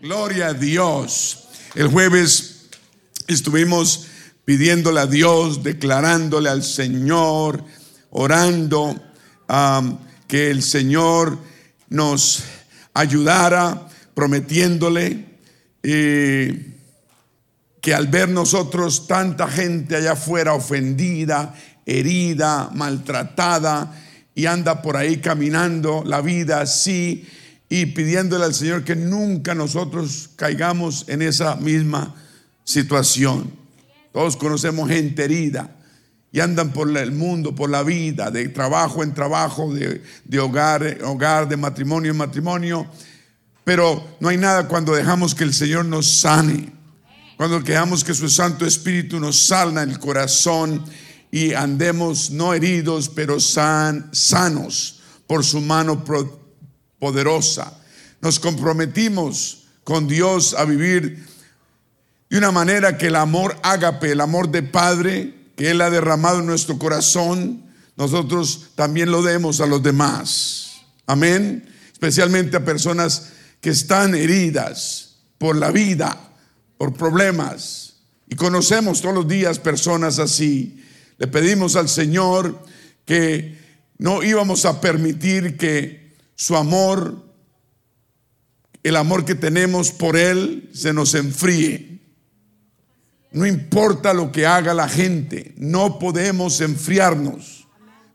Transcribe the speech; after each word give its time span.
Gloria 0.00 0.48
a 0.48 0.54
Dios. 0.54 1.48
El 1.74 1.88
jueves 1.88 2.68
estuvimos 3.26 4.06
pidiéndole 4.44 5.00
a 5.00 5.06
Dios, 5.06 5.64
declarándole 5.64 6.48
al 6.48 6.62
Señor, 6.62 7.64
orando 8.10 8.94
que 10.28 10.50
el 10.52 10.62
Señor 10.62 11.36
nos 11.88 12.44
ayudara, 12.94 13.88
prometiéndole 14.14 15.24
eh, 15.82 16.76
que 17.80 17.92
al 17.92 18.06
ver 18.06 18.28
nosotros 18.28 19.08
tanta 19.08 19.48
gente 19.48 19.96
allá 19.96 20.12
afuera 20.12 20.54
ofendida, 20.54 21.56
herida, 21.84 22.70
maltratada, 22.72 24.00
y 24.32 24.46
anda 24.46 24.80
por 24.80 24.96
ahí 24.96 25.16
caminando 25.16 26.04
la 26.06 26.20
vida 26.20 26.60
así, 26.60 27.26
y 27.68 27.86
pidiéndole 27.86 28.44
al 28.44 28.54
Señor 28.54 28.84
que 28.84 28.96
nunca 28.96 29.54
nosotros 29.54 30.30
caigamos 30.36 31.04
en 31.08 31.22
esa 31.22 31.56
misma 31.56 32.14
situación. 32.64 33.52
Todos 34.12 34.36
conocemos 34.36 34.88
gente 34.88 35.24
herida 35.24 35.74
y 36.32 36.40
andan 36.40 36.72
por 36.72 36.94
el 36.96 37.12
mundo, 37.12 37.54
por 37.54 37.70
la 37.70 37.82
vida, 37.82 38.30
de 38.30 38.48
trabajo 38.48 39.02
en 39.02 39.14
trabajo, 39.14 39.72
de, 39.72 40.00
hogar 40.38 40.98
hogar, 41.04 41.48
de 41.48 41.56
matrimonio 41.56 42.12
en 42.12 42.16
matrimonio. 42.16 42.86
Pero 43.64 44.16
no 44.20 44.28
hay 44.28 44.38
nada 44.38 44.66
cuando 44.66 44.94
dejamos 44.94 45.34
que 45.34 45.44
el 45.44 45.52
Señor 45.52 45.84
nos 45.84 46.06
sane, 46.06 46.72
cuando 47.36 47.60
dejamos 47.60 48.02
que 48.02 48.14
su 48.14 48.28
Santo 48.28 48.66
Espíritu 48.66 49.20
nos 49.20 49.38
salna 49.38 49.82
el 49.82 49.98
corazón 49.98 50.82
y 51.30 51.52
andemos 51.52 52.30
no 52.30 52.54
heridos, 52.54 53.10
pero 53.10 53.38
san, 53.38 54.08
sanos 54.12 55.00
por 55.26 55.44
su 55.44 55.60
mano 55.60 56.02
poderosa. 56.98 57.78
Nos 58.20 58.40
comprometimos 58.40 59.66
con 59.84 60.06
Dios 60.06 60.54
a 60.54 60.64
vivir 60.64 61.26
de 62.30 62.38
una 62.38 62.50
manera 62.50 62.98
que 62.98 63.06
el 63.06 63.16
amor 63.16 63.56
ágape, 63.62 64.12
el 64.12 64.20
amor 64.20 64.50
de 64.50 64.62
Padre 64.62 65.34
que 65.56 65.70
Él 65.70 65.80
ha 65.80 65.90
derramado 65.90 66.38
en 66.38 66.46
nuestro 66.46 66.78
corazón, 66.78 67.64
nosotros 67.96 68.70
también 68.76 69.10
lo 69.10 69.22
demos 69.22 69.60
a 69.60 69.66
los 69.66 69.82
demás. 69.82 70.82
Amén. 71.06 71.68
Especialmente 71.92 72.56
a 72.56 72.64
personas 72.64 73.30
que 73.60 73.70
están 73.70 74.14
heridas 74.14 75.16
por 75.36 75.56
la 75.56 75.72
vida, 75.72 76.16
por 76.76 76.94
problemas. 76.94 77.94
Y 78.28 78.36
conocemos 78.36 79.00
todos 79.00 79.14
los 79.14 79.26
días 79.26 79.58
personas 79.58 80.20
así. 80.20 80.84
Le 81.16 81.26
pedimos 81.26 81.74
al 81.74 81.88
Señor 81.88 82.64
que 83.04 83.58
no 83.98 84.22
íbamos 84.22 84.64
a 84.64 84.80
permitir 84.80 85.56
que 85.56 86.07
su 86.38 86.56
amor, 86.56 87.20
el 88.84 88.94
amor 88.94 89.24
que 89.24 89.34
tenemos 89.34 89.90
por 89.90 90.16
Él, 90.16 90.70
se 90.72 90.92
nos 90.92 91.14
enfríe. 91.14 92.00
No 93.32 93.44
importa 93.44 94.14
lo 94.14 94.30
que 94.30 94.46
haga 94.46 94.72
la 94.72 94.88
gente, 94.88 95.52
no 95.56 95.98
podemos 95.98 96.60
enfriarnos. 96.60 97.66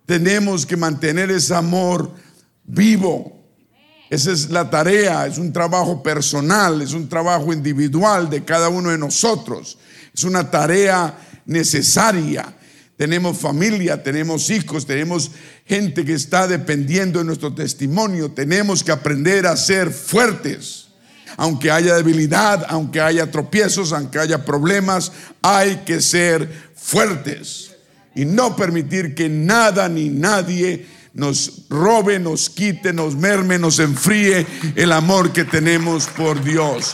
Tenemos 0.06 0.66
que 0.66 0.78
mantener 0.78 1.32
ese 1.32 1.54
amor 1.54 2.14
vivo. 2.64 3.46
Esa 4.10 4.32
es 4.32 4.50
la 4.50 4.70
tarea, 4.70 5.28
es 5.28 5.38
un 5.38 5.52
trabajo 5.52 6.02
personal, 6.02 6.82
es 6.82 6.94
un 6.94 7.10
trabajo 7.10 7.52
individual 7.52 8.30
de 8.30 8.46
cada 8.46 8.70
uno 8.70 8.90
de 8.90 8.98
nosotros. 8.98 9.78
Es 10.16 10.24
una 10.24 10.50
tarea 10.50 11.18
necesaria 11.46 12.56
tenemos 12.98 13.40
familia, 13.40 14.04
tenemos 14.04 14.50
hijos, 14.52 14.86
tenemos 14.86 15.32
gente 15.66 16.06
que 16.06 16.14
está 16.14 16.48
dependiendo 16.48 17.20
de 17.20 17.26
nuestro 17.26 17.54
testimonio. 17.54 18.32
Tenemos 18.32 18.84
que 18.84 18.92
aprender 18.92 19.48
a 19.48 19.58
ser 19.58 19.92
fuertes. 19.92 20.88
Aunque 21.36 21.72
haya 21.72 21.96
debilidad, 21.96 22.64
aunque 22.70 23.02
haya 23.02 23.32
tropiezos, 23.32 23.92
aunque 23.92 24.20
haya 24.20 24.46
problemas, 24.46 25.12
hay 25.42 25.78
que 25.78 26.00
ser 26.02 26.48
fuertes. 26.76 27.72
Y 28.14 28.26
no 28.26 28.56
permitir 28.56 29.16
que 29.16 29.28
nada 29.28 29.90
ni 29.90 30.10
nadie 30.10 30.86
nos 31.14 31.64
robe, 31.70 32.20
nos 32.20 32.52
quite, 32.52 32.94
nos 32.94 33.16
merme, 33.16 33.58
nos 33.58 33.80
enfríe 33.80 34.46
el 34.76 34.92
amor 34.92 35.34
que 35.34 35.46
tenemos 35.46 36.06
por 36.06 36.44
Dios 36.44 36.94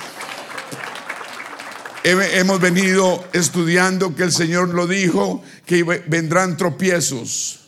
hemos 2.04 2.60
venido 2.60 3.24
estudiando 3.34 4.16
que 4.16 4.24
el 4.24 4.32
Señor 4.32 4.70
lo 4.70 4.88
dijo, 4.88 5.44
que 5.70 5.84
vendrán 5.84 6.58
tropiezos, 6.58 7.60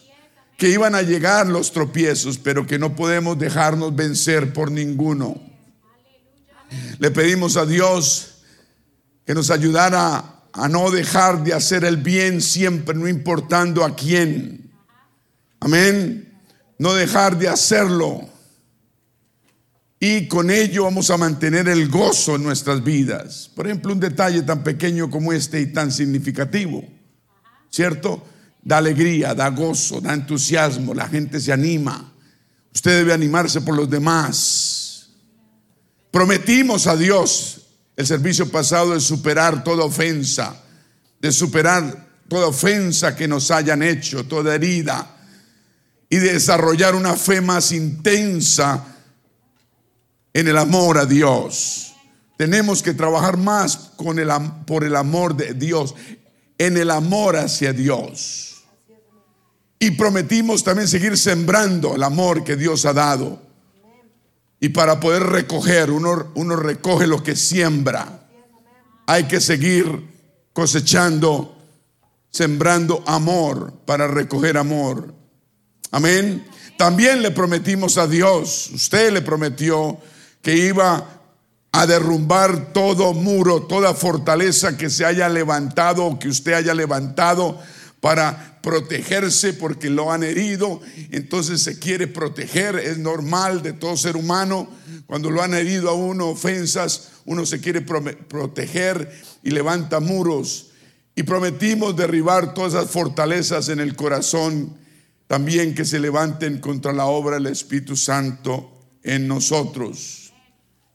que 0.57 0.69
iban 0.69 0.95
a 0.95 1.03
llegar 1.03 1.45
los 1.45 1.71
tropiezos, 1.71 2.39
pero 2.39 2.65
que 2.65 2.79
no 2.79 2.95
podemos 2.95 3.37
dejarnos 3.37 3.95
vencer 3.95 4.53
por 4.53 4.71
ninguno. 4.71 5.39
Le 6.97 7.11
pedimos 7.11 7.57
a 7.57 7.67
Dios 7.67 8.39
que 9.23 9.35
nos 9.35 9.51
ayudara 9.51 10.47
a 10.51 10.67
no 10.67 10.89
dejar 10.89 11.43
de 11.43 11.53
hacer 11.53 11.85
el 11.85 11.97
bien 11.97 12.41
siempre, 12.41 12.95
no 12.95 13.07
importando 13.07 13.85
a 13.85 13.95
quién. 13.95 14.71
Amén. 15.59 16.41
No 16.79 16.95
dejar 16.95 17.37
de 17.37 17.49
hacerlo 17.49 18.27
y 19.99 20.27
con 20.27 20.49
ello 20.49 20.85
vamos 20.85 21.11
a 21.11 21.17
mantener 21.17 21.69
el 21.69 21.87
gozo 21.87 22.35
en 22.35 22.41
nuestras 22.41 22.83
vidas. 22.83 23.51
Por 23.53 23.67
ejemplo, 23.67 23.93
un 23.93 23.99
detalle 23.99 24.41
tan 24.41 24.63
pequeño 24.63 25.11
como 25.11 25.31
este 25.31 25.61
y 25.61 25.67
tan 25.67 25.91
significativo, 25.91 26.83
¿cierto? 27.71 28.23
Da 28.61 28.77
alegría, 28.77 29.33
da 29.33 29.49
gozo, 29.49 29.99
da 29.99 30.13
entusiasmo, 30.13 30.93
la 30.93 31.07
gente 31.07 31.39
se 31.39 31.51
anima. 31.51 32.13
Usted 32.73 32.99
debe 32.99 33.13
animarse 33.13 33.61
por 33.61 33.75
los 33.75 33.89
demás. 33.89 35.09
Prometimos 36.11 36.85
a 36.87 36.95
Dios 36.95 37.61
el 37.95 38.05
servicio 38.05 38.49
pasado 38.51 38.93
de 38.93 38.99
superar 38.99 39.63
toda 39.63 39.85
ofensa, 39.85 40.61
de 41.19 41.31
superar 41.31 42.09
toda 42.27 42.47
ofensa 42.47 43.15
que 43.15 43.27
nos 43.27 43.49
hayan 43.51 43.81
hecho, 43.81 44.25
toda 44.25 44.55
herida, 44.55 45.17
y 46.09 46.17
de 46.17 46.33
desarrollar 46.33 46.95
una 46.95 47.15
fe 47.15 47.41
más 47.41 47.71
intensa 47.71 48.85
en 50.33 50.47
el 50.47 50.57
amor 50.57 50.97
a 50.97 51.05
Dios. 51.05 51.93
Tenemos 52.37 52.81
que 52.81 52.93
trabajar 52.93 53.37
más 53.37 53.77
con 53.95 54.19
el, 54.19 54.29
por 54.65 54.83
el 54.83 54.95
amor 54.95 55.35
de 55.35 55.53
Dios, 55.53 55.95
en 56.61 56.77
el 56.77 56.91
amor 56.91 57.37
hacia 57.37 57.73
Dios. 57.73 58.61
Y 59.79 59.91
prometimos 59.91 60.63
también 60.63 60.87
seguir 60.87 61.17
sembrando 61.17 61.95
el 61.95 62.03
amor 62.03 62.43
que 62.43 62.55
Dios 62.55 62.85
ha 62.85 62.93
dado. 62.93 63.41
Y 64.59 64.69
para 64.69 64.99
poder 64.99 65.23
recoger, 65.23 65.89
uno, 65.89 66.31
uno 66.35 66.55
recoge 66.55 67.07
lo 67.07 67.23
que 67.23 67.35
siembra. 67.35 68.27
Hay 69.07 69.23
que 69.23 69.41
seguir 69.41 70.07
cosechando, 70.53 71.57
sembrando 72.29 73.03
amor 73.07 73.73
para 73.87 74.07
recoger 74.07 74.55
amor. 74.55 75.15
Amén. 75.89 76.45
También 76.77 77.23
le 77.23 77.31
prometimos 77.31 77.97
a 77.97 78.05
Dios, 78.05 78.69
usted 78.71 79.11
le 79.11 79.23
prometió 79.23 79.97
que 80.43 80.55
iba 80.55 81.20
a 81.71 81.87
derrumbar 81.87 82.73
todo 82.73 83.13
muro, 83.13 83.63
toda 83.63 83.93
fortaleza 83.93 84.77
que 84.77 84.89
se 84.89 85.05
haya 85.05 85.29
levantado 85.29 86.05
o 86.05 86.19
que 86.19 86.27
usted 86.27 86.53
haya 86.53 86.73
levantado 86.73 87.59
para 88.01 88.59
protegerse 88.61 89.53
porque 89.53 89.89
lo 89.89 90.11
han 90.11 90.23
herido, 90.23 90.81
entonces 91.11 91.61
se 91.61 91.79
quiere 91.79 92.07
proteger, 92.07 92.75
es 92.75 92.97
normal 92.97 93.61
de 93.61 93.73
todo 93.73 93.95
ser 93.95 94.17
humano, 94.17 94.69
cuando 95.05 95.29
lo 95.29 95.41
han 95.41 95.53
herido 95.53 95.89
a 95.89 95.93
uno 95.93 96.29
ofensas, 96.29 97.11
uno 97.25 97.45
se 97.45 97.59
quiere 97.59 97.81
proteger 97.81 99.11
y 99.43 99.51
levanta 99.51 99.99
muros. 99.99 100.67
Y 101.15 101.23
prometimos 101.23 101.95
derribar 101.95 102.53
todas 102.53 102.73
esas 102.73 102.89
fortalezas 102.89 103.69
en 103.69 103.79
el 103.79 103.95
corazón, 103.95 104.77
también 105.27 105.75
que 105.75 105.85
se 105.85 105.99
levanten 105.99 106.59
contra 106.59 106.93
la 106.93 107.05
obra 107.05 107.35
del 107.35 107.47
Espíritu 107.47 107.95
Santo 107.97 108.71
en 109.03 109.27
nosotros. 109.27 110.20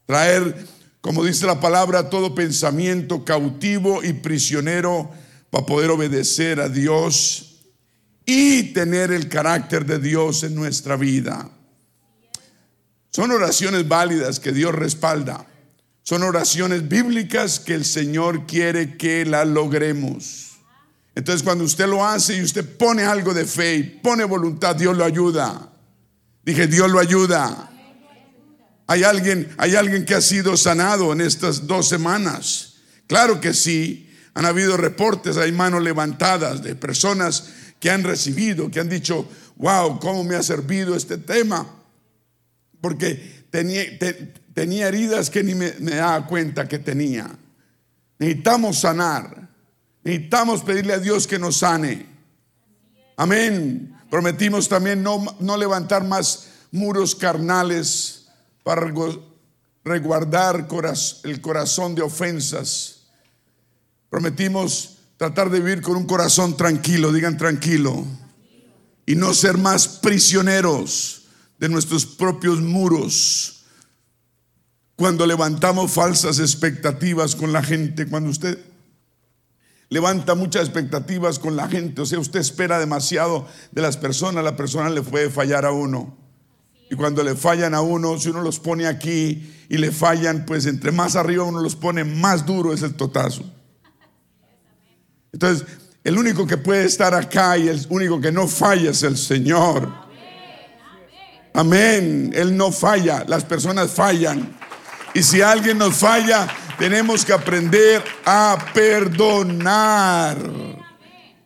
Traer, 0.07 0.65
como 1.01 1.23
dice 1.23 1.45
la 1.45 1.59
palabra, 1.59 2.09
todo 2.09 2.33
pensamiento 2.33 3.23
cautivo 3.23 4.03
y 4.03 4.13
prisionero 4.13 5.11
para 5.51 5.65
poder 5.65 5.91
obedecer 5.91 6.61
a 6.61 6.69
Dios 6.69 7.59
y 8.25 8.73
tener 8.73 9.11
el 9.11 9.27
carácter 9.29 9.85
de 9.85 9.99
Dios 9.99 10.43
en 10.43 10.55
nuestra 10.55 10.95
vida. 10.95 11.49
Son 13.11 13.31
oraciones 13.31 13.87
válidas 13.87 14.39
que 14.39 14.53
Dios 14.53 14.73
respalda. 14.73 15.45
Son 16.03 16.23
oraciones 16.23 16.87
bíblicas 16.87 17.59
que 17.59 17.73
el 17.73 17.83
Señor 17.83 18.45
quiere 18.45 18.95
que 18.95 19.25
las 19.25 19.45
logremos. 19.45 20.51
Entonces 21.15 21.43
cuando 21.43 21.65
usted 21.65 21.87
lo 21.87 22.05
hace 22.05 22.37
y 22.37 22.41
usted 22.41 22.77
pone 22.77 23.03
algo 23.03 23.33
de 23.33 23.43
fe 23.45 23.75
y 23.75 23.83
pone 23.83 24.23
voluntad, 24.23 24.75
Dios 24.75 24.95
lo 24.95 25.03
ayuda. 25.03 25.69
Dije, 26.43 26.67
Dios 26.67 26.89
lo 26.89 26.99
ayuda. 26.99 27.71
¿Hay 28.87 29.03
alguien, 29.03 29.53
hay 29.57 29.75
alguien 29.75 30.05
que 30.05 30.15
ha 30.15 30.21
sido 30.21 30.55
sanado 30.55 31.11
en 31.11 31.19
estas 31.19 31.67
dos 31.67 31.89
semanas? 31.89 32.75
Claro 33.05 33.41
que 33.41 33.53
sí. 33.53 34.09
Han 34.33 34.45
habido 34.45 34.77
reportes, 34.77 35.35
hay 35.35 35.51
manos 35.51 35.83
levantadas 35.83 36.63
de 36.63 36.75
personas 36.75 37.49
que 37.79 37.89
han 37.89 38.03
recibido, 38.03 38.71
que 38.71 38.79
han 38.79 38.87
dicho, 38.87 39.27
wow, 39.57 39.99
¿cómo 39.99 40.23
me 40.23 40.35
ha 40.35 40.43
servido 40.43 40.95
este 40.95 41.17
tema? 41.17 41.67
Porque 42.79 43.45
tenía 43.51 44.87
heridas 44.87 45.29
que 45.29 45.43
ni 45.43 45.53
me, 45.53 45.73
me 45.79 45.95
daba 45.95 46.25
cuenta 46.25 46.67
que 46.67 46.79
tenía. 46.79 47.29
Necesitamos 48.19 48.79
sanar. 48.79 49.49
Necesitamos 50.03 50.63
pedirle 50.63 50.93
a 50.93 50.99
Dios 50.99 51.27
que 51.27 51.39
nos 51.39 51.57
sane. 51.57 52.05
Amén. 53.17 53.97
Prometimos 54.09 54.69
también 54.69 55.03
no, 55.03 55.35
no 55.39 55.57
levantar 55.57 56.05
más 56.05 56.47
muros 56.71 57.15
carnales 57.15 58.16
para 58.67 58.85
resguardar 59.85 60.67
el 61.23 61.39
corazón 61.39 61.95
de 61.95 62.01
ofensas. 62.01 63.03
Prometimos 64.09 64.97
tratar 65.15 65.49
de 65.49 65.61
vivir 65.61 65.81
con 65.81 65.95
un 65.95 66.05
corazón 66.05 66.57
tranquilo, 66.57 67.13
digan 67.13 67.37
tranquilo, 67.37 68.05
y 69.05 69.15
no 69.15 69.33
ser 69.33 69.57
más 69.57 69.87
prisioneros 69.87 71.27
de 71.57 71.69
nuestros 71.69 72.05
propios 72.05 72.59
muros. 72.59 73.63
Cuando 74.97 75.25
levantamos 75.25 75.89
falsas 75.93 76.37
expectativas 76.39 77.37
con 77.37 77.53
la 77.53 77.63
gente, 77.63 78.05
cuando 78.05 78.31
usted 78.31 78.59
levanta 79.87 80.35
muchas 80.35 80.63
expectativas 80.63 81.39
con 81.39 81.55
la 81.55 81.69
gente, 81.69 82.01
o 82.01 82.05
sea, 82.05 82.19
usted 82.19 82.41
espera 82.41 82.79
demasiado 82.79 83.47
de 83.71 83.81
las 83.81 83.95
personas, 83.95 84.43
la 84.43 84.57
persona 84.57 84.89
le 84.89 85.03
puede 85.03 85.29
fallar 85.29 85.63
a 85.63 85.71
uno. 85.71 86.26
Y 86.89 86.95
cuando 86.95 87.23
le 87.23 87.35
fallan 87.35 87.73
a 87.73 87.81
uno, 87.81 88.17
si 88.17 88.29
uno 88.29 88.41
los 88.41 88.59
pone 88.59 88.87
aquí 88.87 89.53
y 89.69 89.77
le 89.77 89.91
fallan, 89.91 90.45
pues 90.45 90.65
entre 90.65 90.91
más 90.91 91.15
arriba 91.15 91.43
uno 91.43 91.61
los 91.61 91.75
pone, 91.75 92.03
más 92.03 92.45
duro 92.45 92.73
es 92.73 92.81
el 92.81 92.93
totazo. 92.93 93.43
Entonces, 95.33 95.67
el 96.03 96.17
único 96.17 96.47
que 96.47 96.57
puede 96.57 96.85
estar 96.85 97.13
acá 97.13 97.57
y 97.57 97.67
el 97.67 97.85
único 97.89 98.21
que 98.21 98.31
no 98.31 98.47
falla 98.47 98.91
es 98.91 99.03
el 99.03 99.17
Señor. 99.17 99.91
Amén. 101.53 102.31
Él 102.33 102.55
no 102.55 102.71
falla, 102.71 103.25
las 103.27 103.43
personas 103.43 103.91
fallan. 103.91 104.55
Y 105.13 105.23
si 105.23 105.41
alguien 105.41 105.77
nos 105.77 105.95
falla, 105.95 106.47
tenemos 106.77 107.25
que 107.25 107.33
aprender 107.33 108.03
a 108.25 108.57
perdonar. 108.73 110.37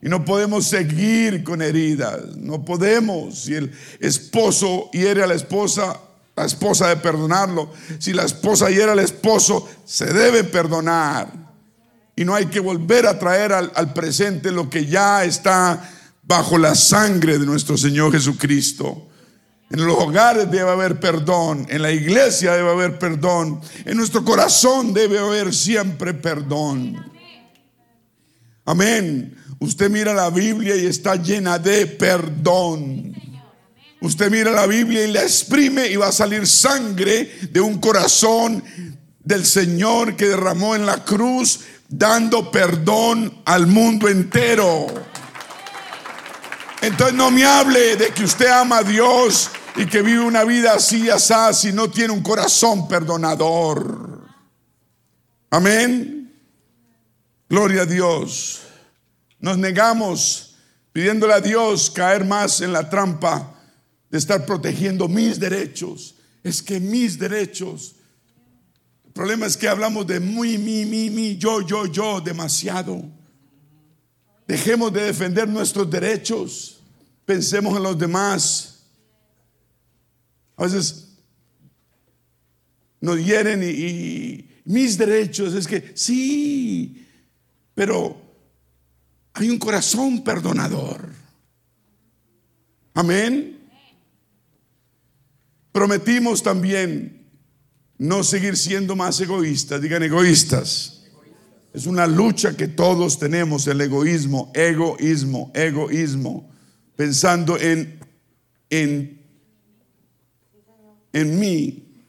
Y 0.01 0.09
no 0.09 0.25
podemos 0.25 0.65
seguir 0.65 1.44
con 1.44 1.62
heridas. 1.62 2.36
No 2.38 2.65
podemos. 2.65 3.44
Si 3.44 3.53
el 3.53 3.71
esposo 4.00 4.89
hiere 4.92 5.24
a 5.24 5.27
la 5.27 5.36
esposa, 5.36 6.00
la 6.36 6.45
esposa 6.45 6.88
debe 6.88 7.01
perdonarlo. 7.01 7.71
Si 8.00 8.13
la 8.13 8.24
esposa 8.24 8.69
hiere 8.69 8.92
al 8.92 9.00
esposo, 9.00 9.69
se 9.86 10.06
debe 10.12 10.44
perdonar. 10.44 11.31
Y 12.15 12.25
no 12.25 12.33
hay 12.33 12.48
que 12.48 12.59
volver 12.59 13.06
a 13.06 13.19
traer 13.19 13.53
al, 13.53 13.94
presente 13.94 14.51
lo 14.51 14.69
que 14.69 14.86
ya 14.86 15.24
está 15.24 15.89
bajo 16.24 16.57
la 16.57 16.75
sangre 16.75 17.38
de 17.38 17.45
nuestro 17.45 17.77
Señor 17.77 18.12
Jesucristo. 18.12 19.07
En 19.69 19.86
los 19.86 19.98
hogares 19.98 20.51
debe 20.51 20.69
haber 20.69 21.00
perdón, 21.00 21.65
en 21.69 21.81
la 21.81 21.92
iglesia 21.92 22.53
debe 22.53 22.71
haber 22.71 23.00
perdón, 23.00 23.62
en 23.86 23.95
nuestro 23.95 24.25
corazón 24.25 24.94
debe 24.94 25.18
haber 25.18 25.53
siempre 25.53 26.13
perdón. 26.13 27.12
Amén. 28.65 29.41
Usted 29.62 29.92
mira 29.92 30.12
la 30.16 30.31
Biblia 30.31 30.75
y 30.75 30.88
está 30.88 31.16
llena 31.16 31.60
de 31.60 31.86
perdón. 31.86 33.13
Usted 34.02 34.31
mira 34.31 34.50
la 34.50 34.66
Biblia 34.66 35.06
y 35.06 35.12
la 35.12 35.22
exprime 35.22 35.86
y 35.86 35.98
va 35.98 36.08
a 36.08 36.12
salir 36.12 36.48
sangre 36.48 37.31
de 37.52 37.62
un 37.62 37.80
corazón 37.80 38.63
del 39.19 39.46
Señor 39.46 40.16
que 40.16 40.30
derramó 40.30 40.74
en 40.75 40.88
la 40.88 41.06
cruz, 41.06 41.60
dando 41.88 42.50
perdón 42.50 43.44
al 43.46 43.68
mundo 43.68 44.10
entero. 44.10 44.88
Entonces 46.81 47.16
no 47.16 47.30
me 47.30 47.46
hable 47.46 47.98
de 47.98 48.08
que 48.08 48.24
usted 48.24 48.48
ama 48.48 48.80
a 48.80 48.84
Dios 48.84 49.52
y 49.75 49.86
que 49.86 50.02
vive 50.02 50.22
una 50.22 50.44
vida 50.44 50.74
así, 50.74 51.08
así, 51.08 51.68
si 51.68 51.72
no 51.72 51.88
tiene 51.88 52.13
un 52.13 52.24
corazón 52.24 52.88
perdonador. 52.88 54.28
Amén. 55.52 56.34
Gloria 57.48 57.84
a 57.84 57.86
Dios. 57.86 58.62
Nos 59.42 59.58
negamos 59.58 60.56
pidiéndole 60.94 61.34
a 61.34 61.42
Dios 61.42 61.90
caer 61.90 62.24
más 62.24 62.62
en 62.62 62.72
la 62.72 62.90
trampa 62.90 63.60
de 64.10 64.18
estar 64.18 64.46
protegiendo 64.46 65.08
mis 65.08 65.40
derechos. 65.40 66.16
Es 66.44 66.62
que 66.62 66.80
mis 66.80 67.18
derechos. 67.18 67.96
El 69.06 69.12
problema 69.12 69.46
es 69.46 69.58
que 69.58 69.68
hablamos 69.68 70.08
de 70.08 70.20
muy, 70.20 70.58
mi, 70.58 70.86
mi, 70.86 71.10
mi, 71.10 71.38
yo, 71.38 71.62
yo, 71.62 71.86
yo, 71.88 72.22
demasiado. 72.22 73.04
Dejemos 74.48 74.94
de 74.94 75.04
defender 75.04 75.48
nuestros 75.48 75.90
derechos. 75.90 76.80
Pensemos 77.26 77.76
en 77.76 77.84
los 77.84 77.98
demás. 77.98 78.84
A 80.56 80.64
veces 80.64 81.12
nos 83.00 83.18
hieren 83.18 83.64
y, 83.64 84.48
mis 84.64 84.96
derechos 84.96 85.56
es 85.56 85.68
que 85.68 85.92
sí, 85.96 87.08
pero 87.74 88.21
hay 89.33 89.50
un 89.50 89.57
corazón 89.57 90.24
perdonador. 90.24 91.10
Amén. 92.94 93.60
Prometimos 95.72 96.44
también 96.44 97.28
no 97.98 98.24
seguir 98.24 98.57
siendo 98.57 98.95
más 98.95 99.19
egoístas, 99.22 99.81
digan 99.81 100.04
egoístas. 100.04 101.04
Es 101.74 101.86
una 101.86 102.06
lucha 102.06 102.57
que 102.57 102.68
todos 102.68 103.18
tenemos, 103.18 103.66
el 103.68 103.80
egoísmo, 103.80 104.51
egoísmo, 104.54 105.51
egoísmo, 105.54 106.51
pensando 106.98 107.57
en, 107.57 108.00
en 108.69 109.22
en 111.13 111.39
mí, 111.39 112.06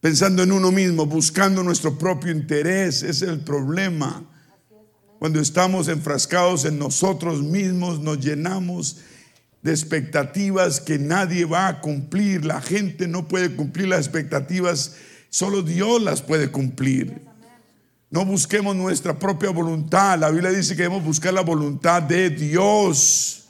pensando 0.00 0.42
en 0.42 0.52
uno 0.52 0.70
mismo, 0.70 1.06
buscando 1.06 1.62
nuestro 1.62 1.96
propio 1.96 2.30
interés. 2.30 3.02
Es 3.02 3.22
el 3.22 3.40
problema. 3.40 4.24
Cuando 5.18 5.40
estamos 5.40 5.88
enfrascados 5.88 6.64
en 6.64 6.78
nosotros 6.78 7.42
mismos, 7.42 8.00
nos 8.00 8.20
llenamos 8.20 8.98
de 9.62 9.72
expectativas 9.72 10.80
que 10.80 10.98
nadie 10.98 11.44
va 11.44 11.68
a 11.68 11.80
cumplir. 11.80 12.44
La 12.44 12.60
gente 12.60 13.08
no 13.08 13.26
puede 13.26 13.54
cumplir 13.54 13.88
las 13.88 14.00
expectativas, 14.00 14.94
solo 15.28 15.62
Dios 15.62 16.00
las 16.00 16.22
puede 16.22 16.50
cumplir. 16.50 17.20
No 18.10 18.24
busquemos 18.24 18.76
nuestra 18.76 19.18
propia 19.18 19.50
voluntad. 19.50 20.18
La 20.18 20.30
Biblia 20.30 20.50
dice 20.50 20.76
que 20.76 20.82
debemos 20.82 21.04
buscar 21.04 21.34
la 21.34 21.42
voluntad 21.42 22.02
de 22.02 22.30
Dios. 22.30 23.48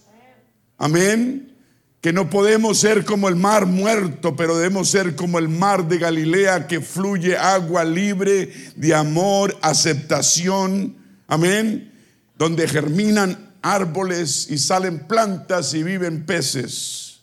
Amén 0.79 1.49
que 2.01 2.13
no 2.13 2.31
podemos 2.31 2.79
ser 2.79 3.05
como 3.05 3.29
el 3.29 3.35
mar 3.35 3.67
muerto, 3.67 4.37
pero 4.37 4.57
debemos 4.57 4.89
ser 4.89 5.17
como 5.17 5.39
el 5.39 5.49
mar 5.49 5.89
de 5.89 5.99
Galilea 5.99 6.69
que 6.69 6.81
fluye 6.81 7.37
agua 7.37 7.85
libre 7.85 8.53
de 8.77 8.95
amor, 8.95 9.57
aceptación, 9.63 10.95
amén, 11.29 11.95
donde 12.37 12.67
germinan 12.67 13.55
árboles 13.63 14.51
y 14.51 14.59
salen 14.59 15.07
plantas 15.07 15.73
y 15.75 15.85
viven 15.85 16.27
peces. 16.27 17.21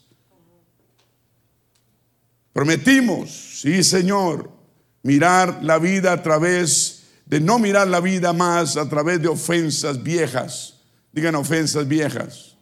Prometimos, 2.54 3.60
sí 3.60 3.84
Señor, 3.84 4.50
mirar 5.02 5.62
la 5.62 5.78
vida 5.78 6.12
a 6.12 6.22
través 6.22 7.02
de 7.26 7.40
no 7.40 7.58
mirar 7.58 7.88
la 7.88 8.00
vida 8.00 8.32
más 8.32 8.78
a 8.78 8.88
través 8.88 9.20
de 9.20 9.28
ofensas 9.28 10.02
viejas. 10.02 10.80
Digan 11.12 11.34
ofensas 11.34 11.86
viejas 11.86 12.56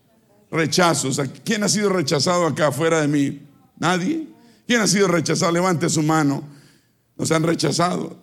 rechazos. 0.54 1.20
¿Quién 1.44 1.64
ha 1.64 1.68
sido 1.68 1.90
rechazado 1.90 2.46
acá 2.46 2.68
afuera 2.68 3.00
de 3.00 3.08
mí? 3.08 3.42
¿Nadie? 3.76 4.28
¿Quién 4.66 4.80
ha 4.80 4.86
sido 4.86 5.08
rechazado? 5.08 5.52
Levante 5.52 5.90
su 5.90 6.02
mano. 6.02 6.44
Nos 7.16 7.30
han 7.32 7.42
rechazado. 7.42 8.16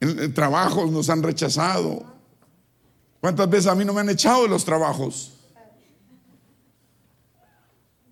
En, 0.00 0.32
trabajos 0.34 0.90
nos 0.90 1.10
han 1.10 1.22
rechazado. 1.22 2.04
¿Cuántas 3.20 3.48
veces 3.48 3.66
a 3.66 3.74
mí 3.74 3.84
no 3.84 3.92
me 3.92 4.00
han 4.00 4.08
echado 4.08 4.42
de 4.42 4.48
los 4.48 4.64
trabajos? 4.64 5.34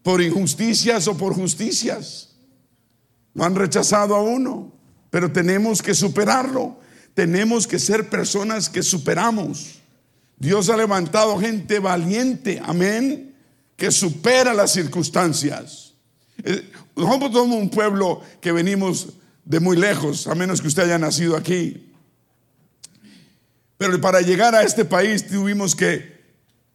Por 0.02 0.22
injusticias 0.22 1.08
o 1.08 1.16
por 1.16 1.34
justicias. 1.34 2.36
No 3.34 3.44
han 3.44 3.54
rechazado 3.54 4.14
a 4.14 4.22
uno, 4.22 4.72
pero 5.10 5.32
tenemos 5.32 5.82
que 5.82 5.94
superarlo. 5.94 6.78
Tenemos 7.14 7.66
que 7.66 7.78
ser 7.78 8.08
personas 8.08 8.68
que 8.68 8.82
superamos. 8.82 9.80
Dios 10.38 10.68
ha 10.68 10.76
levantado 10.76 11.38
gente 11.38 11.78
valiente, 11.80 12.62
amén, 12.64 13.34
que 13.76 13.90
supera 13.90 14.54
las 14.54 14.72
circunstancias. 14.72 15.94
Eh, 16.44 16.70
nosotros 16.94 17.32
somos 17.32 17.58
un 17.58 17.70
pueblo 17.70 18.20
que 18.40 18.52
venimos 18.52 19.08
de 19.48 19.60
muy 19.60 19.78
lejos, 19.78 20.26
a 20.26 20.34
menos 20.34 20.60
que 20.60 20.68
usted 20.68 20.82
haya 20.82 20.98
nacido 20.98 21.34
aquí. 21.34 21.90
Pero 23.78 23.98
para 23.98 24.20
llegar 24.20 24.54
a 24.54 24.62
este 24.62 24.84
país 24.84 25.26
tuvimos 25.26 25.74
que, 25.74 26.20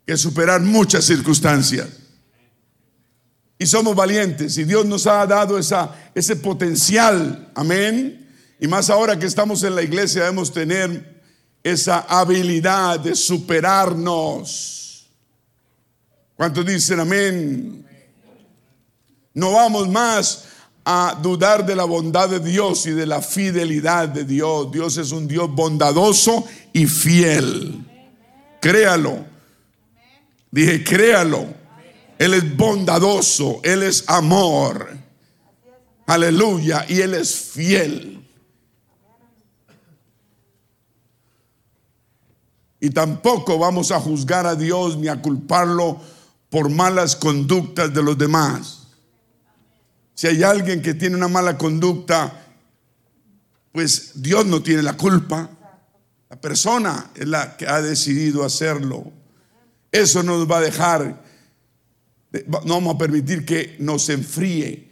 que 0.07 0.17
superar 0.17 0.59
muchas 0.59 1.05
circunstancias. 1.05 1.87
Y 3.59 3.67
somos 3.67 3.95
valientes 3.95 4.57
y 4.57 4.63
Dios 4.63 4.87
nos 4.87 5.05
ha 5.05 5.23
dado 5.27 5.59
esa, 5.59 5.93
ese 6.15 6.35
potencial, 6.35 7.51
amén. 7.53 8.27
Y 8.59 8.67
más 8.67 8.89
ahora 8.89 9.19
que 9.19 9.27
estamos 9.27 9.61
en 9.61 9.75
la 9.75 9.83
iglesia 9.83 10.23
debemos 10.23 10.51
tener 10.51 11.21
esa 11.61 11.99
habilidad 11.99 12.99
de 12.99 13.13
superarnos. 13.13 15.11
¿Cuántos 16.35 16.65
dicen 16.65 16.99
amén? 16.99 17.85
No 19.35 19.51
vamos 19.51 19.87
más 19.89 20.45
a 20.85 21.17
dudar 21.21 21.65
de 21.65 21.75
la 21.75 21.85
bondad 21.85 22.29
de 22.29 22.39
Dios 22.39 22.85
y 22.85 22.91
de 22.91 23.05
la 23.05 23.21
fidelidad 23.21 24.09
de 24.09 24.25
Dios. 24.25 24.71
Dios 24.71 24.97
es 24.97 25.11
un 25.11 25.27
Dios 25.27 25.49
bondadoso 25.49 26.45
y 26.73 26.85
fiel. 26.85 27.85
Créalo. 28.59 29.25
Dije, 30.51 30.83
créalo. 30.83 31.47
Él 32.19 32.33
es 32.35 32.55
bondadoso, 32.55 33.59
Él 33.63 33.83
es 33.83 34.03
amor. 34.07 34.89
Aleluya. 36.05 36.85
Y 36.87 37.01
Él 37.01 37.15
es 37.15 37.35
fiel. 37.35 38.13
Y 42.79 42.89
tampoco 42.89 43.57
vamos 43.57 43.91
a 43.91 43.99
juzgar 43.99 44.45
a 44.45 44.55
Dios 44.55 44.97
ni 44.97 45.07
a 45.07 45.21
culparlo 45.21 45.99
por 46.49 46.69
malas 46.69 47.15
conductas 47.15 47.93
de 47.93 48.03
los 48.03 48.17
demás. 48.17 48.82
Si 50.13 50.27
hay 50.27 50.43
alguien 50.43 50.81
que 50.81 50.93
tiene 50.93 51.15
una 51.15 51.27
mala 51.27 51.57
conducta, 51.57 52.43
pues 53.71 54.21
Dios 54.21 54.45
no 54.45 54.61
tiene 54.61 54.83
la 54.83 54.95
culpa. 54.95 55.49
La 56.29 56.39
persona 56.39 57.11
es 57.15 57.27
la 57.27 57.57
que 57.57 57.67
ha 57.67 57.81
decidido 57.81 58.43
hacerlo. 58.43 59.11
Eso 59.91 60.23
nos 60.23 60.49
va 60.49 60.59
a 60.59 60.61
dejar, 60.61 61.23
no 62.47 62.75
vamos 62.75 62.95
a 62.95 62.97
permitir 62.97 63.45
que 63.45 63.75
nos 63.79 64.09
enfríe. 64.09 64.91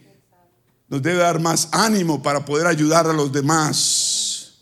Nos 0.88 1.02
debe 1.02 1.18
dar 1.18 1.40
más 1.40 1.68
ánimo 1.72 2.22
para 2.22 2.44
poder 2.44 2.66
ayudar 2.66 3.06
a 3.06 3.12
los 3.12 3.32
demás. 3.32 4.58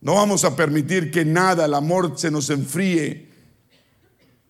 No 0.00 0.14
vamos 0.14 0.44
a 0.44 0.54
permitir 0.56 1.10
que 1.10 1.24
nada, 1.24 1.64
el 1.64 1.74
amor 1.74 2.14
se 2.16 2.30
nos 2.30 2.48
enfríe, 2.50 3.28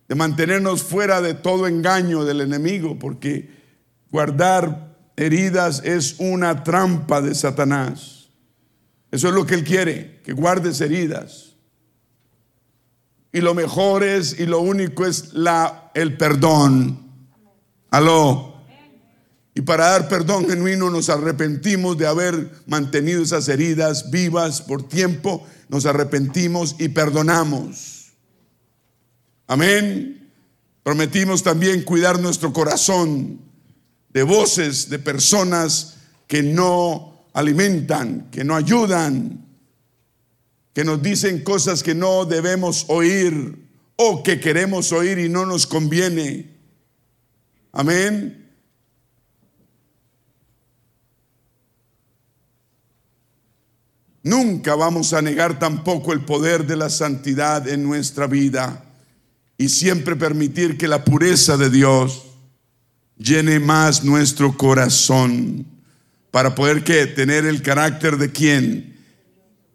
de 0.08 0.14
mantenernos 0.14 0.82
fuera 0.82 1.20
de 1.20 1.34
todo 1.34 1.66
engaño 1.66 2.24
del 2.24 2.40
enemigo, 2.40 2.98
porque 2.98 3.48
guardar 4.10 4.89
heridas 5.20 5.82
es 5.84 6.16
una 6.18 6.64
trampa 6.64 7.20
de 7.20 7.34
Satanás. 7.34 8.30
Eso 9.10 9.28
es 9.28 9.34
lo 9.34 9.44
que 9.44 9.54
él 9.54 9.64
quiere, 9.64 10.20
que 10.24 10.32
guardes 10.32 10.80
heridas. 10.80 11.56
Y 13.32 13.40
lo 13.40 13.54
mejor 13.54 14.02
es 14.02 14.40
y 14.40 14.46
lo 14.46 14.60
único 14.60 15.06
es 15.06 15.34
la 15.34 15.90
el 15.94 16.16
perdón. 16.16 17.06
Aló. 17.90 18.54
Y 19.54 19.62
para 19.62 19.90
dar 19.90 20.08
perdón 20.08 20.48
genuino 20.48 20.90
nos 20.90 21.10
arrepentimos 21.10 21.98
de 21.98 22.06
haber 22.06 22.50
mantenido 22.66 23.22
esas 23.22 23.48
heridas 23.48 24.10
vivas 24.10 24.62
por 24.62 24.88
tiempo, 24.88 25.46
nos 25.68 25.86
arrepentimos 25.86 26.76
y 26.78 26.88
perdonamos. 26.88 28.12
Amén. 29.46 30.32
Prometimos 30.82 31.42
también 31.42 31.82
cuidar 31.82 32.20
nuestro 32.20 32.52
corazón 32.52 33.49
de 34.12 34.22
voces 34.22 34.88
de 34.88 34.98
personas 34.98 35.96
que 36.26 36.42
no 36.42 37.26
alimentan, 37.32 38.28
que 38.30 38.44
no 38.44 38.56
ayudan, 38.56 39.46
que 40.72 40.84
nos 40.84 41.02
dicen 41.02 41.42
cosas 41.42 41.82
que 41.82 41.94
no 41.94 42.24
debemos 42.24 42.86
oír 42.88 43.68
o 43.96 44.22
que 44.22 44.40
queremos 44.40 44.92
oír 44.92 45.18
y 45.18 45.28
no 45.28 45.46
nos 45.46 45.66
conviene. 45.66 46.50
Amén. 47.72 48.48
Nunca 54.22 54.74
vamos 54.74 55.12
a 55.12 55.22
negar 55.22 55.58
tampoco 55.58 56.12
el 56.12 56.24
poder 56.24 56.66
de 56.66 56.76
la 56.76 56.90
santidad 56.90 57.66
en 57.68 57.82
nuestra 57.82 58.26
vida 58.26 58.84
y 59.56 59.68
siempre 59.68 60.14
permitir 60.14 60.76
que 60.76 60.88
la 60.88 61.04
pureza 61.04 61.56
de 61.56 61.70
Dios 61.70 62.29
llene 63.20 63.60
más 63.60 64.02
nuestro 64.02 64.56
corazón 64.56 65.66
para 66.30 66.54
poder 66.54 66.82
que 66.82 67.06
tener 67.06 67.44
el 67.44 67.62
carácter 67.62 68.16
de 68.16 68.32
quién? 68.32 68.96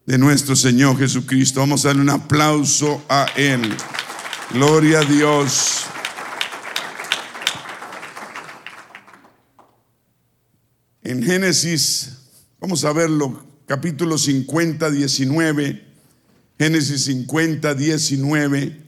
De 0.06 0.18
nuestro 0.18 0.56
Señor 0.56 0.98
Jesucristo. 0.98 1.60
Vamos 1.60 1.86
a 1.86 1.90
darle 1.90 2.02
un 2.02 2.10
aplauso 2.10 3.04
a 3.08 3.28
Él. 3.36 3.62
Gloria 4.52 5.00
a 5.00 5.06
Dios. 5.06 5.86
En 11.04 11.24
Génesis, 11.24 12.18
vamos 12.60 12.84
a 12.84 12.92
verlo 12.92 13.46
capítulo 13.68 14.18
50, 14.18 14.90
19, 14.90 15.86
Génesis 16.58 17.06
50, 17.06 17.75
19. 17.75 18.85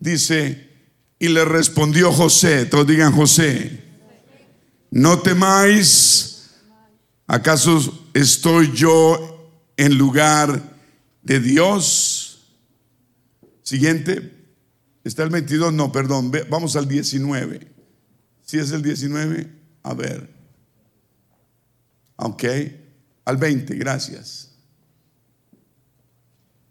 Dice, 0.00 0.68
y 1.18 1.28
le 1.28 1.44
respondió 1.44 2.10
José, 2.10 2.66
todos 2.66 2.86
digan 2.86 3.12
José, 3.12 3.84
no 4.90 5.20
temáis, 5.20 6.50
¿acaso 7.28 8.08
estoy 8.14 8.72
yo 8.74 9.52
en 9.76 9.96
lugar 9.96 10.76
de 11.22 11.38
Dios? 11.38 12.48
Siguiente, 13.62 14.40
¿Está 15.04 15.22
el 15.22 15.30
22? 15.30 15.72
No, 15.72 15.90
perdón. 15.92 16.30
Vamos 16.48 16.76
al 16.76 16.86
19. 16.86 17.66
Si 18.42 18.58
es 18.58 18.70
el 18.72 18.82
19, 18.82 19.50
a 19.82 19.94
ver. 19.94 20.28
Ok. 22.16 22.44
Al 23.24 23.36
20, 23.36 23.74
gracias. 23.76 24.50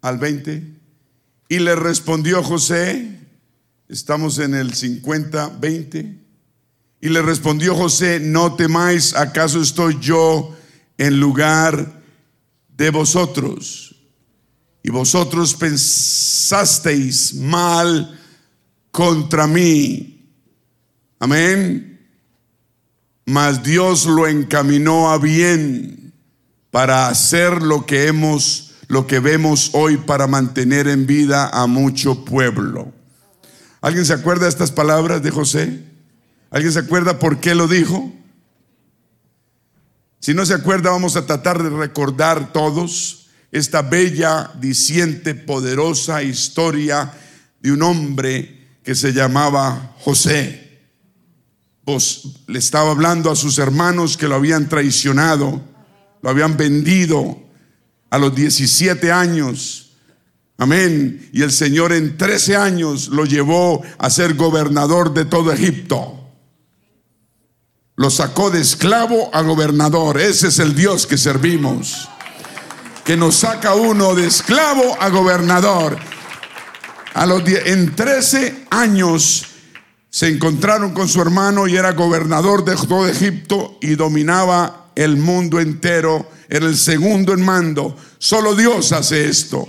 Al 0.00 0.18
20. 0.18 0.78
Y 1.48 1.58
le 1.58 1.74
respondió 1.74 2.42
José, 2.42 3.19
estamos 3.90 4.38
en 4.38 4.54
el 4.54 4.72
50, 4.72 5.58
20. 5.60 6.18
Y 7.00 7.08
le 7.08 7.22
respondió 7.22 7.74
José, 7.74 8.20
no 8.20 8.54
temáis, 8.54 9.14
¿acaso 9.14 9.60
estoy 9.60 9.98
yo 10.00 10.56
en 10.96 11.18
lugar 11.18 12.00
de 12.76 12.90
vosotros? 12.90 13.96
Y 14.82 14.90
vosotros 14.90 15.54
pensasteis 15.54 17.34
mal 17.34 18.18
contra 18.90 19.46
mí. 19.46 20.30
Amén. 21.18 22.00
Mas 23.26 23.62
Dios 23.62 24.06
lo 24.06 24.26
encaminó 24.26 25.10
a 25.10 25.18
bien 25.18 26.12
para 26.70 27.08
hacer 27.08 27.62
lo 27.62 27.86
que 27.86 28.06
hemos, 28.06 28.72
lo 28.88 29.06
que 29.06 29.18
vemos 29.18 29.70
hoy 29.72 29.96
para 29.96 30.26
mantener 30.26 30.86
en 30.86 31.06
vida 31.06 31.48
a 31.48 31.66
mucho 31.66 32.24
pueblo. 32.24 32.99
¿Alguien 33.80 34.04
se 34.04 34.12
acuerda 34.12 34.44
de 34.44 34.50
estas 34.50 34.72
palabras 34.72 35.22
de 35.22 35.30
José? 35.30 35.84
¿Alguien 36.50 36.72
se 36.72 36.80
acuerda 36.80 37.18
por 37.18 37.40
qué 37.40 37.54
lo 37.54 37.66
dijo? 37.68 38.12
Si 40.20 40.34
no 40.34 40.44
se 40.44 40.54
acuerda, 40.54 40.90
vamos 40.90 41.16
a 41.16 41.26
tratar 41.26 41.62
de 41.62 41.70
recordar 41.70 42.52
todos 42.52 43.28
esta 43.52 43.82
bella, 43.82 44.52
diciente, 44.60 45.34
poderosa 45.34 46.22
historia 46.22 47.12
de 47.60 47.72
un 47.72 47.82
hombre 47.82 48.78
que 48.84 48.94
se 48.94 49.12
llamaba 49.12 49.96
José. 50.00 50.70
Le 52.46 52.58
estaba 52.58 52.92
hablando 52.92 53.30
a 53.30 53.36
sus 53.36 53.58
hermanos 53.58 54.16
que 54.16 54.28
lo 54.28 54.36
habían 54.36 54.68
traicionado, 54.68 55.60
lo 56.22 56.30
habían 56.30 56.56
vendido 56.56 57.42
a 58.10 58.18
los 58.18 58.34
17 58.34 59.10
años. 59.10 59.89
Amén. 60.60 61.30
Y 61.32 61.40
el 61.40 61.52
Señor 61.52 61.90
en 61.90 62.18
13 62.18 62.54
años 62.54 63.08
lo 63.08 63.24
llevó 63.24 63.82
a 63.96 64.10
ser 64.10 64.34
gobernador 64.34 65.14
de 65.14 65.24
todo 65.24 65.50
Egipto. 65.52 66.20
Lo 67.96 68.10
sacó 68.10 68.50
de 68.50 68.60
esclavo 68.60 69.30
a 69.32 69.40
gobernador. 69.40 70.20
Ese 70.20 70.48
es 70.48 70.58
el 70.58 70.74
Dios 70.74 71.06
que 71.06 71.16
servimos. 71.16 72.10
Que 73.06 73.16
nos 73.16 73.36
saca 73.36 73.74
uno 73.74 74.14
de 74.14 74.26
esclavo 74.26 74.98
a 75.00 75.08
gobernador. 75.08 75.96
En 77.64 77.96
13 77.96 78.66
años 78.68 79.46
se 80.10 80.28
encontraron 80.28 80.92
con 80.92 81.08
su 81.08 81.22
hermano 81.22 81.68
y 81.68 81.76
era 81.78 81.92
gobernador 81.92 82.66
de 82.66 82.76
todo 82.76 83.08
Egipto 83.08 83.78
y 83.80 83.94
dominaba 83.94 84.90
el 84.94 85.16
mundo 85.16 85.58
entero. 85.58 86.28
Era 86.50 86.66
el 86.66 86.76
segundo 86.76 87.32
en 87.32 87.42
mando. 87.42 87.96
Solo 88.18 88.54
Dios 88.54 88.92
hace 88.92 89.26
esto. 89.26 89.66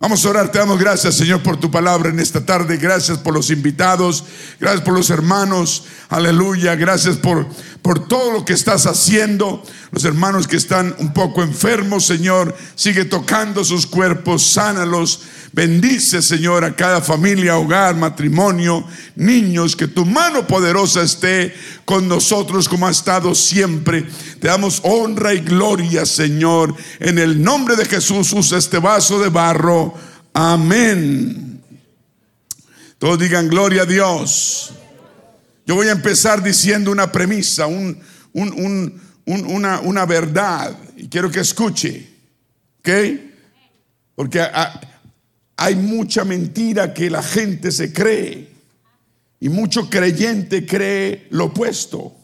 Vamos 0.00 0.24
a 0.24 0.30
orar, 0.30 0.52
te 0.52 0.60
damos 0.60 0.78
gracias 0.78 1.16
Señor 1.16 1.42
por 1.42 1.58
tu 1.58 1.72
palabra 1.72 2.10
en 2.10 2.20
esta 2.20 2.46
tarde, 2.46 2.76
gracias 2.76 3.18
por 3.18 3.34
los 3.34 3.50
invitados, 3.50 4.24
gracias 4.60 4.82
por 4.82 4.94
los 4.94 5.10
hermanos, 5.10 5.86
aleluya, 6.08 6.76
gracias 6.76 7.16
por, 7.16 7.48
por 7.82 8.06
todo 8.06 8.32
lo 8.32 8.44
que 8.44 8.52
estás 8.52 8.86
haciendo, 8.86 9.62
los 9.92 10.04
hermanos 10.04 10.46
que 10.46 10.56
están 10.56 10.94
un 10.98 11.12
poco 11.12 11.42
enfermos 11.42 12.06
Señor, 12.06 12.56
sigue 12.74 13.04
tocando 13.04 13.64
sus 13.64 13.86
cuerpos, 13.86 14.42
sánalos, 14.42 15.22
bendice 15.52 16.20
Señor 16.20 16.64
a 16.64 16.76
cada 16.76 17.00
familia, 17.00 17.56
hogar, 17.56 17.96
matrimonio, 17.96 18.84
niños, 19.16 19.76
que 19.76 19.88
tu 19.88 20.04
mano 20.04 20.46
poderosa 20.46 21.02
esté 21.02 21.54
con 21.84 22.08
nosotros 22.08 22.68
como 22.68 22.86
ha 22.86 22.90
estado 22.90 23.34
siempre. 23.34 24.06
Te 24.40 24.48
damos 24.48 24.80
honra 24.84 25.34
y 25.34 25.40
gloria 25.40 26.04
Señor, 26.04 26.74
en 27.00 27.18
el 27.18 27.42
nombre 27.42 27.76
de 27.76 27.86
Jesús 27.86 28.32
usa 28.32 28.58
este 28.58 28.78
vaso 28.78 29.18
de 29.18 29.28
barro 29.28 29.94
Amén. 30.40 31.64
Todos 32.98 33.18
digan 33.18 33.48
gloria 33.48 33.82
a 33.82 33.86
Dios. 33.86 34.72
Yo 35.68 35.74
voy 35.74 35.88
a 35.88 35.92
empezar 35.92 36.42
diciendo 36.42 36.90
una 36.90 37.12
premisa, 37.12 37.66
un, 37.66 38.00
una, 38.32 40.06
verdad. 40.06 40.74
Y 40.96 41.08
quiero 41.08 41.30
que 41.30 41.40
escuche. 41.40 42.08
¿Ok? 42.78 42.88
Porque 44.14 44.42
hay 45.58 45.74
mucha 45.74 46.24
mentira 46.24 46.94
que 46.94 47.10
la 47.10 47.22
gente 47.22 47.70
se 47.70 47.92
cree. 47.92 48.48
Y 49.40 49.50
mucho 49.50 49.90
creyente 49.90 50.64
cree 50.64 51.26
lo 51.28 51.44
opuesto. 51.44 52.16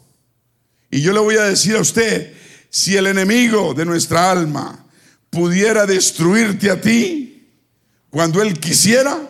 Y 0.90 1.02
yo 1.02 1.12
le 1.12 1.20
voy 1.20 1.36
a 1.36 1.42
decir 1.42 1.76
a 1.76 1.82
usted, 1.82 2.32
si 2.70 2.96
el 2.96 3.06
enemigo 3.08 3.74
de 3.74 3.84
nuestra 3.84 4.30
alma 4.30 4.86
pudiera 5.28 5.84
destruirte 5.84 6.70
a 6.70 6.80
ti, 6.80 7.46
cuando 8.08 8.40
él 8.40 8.58
quisiera, 8.58 9.20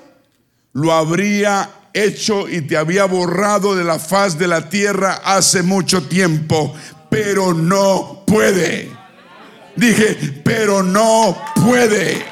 lo 0.73 0.93
habría 0.93 1.69
hecho 1.95 2.49
y 2.49 2.61
te 2.63 2.77
había 2.77 3.07
borrado 3.07 3.75
de 3.75 3.85
la 3.85 3.99
faz 3.99 4.37
de 4.37 4.49
la 4.49 4.69
tierra 4.69 5.23
hace 5.25 5.63
mucho 5.63 6.03
tiempo, 6.03 6.75
pero 7.09 7.55
no 7.55 8.25
puede. 8.27 8.91
Dije, 9.77 10.43
pero 10.45 10.83
no 10.83 11.37
puede. 11.65 12.25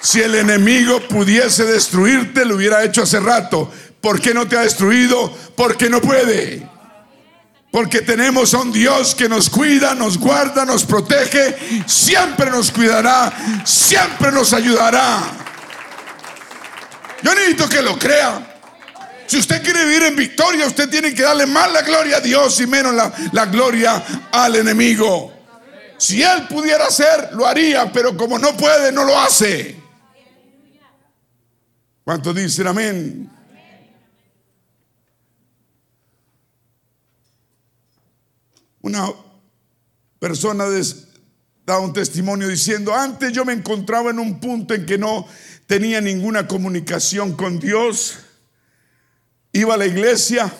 Si 0.00 0.20
el 0.20 0.36
enemigo 0.36 1.00
pudiese 1.06 1.64
destruirte, 1.64 2.44
lo 2.44 2.56
hubiera 2.56 2.82
hecho 2.82 3.02
hace 3.02 3.20
rato. 3.20 3.70
¿Por 4.00 4.20
qué 4.20 4.32
no 4.32 4.48
te 4.48 4.56
ha 4.56 4.62
destruido? 4.62 5.30
Porque 5.54 5.90
no 5.90 6.00
puede. 6.00 6.66
Porque 7.70 8.00
tenemos 8.00 8.54
a 8.54 8.60
un 8.60 8.72
Dios 8.72 9.14
que 9.14 9.28
nos 9.28 9.50
cuida, 9.50 9.94
nos 9.94 10.18
guarda, 10.18 10.64
nos 10.64 10.84
protege, 10.84 11.84
siempre 11.86 12.50
nos 12.50 12.70
cuidará, 12.70 13.62
siempre 13.64 14.32
nos 14.32 14.54
ayudará. 14.54 15.47
Yo 17.22 17.34
necesito 17.34 17.68
que 17.68 17.82
lo 17.82 17.98
crea. 17.98 18.56
Si 19.26 19.36
usted 19.36 19.62
quiere 19.62 19.84
vivir 19.84 20.04
en 20.04 20.16
victoria, 20.16 20.66
usted 20.66 20.88
tiene 20.88 21.14
que 21.14 21.22
darle 21.22 21.46
más 21.46 21.70
la 21.72 21.82
gloria 21.82 22.16
a 22.16 22.20
Dios 22.20 22.60
y 22.60 22.66
menos 22.66 22.94
la, 22.94 23.12
la 23.32 23.46
gloria 23.46 24.02
al 24.32 24.56
enemigo. 24.56 25.32
Si 25.98 26.22
él 26.22 26.46
pudiera 26.48 26.86
hacer, 26.86 27.30
lo 27.32 27.46
haría, 27.46 27.92
pero 27.92 28.16
como 28.16 28.38
no 28.38 28.56
puede, 28.56 28.92
no 28.92 29.04
lo 29.04 29.18
hace. 29.18 29.76
¿Cuántos 32.04 32.34
dicen 32.34 32.66
amén? 32.66 33.30
Una 38.80 39.10
persona 40.18 40.64
da 41.66 41.80
un 41.80 41.92
testimonio 41.92 42.48
diciendo, 42.48 42.94
antes 42.94 43.32
yo 43.32 43.44
me 43.44 43.52
encontraba 43.52 44.08
en 44.08 44.18
un 44.18 44.40
punto 44.40 44.72
en 44.72 44.86
que 44.86 44.96
no 44.96 45.26
tenía 45.68 46.00
ninguna 46.00 46.48
comunicación 46.48 47.34
con 47.34 47.60
Dios, 47.60 48.20
iba 49.52 49.74
a 49.74 49.76
la 49.76 49.86
iglesia, 49.86 50.50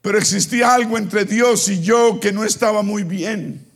pero 0.00 0.16
existía 0.16 0.74
algo 0.74 0.96
entre 0.96 1.26
Dios 1.26 1.68
y 1.68 1.82
yo 1.82 2.18
que 2.18 2.32
no 2.32 2.42
estaba 2.42 2.82
muy 2.82 3.04
bien. 3.04 3.66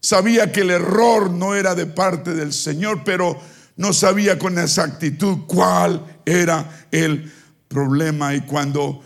Sabía 0.00 0.52
que 0.52 0.60
el 0.60 0.70
error 0.70 1.30
no 1.30 1.54
era 1.54 1.74
de 1.74 1.86
parte 1.86 2.34
del 2.34 2.52
Señor, 2.52 3.02
pero 3.02 3.40
no 3.76 3.94
sabía 3.94 4.38
con 4.38 4.58
exactitud 4.58 5.46
cuál 5.46 6.20
era 6.26 6.86
el 6.90 7.32
problema. 7.68 8.34
Y 8.34 8.42
cuando 8.42 9.02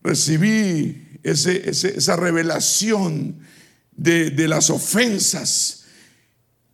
recibí 0.00 1.18
esa 1.24 2.16
revelación 2.16 3.40
de, 3.96 4.46
las 4.46 4.70
ofensas, 4.70 5.86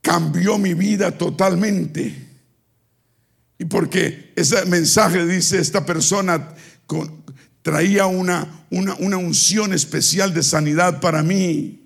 cambió 0.02 0.58
mi 0.58 0.74
vida 0.74 1.16
totalmente. 1.16 2.25
Y 3.58 3.64
porque 3.64 4.32
ese 4.36 4.64
mensaje 4.66 5.26
dice 5.26 5.58
esta 5.58 5.86
persona 5.86 6.54
traía 7.62 8.06
una, 8.06 8.66
una, 8.70 8.94
una, 8.96 9.16
unción 9.16 9.72
especial 9.72 10.32
de 10.32 10.42
sanidad 10.42 11.00
para 11.00 11.22
mí. 11.22 11.82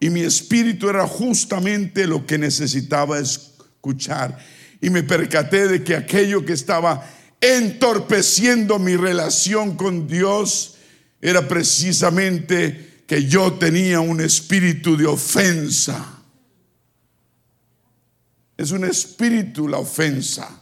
Y 0.00 0.10
mi 0.10 0.20
espíritu 0.20 0.88
era 0.88 1.06
justamente 1.06 2.06
lo 2.06 2.26
que 2.26 2.38
necesitaba 2.38 3.18
escuchar. 3.18 4.38
Y 4.80 4.90
me 4.90 5.02
percaté 5.02 5.68
de 5.68 5.84
que 5.84 5.94
aquello 5.94 6.44
que 6.44 6.52
estaba 6.52 7.06
entorpeciendo 7.40 8.78
mi 8.78 8.96
relación 8.96 9.76
con 9.76 10.06
Dios 10.06 10.76
era 11.20 11.46
precisamente 11.46 13.02
que 13.06 13.26
yo 13.26 13.54
tenía 13.54 14.00
un 14.00 14.20
espíritu 14.20 14.96
de 14.96 15.06
ofensa. 15.06 16.22
Es 18.56 18.70
un 18.70 18.84
espíritu 18.84 19.66
la 19.66 19.78
ofensa. 19.78 20.59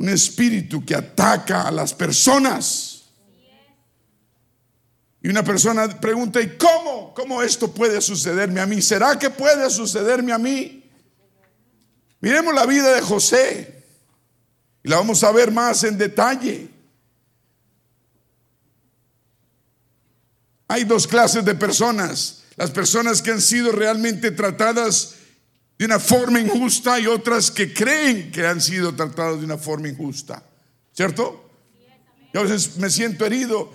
Un 0.00 0.08
espíritu 0.08 0.82
que 0.82 0.94
ataca 0.94 1.68
a 1.68 1.70
las 1.70 1.92
personas. 1.92 3.02
Y 5.20 5.28
una 5.28 5.44
persona 5.44 6.00
pregunta, 6.00 6.40
¿y 6.40 6.56
cómo? 6.56 7.12
¿Cómo 7.12 7.42
esto 7.42 7.70
puede 7.70 8.00
sucederme 8.00 8.62
a 8.62 8.66
mí? 8.66 8.80
¿Será 8.80 9.18
que 9.18 9.28
puede 9.28 9.68
sucederme 9.68 10.32
a 10.32 10.38
mí? 10.38 10.90
Miremos 12.22 12.54
la 12.54 12.64
vida 12.64 12.94
de 12.94 13.02
José 13.02 13.84
y 14.82 14.88
la 14.88 14.96
vamos 14.96 15.22
a 15.22 15.32
ver 15.32 15.50
más 15.50 15.84
en 15.84 15.98
detalle. 15.98 16.70
Hay 20.66 20.84
dos 20.84 21.06
clases 21.06 21.44
de 21.44 21.54
personas, 21.54 22.44
las 22.56 22.70
personas 22.70 23.20
que 23.20 23.32
han 23.32 23.42
sido 23.42 23.70
realmente 23.70 24.30
tratadas 24.30 25.16
de 25.80 25.86
una 25.86 25.98
forma 25.98 26.38
injusta 26.38 27.00
y 27.00 27.06
otras 27.06 27.50
que 27.50 27.72
creen 27.72 28.30
que 28.30 28.46
han 28.46 28.60
sido 28.60 28.94
tratadas 28.94 29.38
de 29.38 29.46
una 29.46 29.56
forma 29.56 29.88
injusta, 29.88 30.42
¿cierto? 30.92 31.48
Yo 32.34 32.40
a 32.40 32.42
veces 32.42 32.76
me 32.76 32.90
siento 32.90 33.24
herido, 33.24 33.72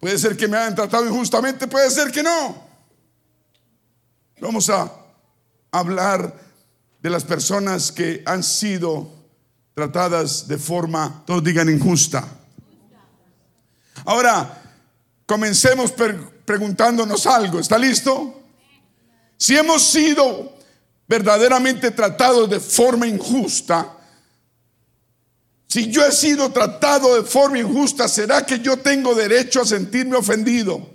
puede 0.00 0.16
ser 0.16 0.38
que 0.38 0.48
me 0.48 0.56
hayan 0.56 0.74
tratado 0.74 1.06
injustamente, 1.06 1.66
puede 1.66 1.90
ser 1.90 2.10
que 2.10 2.22
no. 2.22 2.66
Vamos 4.40 4.70
a 4.70 4.90
hablar 5.70 6.34
de 7.02 7.10
las 7.10 7.24
personas 7.24 7.92
que 7.92 8.22
han 8.24 8.42
sido 8.42 9.12
tratadas 9.74 10.48
de 10.48 10.56
forma, 10.56 11.24
todos 11.26 11.44
digan, 11.44 11.68
injusta. 11.68 12.26
Ahora, 14.06 14.62
comencemos 15.26 15.92
preguntándonos 16.46 17.26
algo. 17.26 17.60
¿Está 17.60 17.76
listo? 17.76 18.40
Si 19.36 19.54
hemos 19.54 19.82
sido 19.82 20.53
verdaderamente 21.06 21.90
tratados 21.90 22.48
de 22.48 22.60
forma 22.60 23.06
injusta, 23.06 23.98
si 25.68 25.90
yo 25.90 26.06
he 26.06 26.12
sido 26.12 26.50
tratado 26.52 27.16
de 27.16 27.28
forma 27.28 27.58
injusta, 27.58 28.06
¿será 28.06 28.46
que 28.46 28.60
yo 28.60 28.78
tengo 28.78 29.12
derecho 29.14 29.60
a 29.60 29.66
sentirme 29.66 30.16
ofendido? 30.16 30.88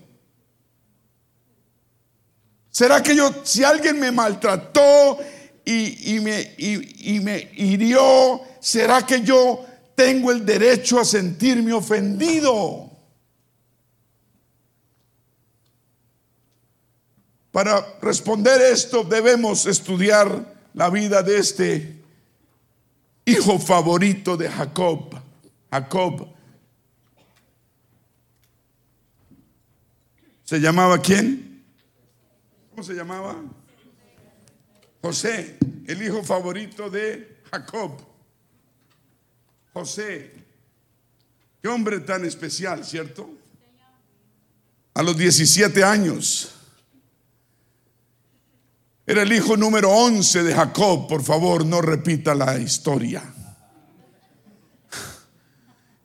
¿Será 2.70 3.04
que 3.04 3.14
yo, 3.14 3.42
si 3.44 3.64
alguien 3.64 4.00
me 4.00 4.10
maltrató 4.10 5.18
y, 5.66 6.20
me, 6.22 6.56
y 6.58 7.20
me 7.20 7.52
hirió, 7.56 8.42
¿será 8.62 9.06
que 9.06 9.22
yo 9.22 9.66
tengo 9.96 10.32
el 10.32 10.46
derecho 10.46 10.98
a 10.98 11.04
sentirme 11.04 11.74
ofendido? 11.74 12.89
Para 17.60 17.86
responder 18.02 18.62
esto 18.62 19.04
debemos 19.04 19.66
estudiar 19.66 20.56
la 20.74 20.90
vida 20.90 21.22
de 21.22 21.40
este 21.40 22.02
hijo 23.26 23.60
favorito 23.60 24.38
de 24.38 24.50
Jacob. 24.50 25.14
Jacob. 25.70 26.30
¿Se 30.46 30.58
llamaba 30.62 31.02
quién? 31.02 31.66
¿Cómo 32.70 32.82
se 32.82 32.94
llamaba? 32.94 33.36
José, 35.02 35.58
el 35.86 36.02
hijo 36.02 36.24
favorito 36.24 36.90
de 36.90 37.42
Jacob. 37.52 37.92
José, 39.74 40.32
qué 41.62 41.68
hombre 41.68 42.00
tan 42.00 42.24
especial, 42.24 42.86
¿cierto? 42.86 43.30
A 44.94 45.04
los 45.04 45.18
17 45.18 45.84
años. 45.84 46.56
Era 49.10 49.24
el 49.24 49.34
hijo 49.34 49.58
número 49.58 49.90
11 49.90 50.44
de 50.44 50.54
Jacob. 50.54 51.08
Por 51.08 51.24
favor, 51.24 51.66
no 51.66 51.82
repita 51.82 52.36
la 52.36 52.60
historia. 52.60 53.24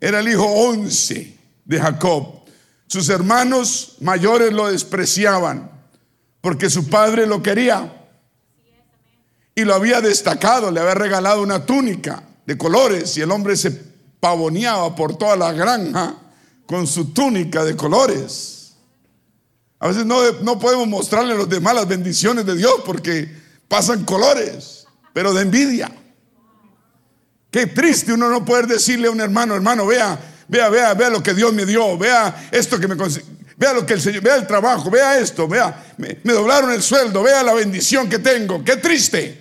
Era 0.01 0.21
el 0.21 0.29
hijo 0.31 0.47
11 0.47 1.39
de 1.67 1.79
Jacob. 1.79 2.45
Sus 2.87 3.11
hermanos 3.11 3.97
mayores 4.01 4.55
lo 4.55 4.69
despreciaban 4.69 5.71
porque 6.41 6.71
su 6.71 6.89
padre 6.89 7.27
lo 7.27 7.43
quería 7.43 8.07
y 9.55 9.65
lo 9.65 9.75
había 9.75 10.01
destacado, 10.01 10.71
le 10.71 10.81
había 10.81 10.95
regalado 10.95 11.43
una 11.43 11.67
túnica 11.67 12.23
de 12.47 12.57
colores 12.57 13.19
y 13.19 13.21
el 13.21 13.31
hombre 13.33 13.59
se 13.59 13.71
pavoneaba 14.19 14.97
por 14.97 15.19
toda 15.19 15.37
la 15.37 15.53
granja 15.53 16.15
con 16.65 16.87
su 16.87 17.13
túnica 17.13 17.65
de 17.65 17.77
colores. 17.77 18.54
A 19.85 19.89
veces 19.89 20.07
no, 20.07 20.19
no 20.41 20.59
podemos 20.59 20.89
mostrarle 20.89 21.35
a 21.35 21.37
los 21.37 21.47
demás 21.47 21.75
las 21.75 21.87
bendiciones 21.87 22.47
de 22.47 22.57
Dios 22.57 22.77
porque 22.87 23.29
pasan 23.69 24.03
colores, 24.07 24.87
pero 25.13 25.35
de 25.35 25.43
envidia. 25.43 25.93
Qué 27.51 27.67
triste 27.67 28.15
uno 28.15 28.31
no 28.31 28.47
poder 28.47 28.67
decirle 28.67 29.09
a 29.09 29.11
un 29.11 29.21
hermano, 29.21 29.55
hermano, 29.55 29.85
vea, 29.85 30.19
vea, 30.49 30.71
vea, 30.71 30.95
vea 30.95 31.11
lo 31.11 31.23
que 31.23 31.35
Dios 31.35 31.53
me 31.53 31.67
dio, 31.67 31.99
vea 31.99 32.49
esto 32.51 32.81
que 32.81 32.89
me 32.89 32.95
vea 32.95 33.75
lo 33.75 33.85
que 33.85 33.93
el 33.93 34.01
Señor, 34.01 34.23
vea 34.23 34.37
el 34.37 34.47
trabajo, 34.47 34.91
vea 34.91 35.19
esto, 35.19 35.47
vea, 35.47 35.85
me, 35.99 36.19
me 36.23 36.33
doblaron 36.33 36.73
el 36.73 36.83
sueldo, 36.83 37.23
vea 37.23 37.43
la 37.43 37.53
bendición 37.53 38.09
que 38.09 38.19
tengo. 38.19 38.65
Qué 38.65 38.79
triste. 38.79 39.39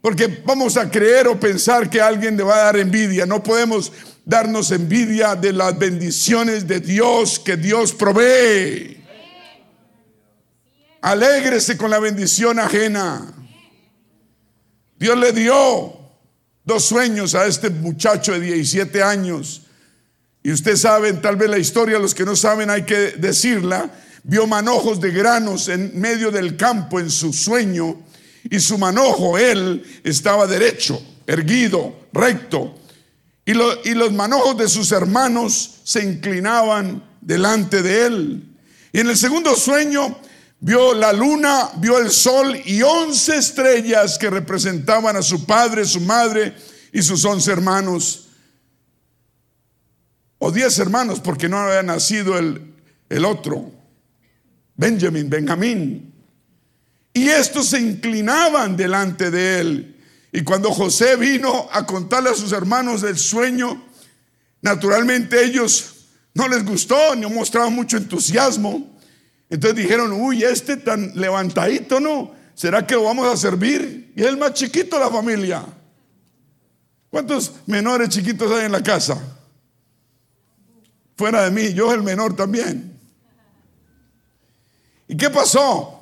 Porque 0.00 0.42
vamos 0.44 0.76
a 0.76 0.90
creer 0.90 1.28
o 1.28 1.38
pensar 1.38 1.88
que 1.88 2.00
alguien 2.00 2.36
le 2.36 2.42
va 2.42 2.56
a 2.56 2.64
dar 2.64 2.76
envidia. 2.78 3.24
No 3.24 3.40
podemos 3.40 3.92
darnos 4.24 4.72
envidia 4.72 5.36
de 5.36 5.52
las 5.52 5.78
bendiciones 5.78 6.66
de 6.66 6.80
Dios 6.80 7.38
que 7.38 7.56
Dios 7.56 7.92
provee. 7.92 9.03
Alégrese 11.04 11.76
con 11.76 11.90
la 11.90 11.98
bendición 11.98 12.58
ajena. 12.58 13.30
Dios 14.98 15.18
le 15.18 15.32
dio 15.32 15.92
dos 16.64 16.82
sueños 16.82 17.34
a 17.34 17.44
este 17.44 17.68
muchacho 17.68 18.32
de 18.32 18.40
17 18.40 19.02
años. 19.02 19.64
Y 20.42 20.50
ustedes 20.50 20.80
saben, 20.80 21.20
tal 21.20 21.36
vez 21.36 21.50
la 21.50 21.58
historia, 21.58 21.98
los 21.98 22.14
que 22.14 22.24
no 22.24 22.34
saben 22.34 22.70
hay 22.70 22.84
que 22.84 23.12
decirla. 23.18 23.90
Vio 24.22 24.46
manojos 24.46 24.98
de 24.98 25.10
granos 25.10 25.68
en 25.68 26.00
medio 26.00 26.30
del 26.30 26.56
campo 26.56 26.98
en 26.98 27.10
su 27.10 27.34
sueño. 27.34 28.00
Y 28.48 28.58
su 28.60 28.78
manojo, 28.78 29.36
él, 29.36 29.84
estaba 30.04 30.46
derecho, 30.46 31.02
erguido, 31.26 32.06
recto. 32.14 32.76
Y, 33.44 33.50
y 33.50 33.92
los 33.92 34.10
manojos 34.14 34.56
de 34.56 34.68
sus 34.68 34.90
hermanos 34.90 35.80
se 35.84 36.02
inclinaban 36.02 37.04
delante 37.20 37.82
de 37.82 38.06
él. 38.06 38.56
Y 38.90 39.00
en 39.00 39.10
el 39.10 39.18
segundo 39.18 39.54
sueño 39.54 40.18
vio 40.60 40.94
la 40.94 41.12
luna, 41.12 41.70
vio 41.76 41.98
el 41.98 42.10
sol 42.10 42.60
y 42.64 42.82
once 42.82 43.36
estrellas 43.36 44.18
que 44.18 44.30
representaban 44.30 45.16
a 45.16 45.22
su 45.22 45.44
padre, 45.44 45.84
su 45.84 46.00
madre 46.00 46.54
y 46.92 47.02
sus 47.02 47.24
once 47.24 47.50
hermanos. 47.50 48.28
O 50.38 50.50
diez 50.50 50.78
hermanos, 50.78 51.20
porque 51.20 51.48
no 51.48 51.58
había 51.58 51.82
nacido 51.82 52.38
el, 52.38 52.74
el 53.08 53.24
otro, 53.24 53.70
Benjamín, 54.76 55.30
Benjamín. 55.30 56.14
Y 57.12 57.28
estos 57.28 57.68
se 57.68 57.80
inclinaban 57.80 58.76
delante 58.76 59.30
de 59.30 59.60
él. 59.60 59.96
Y 60.32 60.42
cuando 60.42 60.72
José 60.72 61.14
vino 61.16 61.68
a 61.70 61.86
contarle 61.86 62.30
a 62.30 62.34
sus 62.34 62.50
hermanos 62.50 63.02
del 63.02 63.16
sueño, 63.16 63.84
naturalmente 64.60 65.44
ellos 65.44 66.08
no 66.34 66.48
les 66.48 66.64
gustó, 66.64 67.14
ni 67.14 67.24
mostraban 67.26 67.72
mucho 67.72 67.96
entusiasmo. 67.96 68.93
Entonces 69.50 69.76
dijeron, 69.82 70.12
uy, 70.12 70.42
este 70.42 70.76
tan 70.76 71.12
levantadito, 71.14 72.00
¿no? 72.00 72.32
¿Será 72.54 72.86
que 72.86 72.94
lo 72.94 73.04
vamos 73.04 73.26
a 73.32 73.36
servir? 73.36 74.12
Y 74.16 74.22
es 74.22 74.26
el 74.28 74.36
más 74.36 74.54
chiquito 74.54 74.96
de 74.96 75.04
la 75.04 75.10
familia. 75.10 75.64
¿Cuántos 77.10 77.52
menores 77.66 78.08
chiquitos 78.08 78.50
hay 78.50 78.66
en 78.66 78.72
la 78.72 78.82
casa? 78.82 79.20
Fuera 81.16 81.44
de 81.44 81.50
mí, 81.50 81.72
yo 81.72 81.92
el 81.92 82.02
menor 82.02 82.34
también. 82.34 82.98
¿Y 85.06 85.16
qué 85.16 85.30
pasó? 85.30 85.94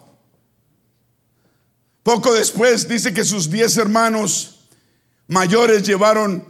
Poco 2.02 2.32
después 2.32 2.88
dice 2.88 3.12
que 3.12 3.24
sus 3.24 3.50
diez 3.50 3.76
hermanos 3.76 4.60
mayores 5.28 5.82
llevaron 5.82 6.46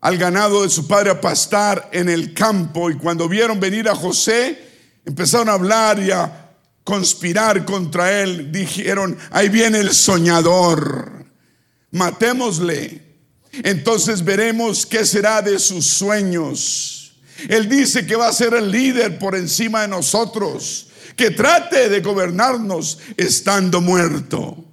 al 0.00 0.18
ganado 0.18 0.62
de 0.62 0.68
su 0.68 0.86
padre 0.86 1.10
a 1.10 1.20
pastar 1.20 1.88
en 1.92 2.08
el 2.08 2.34
campo 2.34 2.90
y 2.90 2.96
cuando 2.96 3.28
vieron 3.28 3.60
venir 3.60 3.88
a 3.88 3.94
José, 3.94 4.71
empezaron 5.04 5.48
a 5.48 5.52
hablar 5.52 5.98
y 6.00 6.10
a 6.10 6.50
conspirar 6.84 7.64
contra 7.64 8.22
él. 8.22 8.50
Dijeron, 8.52 9.16
ahí 9.30 9.48
viene 9.48 9.78
el 9.78 9.92
soñador, 9.92 11.26
matémosle. 11.90 13.02
Entonces 13.52 14.24
veremos 14.24 14.86
qué 14.86 15.04
será 15.04 15.42
de 15.42 15.58
sus 15.58 15.86
sueños. 15.86 17.20
Él 17.48 17.68
dice 17.68 18.06
que 18.06 18.16
va 18.16 18.28
a 18.28 18.32
ser 18.32 18.54
el 18.54 18.70
líder 18.70 19.18
por 19.18 19.34
encima 19.34 19.82
de 19.82 19.88
nosotros, 19.88 20.88
que 21.16 21.30
trate 21.30 21.88
de 21.88 22.00
gobernarnos 22.00 22.98
estando 23.16 23.80
muerto. 23.80 24.64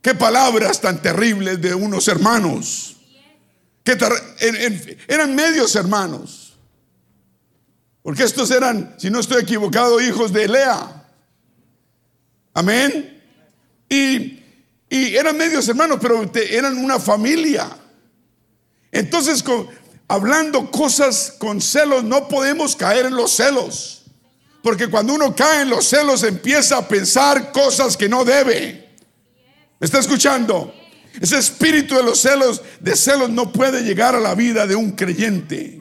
Qué 0.00 0.14
palabras 0.14 0.80
tan 0.80 1.02
terribles 1.02 1.60
de 1.60 1.74
unos 1.74 2.08
hermanos. 2.08 2.96
Que 3.84 3.96
eran 5.08 5.34
medios 5.34 5.74
hermanos. 5.76 6.47
Porque 8.08 8.24
estos 8.24 8.50
eran, 8.50 8.94
si 8.96 9.10
no 9.10 9.20
estoy 9.20 9.42
equivocado, 9.42 10.00
hijos 10.00 10.32
de 10.32 10.48
Lea. 10.48 11.04
Amén. 12.54 13.22
Y, 13.86 14.38
eran 14.88 15.36
medios 15.36 15.68
hermanos, 15.68 15.98
pero 16.00 16.24
eran 16.34 16.78
una 16.78 16.98
familia. 16.98 17.68
Entonces, 18.90 19.44
hablando 20.08 20.70
cosas 20.70 21.34
con 21.36 21.60
celos, 21.60 22.02
no 22.02 22.28
podemos 22.28 22.74
caer 22.76 23.04
en 23.04 23.14
los 23.14 23.30
celos. 23.30 24.04
Porque 24.62 24.88
cuando 24.88 25.12
uno 25.12 25.36
cae 25.36 25.60
en 25.60 25.68
los 25.68 25.84
celos, 25.84 26.22
empieza 26.22 26.78
a 26.78 26.88
pensar 26.88 27.52
cosas 27.52 27.94
que 27.94 28.08
no 28.08 28.24
debe. 28.24 28.96
¿Me 29.78 29.84
está 29.84 29.98
escuchando? 29.98 30.72
Ese 31.20 31.36
espíritu 31.36 31.94
de 31.94 32.04
los 32.04 32.18
celos, 32.18 32.62
de 32.80 32.96
celos, 32.96 33.28
no 33.28 33.52
puede 33.52 33.82
llegar 33.82 34.14
a 34.14 34.18
la 34.18 34.34
vida 34.34 34.66
de 34.66 34.76
un 34.76 34.92
creyente. 34.92 35.78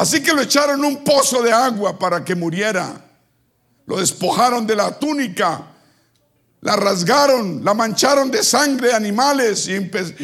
Así 0.00 0.22
que 0.22 0.32
lo 0.32 0.40
echaron 0.40 0.82
un 0.82 1.04
pozo 1.04 1.42
de 1.42 1.52
agua 1.52 1.98
para 1.98 2.24
que 2.24 2.34
muriera. 2.34 3.04
Lo 3.84 4.00
despojaron 4.00 4.66
de 4.66 4.74
la 4.74 4.98
túnica, 4.98 5.66
la 6.62 6.74
rasgaron, 6.74 7.62
la 7.62 7.74
mancharon 7.74 8.30
de 8.30 8.42
sangre 8.42 8.94
animales 8.94 9.68
y, 9.68 9.74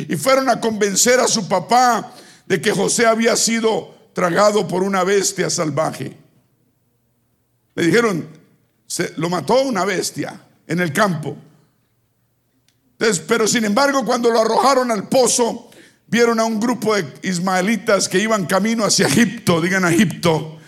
y 0.09 0.17
fueron 0.17 0.49
a 0.49 0.59
convencer 0.62 1.21
a 1.21 1.29
su 1.29 1.47
papá 1.47 2.11
de 2.47 2.59
que 2.59 2.73
José 2.73 3.05
había 3.05 3.37
sido 3.37 3.95
tragado 4.15 4.67
por 4.67 4.83
una 4.83 5.05
bestia 5.05 5.51
salvaje. 5.51 6.17
Le 7.75 7.85
dijeron, 7.85 8.31
se, 8.87 9.12
lo 9.19 9.29
mató 9.29 9.61
una 9.61 9.85
bestia 9.85 10.41
en 10.67 10.81
el 10.81 10.91
campo. 10.91 11.37
Pero 13.29 13.47
sin 13.47 13.67
embargo, 13.67 14.07
cuando 14.07 14.31
lo 14.31 14.41
arrojaron 14.41 14.91
al 14.91 15.07
pozo, 15.07 15.65
vieron 16.07 16.40
a 16.40 16.45
un 16.45 16.61
grupo 16.61 16.95
de 16.95 17.05
ismaelitas 17.23 18.09
que 18.09 18.19
iban 18.19 18.47
camino 18.47 18.85
hacia 18.85 19.07
Egipto, 19.07 19.61
digan 19.61 19.85
a 19.85 19.90
Egipto. 19.90 20.59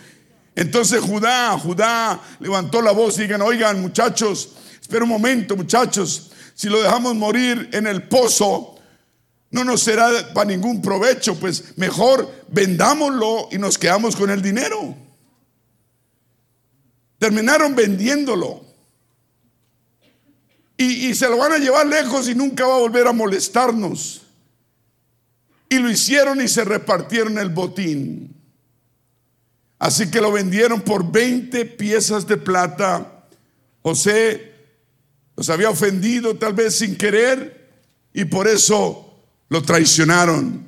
Entonces 0.55 1.01
Judá, 1.01 1.57
Judá 1.57 2.21
levantó 2.39 2.81
la 2.81 2.91
voz 2.91 3.17
y 3.17 3.23
digan, 3.23 3.41
oigan 3.41 3.81
muchachos, 3.81 4.55
espera 4.81 5.03
un 5.03 5.09
momento 5.09 5.55
muchachos, 5.55 6.31
si 6.53 6.67
lo 6.67 6.81
dejamos 6.81 7.15
morir 7.15 7.69
en 7.71 7.87
el 7.87 8.03
pozo, 8.03 8.75
no 9.51 9.63
nos 9.63 9.81
será 9.81 10.09
para 10.33 10.49
ningún 10.49 10.81
provecho, 10.81 11.39
pues 11.39 11.77
mejor 11.77 12.29
vendámoslo 12.49 13.47
y 13.51 13.57
nos 13.57 13.77
quedamos 13.77 14.15
con 14.15 14.29
el 14.29 14.41
dinero. 14.41 14.95
Terminaron 17.17 17.75
vendiéndolo. 17.75 18.65
Y, 20.77 21.07
y 21.07 21.15
se 21.15 21.27
lo 21.29 21.37
van 21.37 21.53
a 21.53 21.57
llevar 21.57 21.87
lejos 21.87 22.29
y 22.29 22.35
nunca 22.35 22.65
va 22.65 22.75
a 22.75 22.79
volver 22.79 23.07
a 23.07 23.13
molestarnos. 23.13 24.21
Y 25.69 25.77
lo 25.77 25.89
hicieron 25.89 26.41
y 26.41 26.47
se 26.47 26.65
repartieron 26.65 27.37
el 27.37 27.49
botín. 27.49 28.35
Así 29.77 30.09
que 30.11 30.19
lo 30.19 30.31
vendieron 30.31 30.81
por 30.81 31.09
20 31.09 31.65
piezas 31.65 32.27
de 32.27 32.37
plata. 32.37 33.25
José 33.81 34.53
los 35.37 35.49
había 35.49 35.69
ofendido 35.69 36.35
tal 36.35 36.53
vez 36.53 36.79
sin 36.79 36.97
querer 36.97 37.69
y 38.13 38.25
por 38.25 38.47
eso 38.47 39.23
lo 39.47 39.61
traicionaron. 39.61 40.67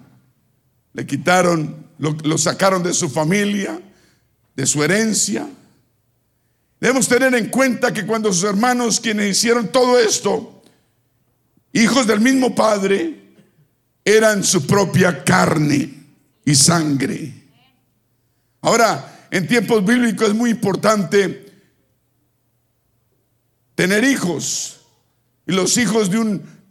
Le 0.93 1.05
quitaron, 1.05 1.87
lo, 1.97 2.15
lo 2.23 2.37
sacaron 2.37 2.83
de 2.83 2.93
su 2.93 3.09
familia, 3.09 3.81
de 4.55 4.65
su 4.65 4.83
herencia. 4.83 5.49
Debemos 6.79 7.07
tener 7.07 7.35
en 7.35 7.49
cuenta 7.49 7.93
que 7.93 8.05
cuando 8.05 8.31
sus 8.31 8.45
hermanos 8.45 8.99
quienes 8.99 9.37
hicieron 9.37 9.67
todo 9.67 9.99
esto, 9.99 10.63
hijos 11.73 12.07
del 12.07 12.21
mismo 12.21 12.55
padre, 12.55 13.20
eran 14.03 14.43
su 14.43 14.65
propia 14.65 15.23
carne 15.23 15.93
y 16.45 16.55
sangre. 16.55 17.33
Ahora, 18.61 19.27
en 19.31 19.47
tiempos 19.47 19.83
bíblicos 19.85 20.29
es 20.29 20.35
muy 20.35 20.49
importante 20.49 21.51
tener 23.75 24.03
hijos. 24.03 24.81
Y 25.47 25.53
los 25.53 25.77
hijos 25.77 26.11
de 26.11 26.19
un 26.19 26.61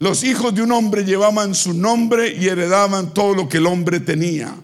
los 0.00 0.22
hijos 0.22 0.54
de 0.54 0.62
un 0.62 0.70
hombre 0.70 1.04
llevaban 1.04 1.56
su 1.56 1.74
nombre 1.74 2.32
y 2.32 2.46
heredaban 2.46 3.12
todo 3.12 3.34
lo 3.34 3.48
que 3.48 3.56
el 3.56 3.66
hombre 3.66 3.98
tenía. 3.98 4.54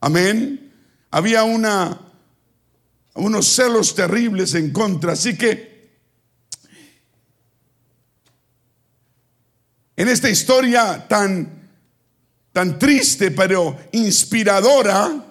Amén. 0.00 0.72
Había 1.10 1.44
una 1.44 2.00
unos 3.14 3.46
celos 3.46 3.94
terribles 3.94 4.54
en 4.54 4.72
contra, 4.72 5.12
así 5.12 5.38
que 5.38 5.73
en 9.96 10.08
esta 10.08 10.28
historia 10.28 11.06
tan, 11.08 11.70
tan 12.52 12.78
triste 12.78 13.30
pero 13.30 13.78
inspiradora, 13.92 15.24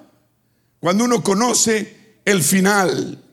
cuando 0.80 1.06
uno 1.06 1.23
conoce 1.23 2.17
el 2.26 2.43
final. 2.43 3.23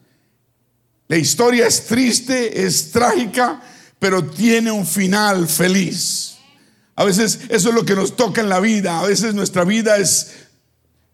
La 1.08 1.16
historia 1.16 1.66
es 1.66 1.86
triste, 1.86 2.64
es 2.64 2.92
trágica, 2.92 3.60
pero 3.98 4.24
tiene 4.24 4.70
un 4.70 4.86
final 4.86 5.48
feliz. 5.48 6.36
A 6.94 7.04
veces 7.04 7.40
eso 7.48 7.70
es 7.70 7.74
lo 7.74 7.84
que 7.84 7.96
nos 7.96 8.14
toca 8.14 8.40
en 8.40 8.48
la 8.48 8.60
vida. 8.60 9.00
A 9.00 9.06
veces 9.06 9.34
nuestra 9.34 9.64
vida 9.64 9.96
es, 9.96 10.32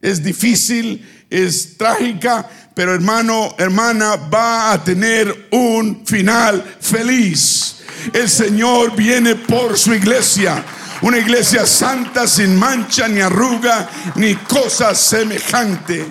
es 0.03 0.23
difícil, 0.23 1.07
es 1.31 1.79
trágica, 1.79 2.49
pero 2.75 2.93
hermano, 2.93 3.55
hermana, 3.57 4.17
va 4.17 4.73
a 4.73 4.85
tener 4.85 5.49
un 5.53 6.05
final 6.05 6.77
feliz. 6.81 7.77
El 8.13 8.29
Señor 8.29 8.95
viene 8.95 9.35
por 9.35 9.79
su 9.79 9.95
iglesia. 9.95 10.65
Una 11.03 11.19
iglesia 11.19 11.67
santa, 11.67 12.27
sin 12.27 12.57
mancha, 12.57 13.07
ni 13.09 13.21
arruga, 13.21 13.89
ni 14.15 14.35
cosa 14.35 14.95
semejante. 14.95 16.07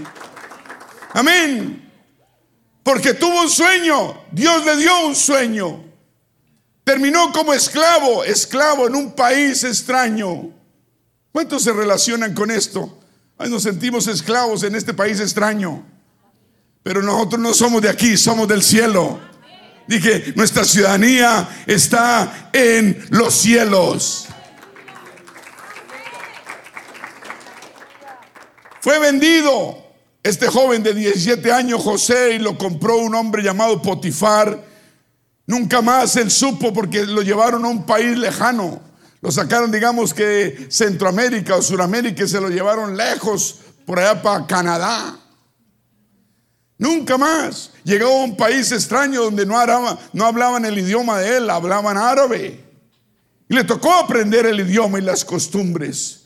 Amén. 1.13 1.91
Porque 2.83 3.13
tuvo 3.13 3.41
un 3.41 3.49
sueño. 3.49 4.25
Dios 4.31 4.63
le 4.65 4.77
dio 4.77 5.07
un 5.07 5.15
sueño. 5.15 5.83
Terminó 6.83 7.31
como 7.31 7.53
esclavo, 7.53 8.23
esclavo 8.23 8.87
en 8.87 8.95
un 8.95 9.13
país 9.13 9.63
extraño. 9.63 10.51
¿Cuántos 11.31 11.63
se 11.63 11.73
relacionan 11.73 12.33
con 12.33 12.51
esto? 12.51 12.99
nos 13.37 13.63
sentimos 13.63 14.07
esclavos 14.07 14.63
en 14.63 14.75
este 14.75 14.93
país 14.93 15.19
extraño. 15.19 15.83
Pero 16.83 17.01
nosotros 17.01 17.41
no 17.41 17.53
somos 17.53 17.81
de 17.81 17.89
aquí, 17.89 18.15
somos 18.15 18.47
del 18.47 18.61
cielo. 18.61 19.19
Dije, 19.87 20.33
nuestra 20.35 20.63
ciudadanía 20.63 21.47
está 21.67 22.49
en 22.51 23.05
los 23.09 23.33
cielos. 23.35 24.27
Fue 28.81 28.99
vendido 28.99 29.83
este 30.23 30.47
joven 30.47 30.81
de 30.83 30.93
17 30.93 31.51
años, 31.51 31.83
José, 31.83 32.35
y 32.35 32.39
lo 32.39 32.57
compró 32.57 32.97
un 32.97 33.13
hombre 33.13 33.43
llamado 33.43 33.81
Potifar. 33.81 34.63
Nunca 35.47 35.81
más 35.81 36.15
él 36.15 36.31
supo 36.31 36.73
porque 36.73 37.05
lo 37.05 37.21
llevaron 37.21 37.63
a 37.65 37.67
un 37.67 37.85
país 37.85 38.17
lejano. 38.17 38.81
Lo 39.21 39.31
sacaron, 39.31 39.71
digamos 39.71 40.13
que 40.13 40.67
Centroamérica 40.69 41.55
o 41.55 41.61
Suramérica 41.61 42.23
y 42.23 42.27
se 42.27 42.41
lo 42.41 42.49
llevaron 42.49 42.95
lejos, 42.95 43.59
por 43.85 43.99
allá 43.99 44.21
para 44.21 44.45
Canadá. 44.45 45.19
Nunca 46.77 47.17
más. 47.17 47.71
Llegó 47.83 48.07
a 48.07 48.23
un 48.23 48.35
país 48.35 48.71
extraño 48.71 49.23
donde 49.23 49.45
no, 49.45 49.55
no 50.13 50.25
hablaban 50.25 50.65
el 50.65 50.77
idioma 50.77 51.19
de 51.19 51.37
él, 51.37 51.49
hablaban 51.49 51.97
árabe. 51.97 52.63
Y 53.47 53.55
le 53.55 53.63
tocó 53.63 53.93
aprender 53.93 54.45
el 54.45 54.59
idioma 54.59 54.99
y 54.99 55.03
las 55.03 55.23
costumbres. 55.23 56.23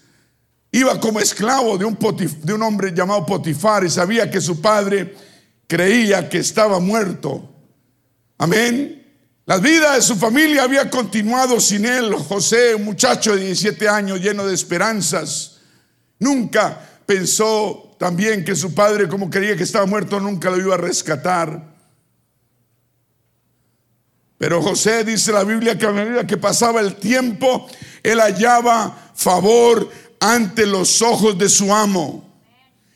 Iba 0.71 0.99
como 0.99 1.19
esclavo 1.19 1.77
de 1.77 1.85
un, 1.85 1.97
de 2.43 2.53
un 2.53 2.61
hombre 2.61 2.93
llamado 2.93 3.25
Potifar 3.25 3.83
y 3.83 3.89
sabía 3.89 4.29
que 4.29 4.39
su 4.39 4.61
padre 4.61 5.15
creía 5.67 6.29
que 6.29 6.39
estaba 6.39 6.79
muerto. 6.79 7.49
Amén. 8.37 8.95
La 9.45 9.57
vida 9.57 9.95
de 9.95 10.01
su 10.01 10.15
familia 10.15 10.63
había 10.63 10.89
continuado 10.89 11.59
sin 11.59 11.85
él. 11.85 12.13
José, 12.13 12.75
un 12.75 12.85
muchacho 12.85 13.35
de 13.35 13.45
17 13.45 13.89
años 13.89 14.21
lleno 14.21 14.45
de 14.45 14.53
esperanzas, 14.53 15.57
nunca 16.19 16.79
pensó 17.05 17.88
también 17.99 18.45
que 18.45 18.55
su 18.55 18.73
padre, 18.73 19.09
como 19.09 19.29
creía 19.29 19.57
que 19.57 19.63
estaba 19.63 19.85
muerto, 19.85 20.21
nunca 20.21 20.49
lo 20.49 20.57
iba 20.57 20.75
a 20.75 20.77
rescatar. 20.77 21.75
Pero 24.37 24.61
José 24.61 25.03
dice 25.03 25.33
la 25.33 25.43
Biblia 25.43 25.77
que 25.77 25.85
a 25.85 25.91
medida 25.91 26.25
que 26.25 26.37
pasaba 26.37 26.79
el 26.79 26.95
tiempo, 26.95 27.67
él 28.01 28.21
hallaba 28.21 29.11
favor 29.13 29.91
ante 30.21 30.65
los 30.65 31.01
ojos 31.01 31.37
de 31.37 31.49
su 31.49 31.73
amo. 31.73 32.25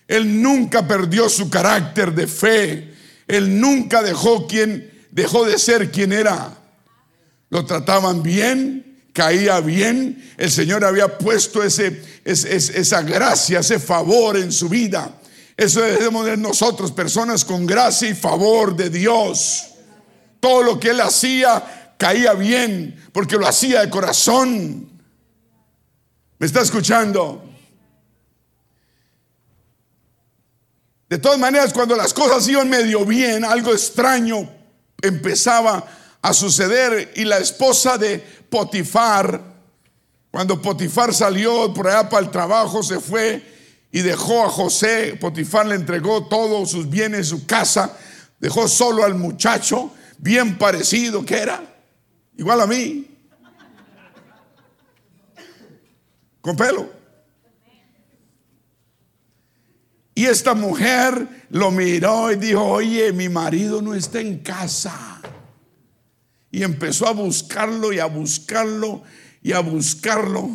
Él 0.08 0.42
nunca 0.42 0.88
perdió 0.88 1.28
su 1.28 1.50
carácter 1.50 2.14
de 2.14 2.26
fe. 2.26 2.94
Él 3.28 3.60
nunca 3.60 4.02
dejó 4.02 4.48
quien 4.48 4.90
dejó 5.12 5.44
de 5.46 5.60
ser 5.60 5.92
quien 5.92 6.14
era. 6.14 6.58
Lo 7.50 7.66
trataban 7.66 8.24
bien, 8.24 8.93
caía 9.14 9.60
bien, 9.60 10.34
el 10.38 10.52
Señor 10.52 10.84
había 10.84 11.18
puesto 11.18 11.64
esa 11.64 13.02
gracia, 13.04 13.60
ese 13.60 13.80
favor 13.80 14.36
en 14.38 14.52
su 14.52 14.68
vida. 14.68 15.20
Eso 15.56 15.82
debemos 15.82 16.26
de 16.26 16.36
nosotros, 16.36 16.92
personas 16.92 17.46
con 17.46 17.66
gracia 17.68 18.10
y 18.10 18.16
favor 18.16 18.76
de 18.76 18.90
Dios. 18.90 19.70
Todo 20.40 20.64
lo 20.64 20.80
que 20.80 20.90
él 20.90 21.00
hacía 21.00 21.96
caía 21.98 22.34
bien, 22.34 23.08
porque 23.14 23.38
lo 23.38 23.48
hacía 23.48 23.82
de 23.82 23.90
corazón. 23.90 24.90
¿Me 26.40 26.48
está 26.48 26.62
escuchando? 26.62 27.50
De 31.08 31.20
todas 31.20 31.38
maneras, 31.38 31.72
cuando 31.72 31.96
las 31.96 32.14
cosas 32.14 32.48
iban 32.48 32.68
medio 32.68 33.06
bien, 33.06 33.46
algo 33.46 33.72
extraño 33.72 34.50
empezaba 35.00 35.86
a 36.24 36.34
suceder 36.34 37.12
y 37.18 37.26
la 37.26 37.38
esposa 37.38 37.98
de 37.98 38.18
Potifar, 38.50 39.42
cuando 40.32 40.60
Potifar 40.62 41.14
salió 41.14 41.74
por 41.74 41.88
allá 41.88 42.10
para 42.10 42.26
el 42.26 42.32
trabajo, 42.32 42.82
se 42.82 43.02
fue 43.02 43.44
y 43.92 44.00
dejó 44.00 44.46
a 44.46 44.50
José, 44.50 45.18
Potifar 45.20 45.66
le 45.66 45.76
entregó 45.76 46.26
todos 46.28 46.72
sus 46.72 46.90
bienes, 46.90 47.28
su 47.28 47.46
casa, 47.46 47.98
dejó 48.40 48.70
solo 48.70 49.04
al 49.04 49.16
muchacho, 49.16 49.92
bien 50.18 50.58
parecido 50.58 51.26
que 51.26 51.38
era, 51.38 51.62
igual 52.38 52.62
a 52.62 52.68
mí, 52.68 53.06
con 56.40 56.56
pelo. 56.56 56.90
Y 60.16 60.26
esta 60.26 60.54
mujer 60.54 61.48
lo 61.50 61.70
miró 61.70 62.32
y 62.32 62.38
dijo, 62.38 62.64
oye, 62.64 63.12
mi 63.12 63.28
marido 63.28 63.82
no 63.82 63.94
está 63.94 64.22
en 64.22 64.40
casa 64.40 65.13
y 66.54 66.62
empezó 66.62 67.08
a 67.08 67.14
buscarlo 67.14 67.92
y 67.92 68.00
a 68.00 68.06
buscarlo 68.06 69.02
y 69.42 69.54
a 69.54 69.60
buscarlo. 69.60 70.52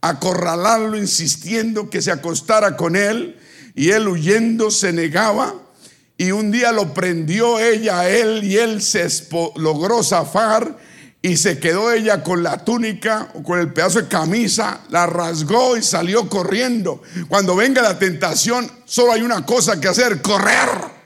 Acorralarlo 0.00 0.96
insistiendo 0.96 1.90
que 1.90 2.00
se 2.00 2.10
acostara 2.10 2.78
con 2.78 2.96
él 2.96 3.38
y 3.74 3.90
él 3.90 4.08
huyendo 4.08 4.70
se 4.70 4.94
negaba. 4.94 5.54
Y 6.16 6.30
un 6.30 6.50
día 6.50 6.72
lo 6.72 6.94
prendió 6.94 7.60
ella 7.60 8.00
a 8.00 8.08
él 8.08 8.42
y 8.42 8.56
él 8.56 8.80
se 8.80 9.06
logró 9.56 10.02
zafar 10.02 10.78
y 11.20 11.36
se 11.36 11.58
quedó 11.58 11.92
ella 11.92 12.22
con 12.22 12.42
la 12.42 12.64
túnica 12.64 13.28
o 13.34 13.42
con 13.42 13.60
el 13.60 13.74
pedazo 13.74 14.00
de 14.00 14.08
camisa, 14.08 14.80
la 14.88 15.04
rasgó 15.04 15.76
y 15.76 15.82
salió 15.82 16.26
corriendo. 16.30 17.02
Cuando 17.28 17.54
venga 17.54 17.82
la 17.82 17.98
tentación, 17.98 18.70
solo 18.86 19.12
hay 19.12 19.20
una 19.20 19.44
cosa 19.44 19.78
que 19.78 19.88
hacer, 19.88 20.22
correr. 20.22 20.97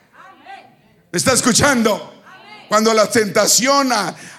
¿Me 1.12 1.18
está 1.18 1.34
escuchando? 1.34 2.22
Cuando 2.70 2.94
la 2.94 3.06
tentación 3.10 3.90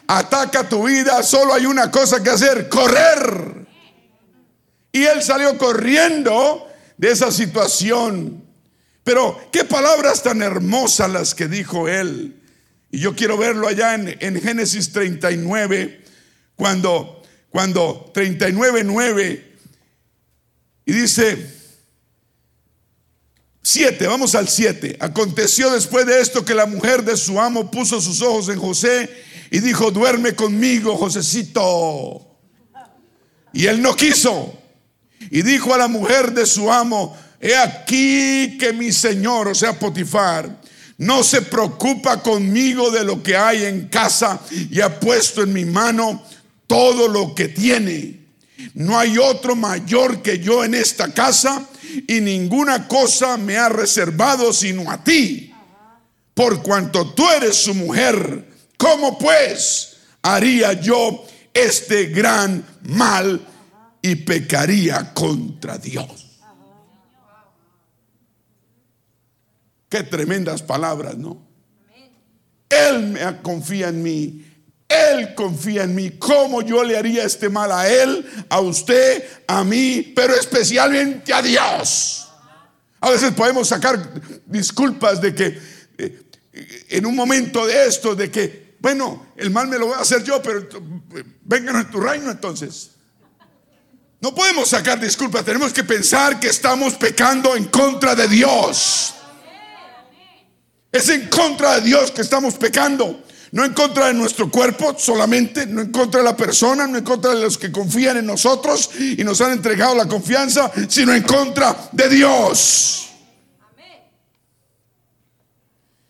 ataca 0.07 0.67
tu 0.67 0.87
vida, 0.87 1.21
solo 1.21 1.53
hay 1.53 1.67
una 1.67 1.91
cosa 1.91 2.23
que 2.23 2.31
hacer, 2.31 2.67
correr. 2.67 3.67
Y 4.91 5.03
él 5.03 5.21
salió 5.21 5.55
corriendo 5.55 6.67
de 6.97 7.11
esa 7.11 7.31
situación. 7.31 8.43
Pero 9.03 9.39
qué 9.51 9.65
palabras 9.65 10.23
tan 10.23 10.41
hermosas 10.41 11.11
las 11.11 11.35
que 11.35 11.47
dijo 11.47 11.87
él. 11.87 12.41
Y 12.89 12.97
yo 12.97 13.15
quiero 13.15 13.37
verlo 13.37 13.67
allá 13.67 13.93
en, 13.93 14.17
en 14.19 14.41
Génesis 14.41 14.91
39, 14.91 16.03
cuando, 16.55 17.21
cuando 17.51 18.09
39, 18.15 18.83
9, 18.83 19.57
y 20.85 20.91
dice, 20.91 21.55
7, 23.73 24.05
vamos 24.05 24.35
al 24.35 24.47
7. 24.47 24.97
Aconteció 24.99 25.71
después 25.71 26.05
de 26.05 26.21
esto 26.21 26.45
que 26.45 26.53
la 26.53 26.67
mujer 26.67 27.03
de 27.03 27.17
su 27.17 27.41
amo 27.41 27.71
puso 27.71 27.99
sus 27.99 28.21
ojos 28.21 28.47
en 28.49 28.59
José 28.59 29.09
y 29.49 29.61
dijo, 29.61 29.89
duerme 29.89 30.35
conmigo, 30.35 30.95
Josecito. 30.95 32.37
Y 33.51 33.65
él 33.65 33.81
no 33.81 33.95
quiso. 33.95 34.55
Y 35.31 35.41
dijo 35.41 35.73
a 35.73 35.79
la 35.79 35.87
mujer 35.87 36.33
de 36.33 36.45
su 36.45 36.71
amo, 36.71 37.17
he 37.41 37.55
aquí 37.55 38.59
que 38.59 38.73
mi 38.73 38.91
señor, 38.91 39.47
o 39.47 39.55
sea, 39.55 39.79
Potifar, 39.79 40.61
no 40.99 41.23
se 41.23 41.41
preocupa 41.41 42.21
conmigo 42.21 42.91
de 42.91 43.03
lo 43.03 43.23
que 43.23 43.35
hay 43.35 43.65
en 43.65 43.87
casa 43.87 44.39
y 44.69 44.81
ha 44.81 44.99
puesto 44.99 45.41
en 45.41 45.51
mi 45.51 45.65
mano 45.65 46.23
todo 46.67 47.07
lo 47.07 47.33
que 47.33 47.47
tiene. 47.47 48.19
No 48.75 48.99
hay 48.99 49.17
otro 49.17 49.55
mayor 49.55 50.21
que 50.21 50.37
yo 50.37 50.63
en 50.63 50.75
esta 50.75 51.11
casa 51.11 51.67
y 52.07 52.21
ninguna 52.21 52.87
cosa 52.87 53.37
me 53.37 53.57
ha 53.57 53.69
reservado 53.69 54.53
sino 54.53 54.89
a 54.89 55.03
ti, 55.03 55.53
por 56.33 56.61
cuanto 56.63 57.13
tú 57.13 57.29
eres 57.29 57.55
su 57.55 57.73
mujer. 57.73 58.49
¿Cómo 58.77 59.17
pues 59.17 59.97
haría 60.21 60.73
yo 60.73 61.25
este 61.53 62.05
gran 62.05 62.65
mal 62.83 63.45
y 64.01 64.15
pecaría 64.15 65.13
contra 65.13 65.77
Dios? 65.77 66.41
Qué 69.89 70.03
tremendas 70.03 70.63
palabras, 70.63 71.17
¿no? 71.17 71.37
Él 72.67 73.07
me 73.09 73.41
confía 73.41 73.89
en 73.89 74.01
mí 74.01 74.52
él 74.87 75.33
confía 75.35 75.83
en 75.83 75.95
mí. 75.95 76.11
¿Cómo 76.11 76.61
yo 76.61 76.83
le 76.83 76.97
haría 76.97 77.23
este 77.23 77.49
mal 77.49 77.71
a 77.71 77.87
Él, 77.87 78.25
a 78.49 78.59
usted, 78.59 79.23
a 79.47 79.63
mí, 79.63 80.13
pero 80.15 80.35
especialmente 80.35 81.33
a 81.33 81.41
Dios? 81.41 82.27
A 82.99 83.09
veces 83.09 83.31
podemos 83.33 83.67
sacar 83.67 83.99
disculpas 84.45 85.19
de 85.19 85.35
que 85.35 85.59
eh, 85.97 86.23
en 86.89 87.05
un 87.05 87.15
momento 87.15 87.65
de 87.65 87.87
esto, 87.87 88.15
de 88.15 88.29
que 88.31 88.63
bueno, 88.83 89.27
el 89.37 89.49
mal 89.49 89.69
me 89.69 89.79
lo 89.79 89.87
voy 89.87 89.95
a 89.95 90.01
hacer 90.01 90.25
yo, 90.25 90.41
pero 90.41 90.67
vengan 91.45 91.77
en 91.77 91.89
tu 91.89 92.01
reino 92.01 92.29
entonces. 92.29 92.89
No 94.19 94.35
podemos 94.35 94.67
sacar 94.67 94.99
disculpas, 94.99 95.45
tenemos 95.45 95.71
que 95.71 95.85
pensar 95.85 96.37
que 96.37 96.49
estamos 96.49 96.95
pecando 96.95 97.55
en 97.55 97.63
contra 97.65 98.13
de 98.13 98.27
Dios. 98.27 99.13
Es 100.91 101.07
en 101.07 101.29
contra 101.29 101.75
de 101.75 101.81
Dios 101.87 102.11
que 102.11 102.21
estamos 102.21 102.55
pecando. 102.55 103.23
No 103.53 103.63
en 103.63 103.73
contra 103.75 104.07
de 104.07 104.15
nuestro 104.15 104.49
cuerpo 104.49 104.95
solamente, 104.97 105.67
no 105.67 105.81
en 105.81 105.91
contra 105.91 106.21
de 106.21 106.25
la 106.25 106.35
persona, 106.35 106.87
no 106.87 106.97
en 106.97 107.03
contra 107.03 107.35
de 107.35 107.41
los 107.41 107.55
que 107.55 107.71
confían 107.71 108.17
en 108.17 108.25
nosotros 108.25 108.89
y 108.99 109.23
nos 109.23 109.41
han 109.41 109.51
entregado 109.51 109.93
la 109.93 110.07
confianza, 110.07 110.71
sino 110.89 111.13
en 111.13 111.21
contra 111.21 111.89
de 111.91 112.09
Dios. 112.09 113.09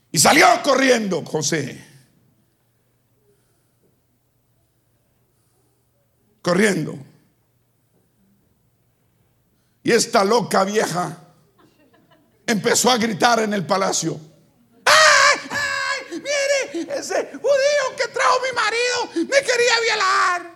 Y 0.10 0.19
salió 0.19 0.45
corriendo 0.63 1.21
José. 1.25 1.84
Corriendo. 6.41 6.97
Y 9.84 9.91
esta 9.91 10.23
loca 10.23 10.63
vieja 10.63 11.17
empezó 12.47 12.89
a 12.89 12.97
gritar 12.97 13.41
en 13.41 13.53
el 13.53 13.65
palacio. 13.65 14.33
Ese 16.74 17.30
judío 17.32 17.96
que 17.98 18.08
trajo 18.08 18.40
mi 18.42 18.56
marido 18.56 19.28
me 19.30 19.42
quería 19.42 19.80
violar. 19.82 20.54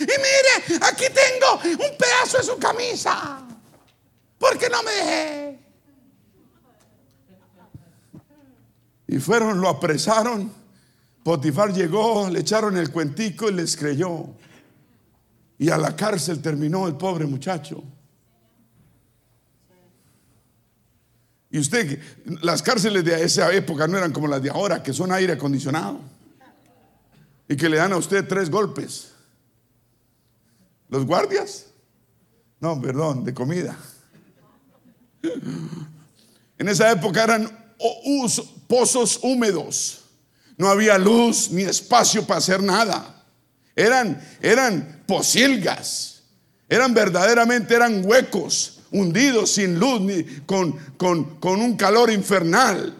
Y 0.00 0.04
mire, 0.04 0.78
aquí 0.82 1.04
tengo 1.12 1.84
un 1.84 1.96
pedazo 1.96 2.38
de 2.38 2.44
su 2.44 2.58
camisa. 2.58 3.42
¿Por 4.38 4.56
qué 4.56 4.68
no 4.70 4.82
me 4.82 4.92
dejé? 4.92 5.58
Y 9.08 9.18
fueron, 9.18 9.60
lo 9.60 9.68
apresaron. 9.68 10.52
Potifar 11.24 11.72
llegó, 11.72 12.28
le 12.30 12.40
echaron 12.40 12.76
el 12.76 12.90
cuentico 12.90 13.48
y 13.48 13.52
les 13.52 13.76
creyó. 13.76 14.26
Y 15.58 15.70
a 15.70 15.76
la 15.76 15.96
cárcel 15.96 16.40
terminó 16.40 16.86
el 16.86 16.96
pobre 16.96 17.26
muchacho. 17.26 17.82
Y 21.50 21.58
usted, 21.58 22.00
las 22.42 22.62
cárceles 22.62 23.04
de 23.04 23.22
esa 23.22 23.52
época 23.52 23.86
no 23.86 23.96
eran 23.96 24.12
como 24.12 24.28
las 24.28 24.42
de 24.42 24.50
ahora, 24.50 24.82
que 24.82 24.92
son 24.92 25.12
aire 25.12 25.32
acondicionado. 25.32 26.00
Y 27.48 27.56
que 27.56 27.68
le 27.68 27.78
dan 27.78 27.92
a 27.92 27.96
usted 27.96 28.26
tres 28.28 28.50
golpes. 28.50 29.12
¿Los 30.90 31.06
guardias? 31.06 31.66
No, 32.60 32.80
perdón, 32.80 33.24
de 33.24 33.32
comida. 33.32 33.78
En 36.58 36.68
esa 36.68 36.90
época 36.90 37.24
eran 37.24 37.74
pozos 38.66 39.20
húmedos. 39.22 40.04
No 40.58 40.68
había 40.68 40.98
luz 40.98 41.50
ni 41.50 41.62
espacio 41.62 42.26
para 42.26 42.38
hacer 42.38 42.62
nada. 42.62 43.24
Eran, 43.74 44.20
eran 44.42 45.04
posilgas. 45.06 46.24
Eran 46.68 46.92
verdaderamente, 46.92 47.74
eran 47.74 48.04
huecos 48.04 48.77
hundidos 48.90 49.52
sin 49.52 49.78
luz, 49.78 50.00
ni 50.00 50.24
con, 50.46 50.72
con 50.96 51.60
un 51.60 51.76
calor 51.76 52.10
infernal. 52.10 52.94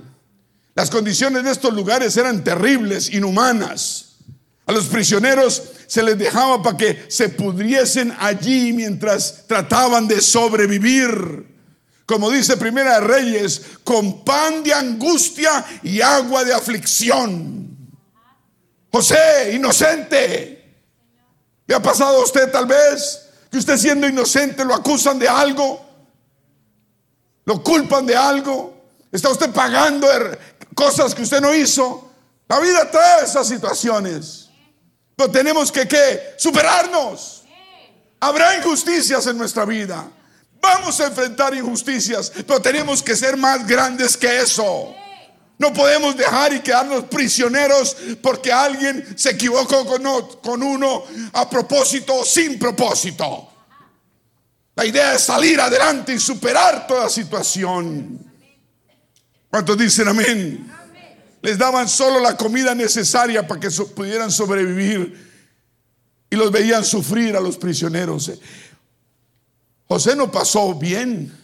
Las 0.74 0.90
condiciones 0.90 1.42
de 1.42 1.51
estos 1.51 1.74
lugares 1.74 2.16
eran 2.16 2.44
terribles, 2.44 3.12
inhumanas. 3.12 4.16
A 4.64 4.72
los 4.72 4.85
prisioneros 4.85 5.62
se 5.87 6.03
les 6.03 6.18
dejaba 6.18 6.62
para 6.62 6.77
que 6.77 7.07
se 7.09 7.31
pudriesen 7.31 8.14
allí 8.18 8.72
mientras 8.72 9.46
trataban 9.46 10.07
de 10.07 10.20
sobrevivir. 10.20 11.46
Como 12.05 12.31
dice 12.31 12.57
Primera 12.57 13.01
de 13.01 13.07
Reyes, 13.07 13.62
con 13.83 14.24
pan 14.24 14.62
de 14.62 14.72
angustia 14.72 15.64
y 15.83 16.01
agua 16.01 16.44
de 16.44 16.55
aflicción. 16.55 17.77
José, 18.92 19.53
inocente. 19.55 20.74
¿Le 21.66 21.74
ha 21.74 21.83
pasado 21.83 22.18
a 22.20 22.24
usted 22.24 22.51
tal 22.53 22.66
vez? 22.66 23.28
Que 23.50 23.58
usted 23.58 23.76
siendo 23.76 24.06
inocente 24.06 24.64
lo 24.64 24.74
acusan 24.74 25.18
de 25.18 25.28
algo, 25.28 25.84
lo 27.44 27.62
culpan 27.62 28.06
de 28.06 28.16
algo, 28.16 28.82
está 29.11 29.30
usted 29.30 29.50
pagando 29.50 30.11
er, 30.11 30.38
cosas 30.74 31.14
que 31.14 31.22
usted 31.22 31.40
no 31.40 31.54
hizo. 31.54 32.12
La 32.48 32.61
vida 32.61 32.90
trae 32.90 33.24
esas 33.24 33.48
situaciones, 33.48 34.48
pero 35.16 35.30
tenemos 35.30 35.72
que 35.72 35.87
¿qué? 35.87 36.34
superarnos. 36.37 37.44
Habrá 38.20 38.56
injusticias 38.56 39.26
en 39.26 39.38
nuestra 39.38 39.64
vida. 39.64 40.08
Vamos 40.61 41.00
a 41.00 41.06
enfrentar 41.06 41.54
injusticias, 41.54 42.32
pero 42.46 42.61
tenemos 42.61 43.02
que 43.02 43.14
ser 43.14 43.37
más 43.37 43.66
grandes 43.66 44.16
que 44.16 44.40
eso. 44.40 44.94
No 45.59 45.73
podemos 45.73 46.16
dejar 46.16 46.53
y 46.53 46.61
quedarnos 46.61 47.05
prisioneros 47.05 47.97
porque 48.23 48.53
alguien 48.53 49.05
se 49.18 49.31
equivocó 49.31 49.85
con 50.40 50.62
uno 50.62 51.05
a 51.33 51.51
propósito 51.51 52.14
o 52.14 52.25
sin 52.25 52.59
propósito. 52.59 53.53
La 54.77 54.87
idea 54.87 55.14
es 55.14 55.23
salir 55.23 55.61
adelante 55.61 56.14
y 56.14 56.21
superar 56.21 56.87
toda 56.87 57.09
situación. 57.09 58.21
¿Cuántos 59.51 59.77
dicen 59.77 60.07
amén? 60.07 60.73
Les 61.42 61.59
daban 61.59 61.88
solo 61.88 62.21
la 62.21 62.37
comida 62.37 62.75
necesaria 62.75 63.47
para 63.47 63.61
que 63.61 63.71
pudieran 63.71 64.31
sobrevivir 64.31 65.29
y 66.31 66.37
los 66.37 66.53
veían 66.53 66.85
sufrir 66.85 67.37
a 67.37 67.40
los 67.40 67.57
prisioneros. 67.57 68.31
José 69.88 70.14
no 70.14 70.31
pasó 70.31 70.75
bien. 70.75 71.37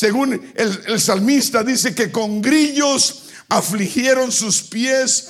Según 0.00 0.50
el, 0.54 0.98
salmista 0.98 1.62
dice 1.62 1.94
que 1.94 2.10
con 2.10 2.40
grillos 2.40 3.24
afligieron 3.50 4.32
sus 4.32 4.62
pies 4.62 5.28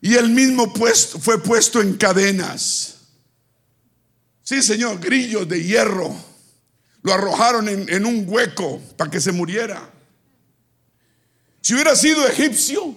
y 0.00 0.14
él 0.14 0.30
mismo 0.30 0.72
fue 1.18 1.42
puesto 1.42 1.80
en 1.80 1.96
cadenas. 1.96 2.98
Sí, 4.44 4.62
Señor, 4.62 5.00
grillos 5.00 5.48
de 5.48 5.64
hierro. 5.64 6.14
Lo 7.02 7.12
arrojaron 7.12 7.68
en, 7.68 7.88
en 7.88 8.06
un 8.06 8.24
hueco 8.28 8.80
para 8.96 9.10
que 9.10 9.20
se 9.20 9.32
muriera. 9.32 9.90
Si 11.60 11.74
hubiera 11.74 11.96
sido 11.96 12.24
egipcio, 12.24 12.96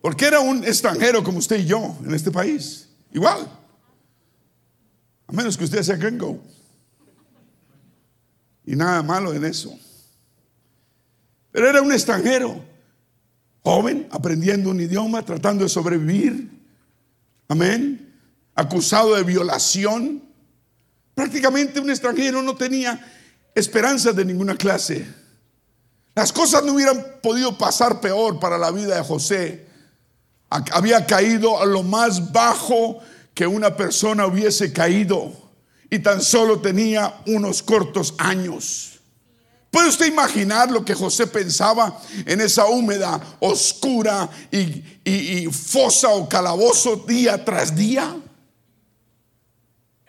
porque 0.00 0.24
era 0.24 0.40
un 0.40 0.64
extranjero 0.64 1.22
como 1.22 1.36
usted 1.36 1.58
y 1.60 1.66
yo 1.66 1.98
en 2.02 2.14
este 2.14 2.30
país, 2.30 2.88
igual. 3.12 3.46
A 5.26 5.32
menos 5.32 5.58
que 5.58 5.64
usted 5.64 5.82
sea 5.82 5.96
gringo. 5.96 6.42
Y 8.64 8.74
nada 8.74 9.02
malo 9.02 9.34
en 9.34 9.44
eso. 9.44 9.78
Pero 11.52 11.68
era 11.68 11.82
un 11.82 11.92
extranjero, 11.92 12.64
joven, 13.62 14.08
aprendiendo 14.10 14.70
un 14.70 14.80
idioma, 14.80 15.22
tratando 15.22 15.64
de 15.64 15.70
sobrevivir. 15.70 16.50
Amén. 17.46 18.14
Acusado 18.54 19.14
de 19.14 19.22
violación. 19.22 20.22
Prácticamente 21.14 21.78
un 21.78 21.90
extranjero 21.90 22.42
no 22.42 22.56
tenía 22.56 22.98
esperanza 23.54 24.12
de 24.12 24.24
ninguna 24.24 24.56
clase. 24.56 25.06
Las 26.14 26.32
cosas 26.32 26.64
no 26.64 26.72
hubieran 26.72 27.04
podido 27.22 27.56
pasar 27.56 28.00
peor 28.00 28.40
para 28.40 28.58
la 28.58 28.70
vida 28.70 28.96
de 28.96 29.02
José. 29.02 29.66
Había 30.48 31.06
caído 31.06 31.60
a 31.60 31.66
lo 31.66 31.82
más 31.82 32.32
bajo 32.32 33.00
que 33.34 33.46
una 33.46 33.76
persona 33.76 34.26
hubiese 34.26 34.72
caído 34.72 35.32
y 35.90 35.98
tan 35.98 36.22
solo 36.22 36.60
tenía 36.60 37.22
unos 37.26 37.62
cortos 37.62 38.14
años. 38.18 38.91
¿Puede 39.72 39.88
usted 39.88 40.04
imaginar 40.04 40.70
lo 40.70 40.84
que 40.84 40.94
José 40.94 41.26
pensaba 41.26 41.98
en 42.26 42.42
esa 42.42 42.66
húmeda, 42.66 43.18
oscura 43.40 44.28
y, 44.50 45.46
fosa 45.46 46.10
o 46.10 46.28
calabozo 46.28 46.96
día 46.96 47.42
tras 47.42 47.74
día? 47.74 48.14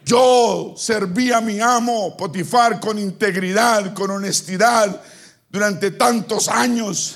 Yo 0.04 0.73
serví 0.76 1.32
a 1.32 1.39
mi 1.39 1.62
amo 1.62 2.17
Potifar 2.17 2.82
con 2.82 2.99
integridad, 2.99 3.93
con 3.93 4.12
honestidad 4.12 5.02
durante 5.49 5.91
tantos 5.91 6.49
años. 6.49 7.15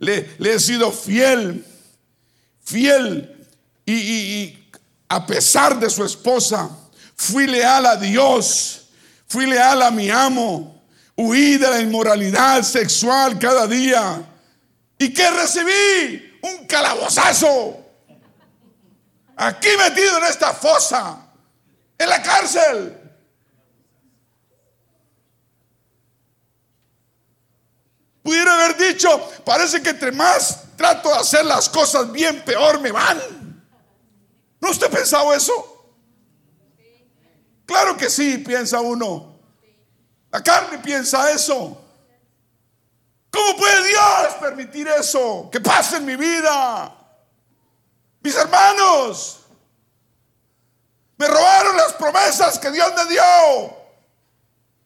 Le, 0.00 0.36
he 0.40 0.58
sido 0.58 0.90
fiel, 0.90 1.64
fiel 2.64 3.46
y, 3.86 3.92
y, 3.92 4.68
a 5.08 5.24
pesar 5.24 5.78
de 5.78 5.88
su 5.88 6.04
esposa, 6.04 6.68
fui 7.14 7.46
leal 7.46 7.86
a 7.86 7.94
Dios, 7.94 8.88
fui 9.28 9.46
leal 9.46 9.80
a 9.80 9.92
mi 9.92 10.10
amo. 10.10 10.73
Huí 11.16 11.56
de 11.58 11.70
la 11.70 11.80
inmoralidad 11.80 12.62
sexual 12.62 13.38
cada 13.38 13.66
día. 13.66 14.22
¿Y 14.98 15.12
qué 15.12 15.30
recibí? 15.30 16.38
Un 16.42 16.66
calabozazo. 16.66 17.78
Aquí 19.36 19.68
metido 19.78 20.18
en 20.18 20.24
esta 20.24 20.52
fosa, 20.52 21.26
en 21.98 22.08
la 22.08 22.22
cárcel. 22.22 23.00
Pudiera 28.22 28.54
haber 28.54 28.76
dicho, 28.78 29.30
parece 29.44 29.82
que 29.82 29.90
entre 29.90 30.10
más 30.10 30.64
trato 30.76 31.10
de 31.10 31.16
hacer 31.16 31.44
las 31.44 31.68
cosas 31.68 32.10
bien, 32.10 32.42
peor 32.44 32.80
me 32.80 32.90
van. 32.90 33.20
¿No 34.60 34.70
usted 34.70 34.86
ha 34.86 34.90
pensado 34.90 35.32
eso? 35.34 35.92
Claro 37.66 37.96
que 37.96 38.08
sí, 38.08 38.38
piensa 38.38 38.80
uno. 38.80 39.33
La 40.34 40.42
carne 40.42 40.78
piensa 40.78 41.30
eso. 41.30 41.80
¿Cómo 43.30 43.56
puede 43.56 43.86
Dios 43.86 44.34
permitir 44.40 44.88
eso? 44.88 45.48
Que 45.48 45.60
pase 45.60 45.98
en 45.98 46.04
mi 46.04 46.16
vida. 46.16 46.92
Mis 48.20 48.34
hermanos, 48.34 49.42
me 51.18 51.28
robaron 51.28 51.76
las 51.76 51.92
promesas 51.92 52.58
que 52.58 52.72
Dios 52.72 52.92
me 52.96 53.04
dio. 53.12 53.76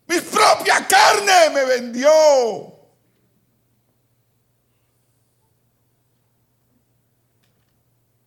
Mi 0.08 0.20
propia 0.20 0.86
carne 0.86 1.48
me 1.54 1.64
vendió. 1.64 2.10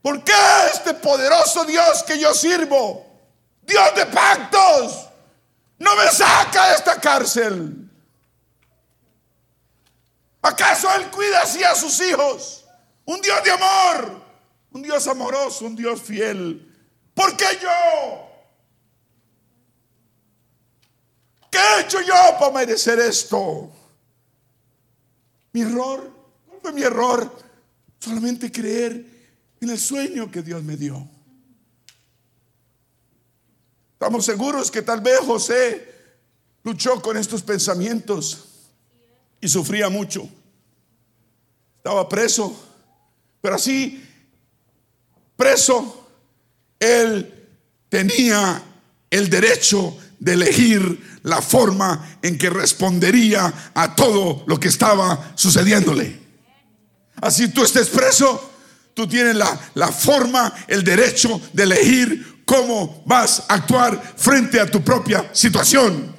¿Por 0.02 0.24
qué 0.24 0.34
este 0.74 0.96
poderoso 0.96 1.66
Dios 1.66 2.02
que 2.02 2.18
yo 2.18 2.34
sirvo, 2.34 3.06
Dios 3.62 3.94
de 3.94 4.08
pactos, 4.08 5.12
no 5.82 5.96
me 5.96 6.08
saca 6.12 6.68
de 6.70 6.76
esta 6.76 7.01
cárcel? 7.12 7.90
¿Acaso 10.42 10.88
Él 10.96 11.12
cuida 11.12 11.42
así 11.42 11.64
a 11.64 11.76
sus 11.76 12.00
hijos? 12.02 12.66
Un 13.06 13.22
Dios 13.22 13.44
de 13.44 13.52
amor, 13.52 14.22
un 14.72 14.82
Dios 14.82 15.08
amoroso, 15.08 15.66
un 15.66 15.76
Dios 15.76 16.02
fiel. 16.02 16.68
¿Por 17.14 17.36
qué 17.36 17.46
yo? 17.62 18.28
¿Qué 21.52 21.60
he 21.60 21.82
hecho 21.82 22.02
yo 22.02 22.14
para 22.40 22.52
merecer 22.52 23.00
esto? 23.00 23.70
Mi 25.52 25.62
error, 25.62 26.12
¿cuál 26.48 26.62
fue 26.62 26.72
mi 26.72 26.84
error? 26.84 27.38
Solamente 28.00 28.52
creer 28.52 29.06
en 29.60 29.70
el 29.70 29.78
sueño 29.78 30.32
que 30.32 30.42
Dios 30.42 30.64
me 30.64 30.78
dio. 30.78 31.08
Estamos 33.94 34.26
seguros 34.26 34.72
que 34.72 34.82
tal 34.82 35.02
vez 35.02 35.20
José 35.20 35.91
luchó 36.64 37.02
con 37.02 37.18
estos 37.18 37.42
pensamientos 37.42 38.46
y 39.40 39.48
sufría 39.48 39.90
mucho. 39.90 40.28
Estaba 41.78 42.08
preso, 42.08 42.56
pero 43.42 43.56
así, 43.56 44.04
preso, 45.36 46.08
él 46.80 47.48
tenía 47.90 48.64
el 49.10 49.30
derecho 49.30 49.98
de 50.20 50.34
elegir 50.34 51.20
la 51.24 51.42
forma 51.42 52.18
en 52.22 52.38
que 52.38 52.50
respondería 52.50 53.72
a 53.74 53.96
todo 53.96 54.44
lo 54.46 54.60
que 54.60 54.68
estaba 54.68 55.34
sucediéndole. 55.36 56.20
Así 57.20 57.50
tú 57.50 57.64
estés 57.64 57.90
preso, 57.90 58.52
tú 58.94 59.08
tienes 59.08 59.36
la, 59.36 59.72
la 59.74 59.88
forma, 59.88 60.54
el 60.68 60.84
derecho 60.84 61.42
de 61.54 61.64
elegir 61.64 62.44
cómo 62.46 63.04
vas 63.06 63.44
a 63.48 63.56
actuar 63.56 64.14
frente 64.16 64.60
a 64.60 64.70
tu 64.70 64.84
propia 64.84 65.30
situación. 65.34 66.11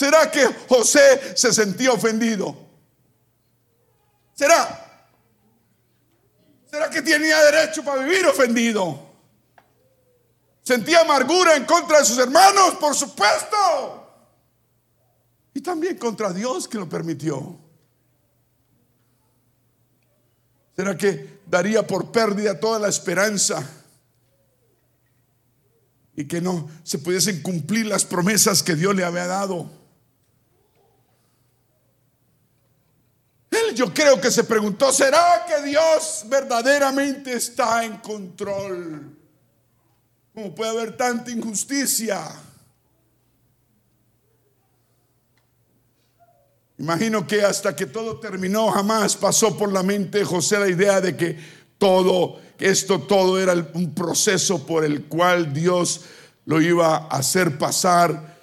¿Será 0.00 0.30
que 0.30 0.46
José 0.66 1.36
se 1.36 1.52
sentía 1.52 1.92
ofendido? 1.92 2.56
¿Será? 4.32 5.04
¿Será 6.70 6.88
que 6.88 7.02
tenía 7.02 7.38
derecho 7.42 7.84
para 7.84 8.02
vivir 8.02 8.24
ofendido? 8.24 8.98
¿Sentía 10.62 11.02
amargura 11.02 11.54
en 11.54 11.66
contra 11.66 11.98
de 11.98 12.06
sus 12.06 12.16
hermanos? 12.16 12.76
Por 12.80 12.94
supuesto. 12.94 13.58
Y 15.52 15.60
también 15.60 15.98
contra 15.98 16.32
Dios 16.32 16.66
que 16.66 16.78
lo 16.78 16.88
permitió. 16.88 17.58
¿Será 20.74 20.96
que 20.96 21.40
daría 21.44 21.86
por 21.86 22.10
pérdida 22.10 22.58
toda 22.58 22.78
la 22.78 22.88
esperanza? 22.88 23.62
Y 26.16 26.26
que 26.26 26.40
no 26.40 26.70
se 26.84 26.98
pudiesen 26.98 27.42
cumplir 27.42 27.84
las 27.84 28.06
promesas 28.06 28.62
que 28.62 28.74
Dios 28.74 28.94
le 28.94 29.04
había 29.04 29.26
dado. 29.26 29.78
Yo 33.74 33.92
creo 33.92 34.20
que 34.20 34.30
se 34.30 34.44
preguntó, 34.44 34.92
¿será 34.92 35.44
que 35.46 35.62
Dios 35.62 36.24
verdaderamente 36.26 37.34
está 37.34 37.84
en 37.84 37.98
control? 37.98 39.16
¿Cómo 40.34 40.54
puede 40.54 40.70
haber 40.70 40.96
tanta 40.96 41.30
injusticia? 41.30 42.20
Imagino 46.78 47.26
que 47.26 47.42
hasta 47.42 47.76
que 47.76 47.86
todo 47.86 48.18
terminó 48.20 48.70
jamás 48.70 49.14
pasó 49.14 49.56
por 49.56 49.70
la 49.70 49.82
mente 49.82 50.18
de 50.18 50.24
José 50.24 50.58
la 50.58 50.68
idea 50.68 51.00
de 51.00 51.14
que 51.14 51.38
todo, 51.76 52.40
esto 52.58 53.00
todo 53.00 53.38
era 53.38 53.54
un 53.74 53.94
proceso 53.94 54.64
por 54.66 54.84
el 54.84 55.04
cual 55.04 55.52
Dios 55.52 56.02
lo 56.46 56.60
iba 56.60 56.96
a 56.96 57.06
hacer 57.08 57.58
pasar 57.58 58.38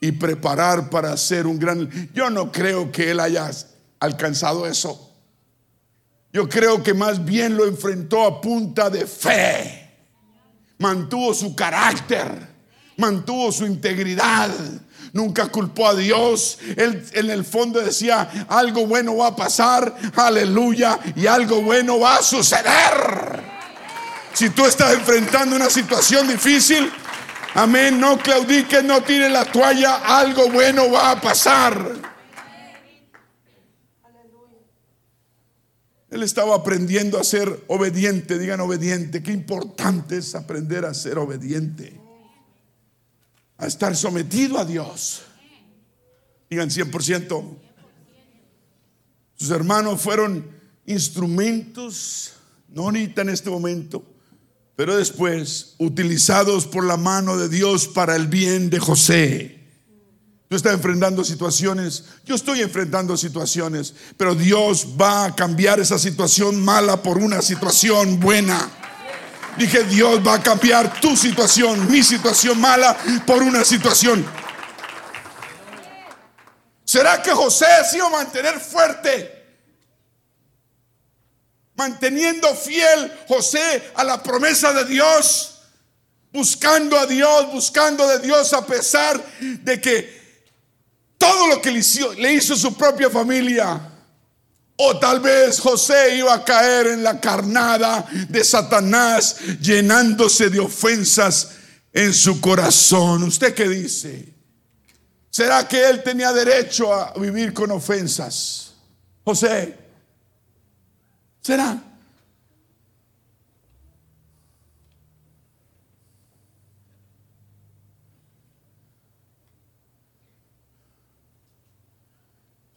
y 0.00 0.12
preparar 0.12 0.90
para 0.90 1.12
hacer 1.12 1.46
un 1.46 1.58
gran... 1.58 2.10
Yo 2.12 2.28
no 2.30 2.52
creo 2.52 2.92
que 2.92 3.10
él 3.10 3.20
haya 3.20 3.50
alcanzado 4.00 4.66
eso. 4.66 5.08
Yo 6.32 6.48
creo 6.48 6.82
que 6.82 6.94
más 6.94 7.24
bien 7.24 7.56
lo 7.56 7.66
enfrentó 7.66 8.24
a 8.24 8.40
punta 8.40 8.90
de 8.90 9.06
fe. 9.06 9.96
Mantuvo 10.78 11.34
su 11.34 11.56
carácter, 11.56 12.46
mantuvo 12.96 13.50
su 13.50 13.66
integridad. 13.66 14.50
Nunca 15.12 15.48
culpó 15.48 15.88
a 15.88 15.94
Dios. 15.94 16.58
Él 16.76 17.04
en 17.12 17.30
el 17.30 17.44
fondo 17.44 17.80
decía, 17.80 18.46
algo 18.48 18.86
bueno 18.86 19.16
va 19.16 19.28
a 19.28 19.36
pasar, 19.36 19.94
aleluya, 20.14 20.98
y 21.16 21.26
algo 21.26 21.62
bueno 21.62 21.98
va 21.98 22.16
a 22.16 22.22
suceder. 22.22 23.42
Si 24.34 24.50
tú 24.50 24.66
estás 24.66 24.92
enfrentando 24.92 25.56
una 25.56 25.70
situación 25.70 26.28
difícil, 26.28 26.92
amén, 27.54 27.98
no 27.98 28.18
claudiques, 28.18 28.84
no 28.84 29.02
tires 29.02 29.32
la 29.32 29.44
toalla, 29.46 29.96
algo 29.96 30.48
bueno 30.50 30.92
va 30.92 31.12
a 31.12 31.20
pasar. 31.20 32.17
Él 36.10 36.22
estaba 36.22 36.54
aprendiendo 36.54 37.18
a 37.18 37.24
ser 37.24 37.64
obediente, 37.66 38.38
digan 38.38 38.60
obediente, 38.60 39.22
qué 39.22 39.32
importante 39.32 40.16
es 40.16 40.34
aprender 40.34 40.86
a 40.86 40.94
ser 40.94 41.18
obediente, 41.18 42.00
a 43.58 43.66
estar 43.66 43.94
sometido 43.94 44.58
a 44.58 44.64
Dios. 44.64 45.22
Digan 46.48 46.70
100%. 46.70 47.56
Sus 49.36 49.50
hermanos 49.50 50.00
fueron 50.00 50.46
instrumentos, 50.86 52.32
no 52.68 52.84
ahorita 52.84 53.20
en 53.22 53.28
este 53.28 53.50
momento, 53.50 54.02
pero 54.76 54.96
después 54.96 55.74
utilizados 55.78 56.66
por 56.66 56.84
la 56.84 56.96
mano 56.96 57.36
de 57.36 57.50
Dios 57.50 57.86
para 57.86 58.16
el 58.16 58.28
bien 58.28 58.70
de 58.70 58.78
José. 58.78 59.57
Tú 60.48 60.56
estás 60.56 60.72
enfrentando 60.72 61.22
situaciones, 61.24 62.04
yo 62.24 62.34
estoy 62.34 62.62
enfrentando 62.62 63.18
situaciones, 63.18 63.92
pero 64.16 64.34
Dios 64.34 64.86
va 64.98 65.26
a 65.26 65.36
cambiar 65.36 65.78
esa 65.78 65.98
situación 65.98 66.64
mala 66.64 67.02
por 67.02 67.18
una 67.18 67.42
situación 67.42 68.18
buena. 68.18 68.70
Dije, 69.58 69.84
Dios 69.84 70.26
va 70.26 70.34
a 70.34 70.42
cambiar 70.42 71.00
tu 71.02 71.14
situación, 71.16 71.90
mi 71.90 72.02
situación 72.02 72.58
mala, 72.58 72.96
por 73.26 73.42
una 73.42 73.62
situación. 73.62 74.24
¿Será 76.82 77.20
que 77.20 77.32
José 77.32 77.66
se 77.90 77.98
iba 77.98 78.06
a 78.06 78.10
mantener 78.10 78.58
fuerte? 78.58 79.34
Manteniendo 81.74 82.54
fiel 82.54 83.12
José 83.28 83.92
a 83.94 84.02
la 84.02 84.22
promesa 84.22 84.72
de 84.72 84.86
Dios, 84.86 85.60
buscando 86.32 86.98
a 86.98 87.04
Dios, 87.04 87.52
buscando 87.52 88.08
de 88.08 88.20
Dios 88.20 88.54
a 88.54 88.64
pesar 88.64 89.22
de 89.40 89.78
que 89.78 90.17
todo 91.18 91.48
lo 91.48 91.60
que 91.60 91.70
le 91.70 91.80
hizo, 91.80 92.14
le 92.14 92.32
hizo 92.32 92.56
su 92.56 92.74
propia 92.74 93.10
familia. 93.10 93.80
O 94.76 94.96
tal 94.98 95.18
vez 95.18 95.58
José 95.58 96.16
iba 96.16 96.32
a 96.32 96.44
caer 96.44 96.86
en 96.86 97.02
la 97.02 97.20
carnada 97.20 98.06
de 98.28 98.44
Satanás, 98.44 99.36
llenándose 99.60 100.48
de 100.48 100.60
ofensas 100.60 101.50
en 101.92 102.14
su 102.14 102.40
corazón. 102.40 103.24
¿Usted 103.24 103.52
qué 103.54 103.68
dice? 103.68 104.32
¿Será 105.30 105.66
que 105.66 105.84
él 105.84 106.02
tenía 106.04 106.32
derecho 106.32 106.94
a 106.94 107.12
vivir 107.14 107.52
con 107.52 107.72
ofensas? 107.72 108.74
José, 109.24 109.76
¿será? 111.42 111.87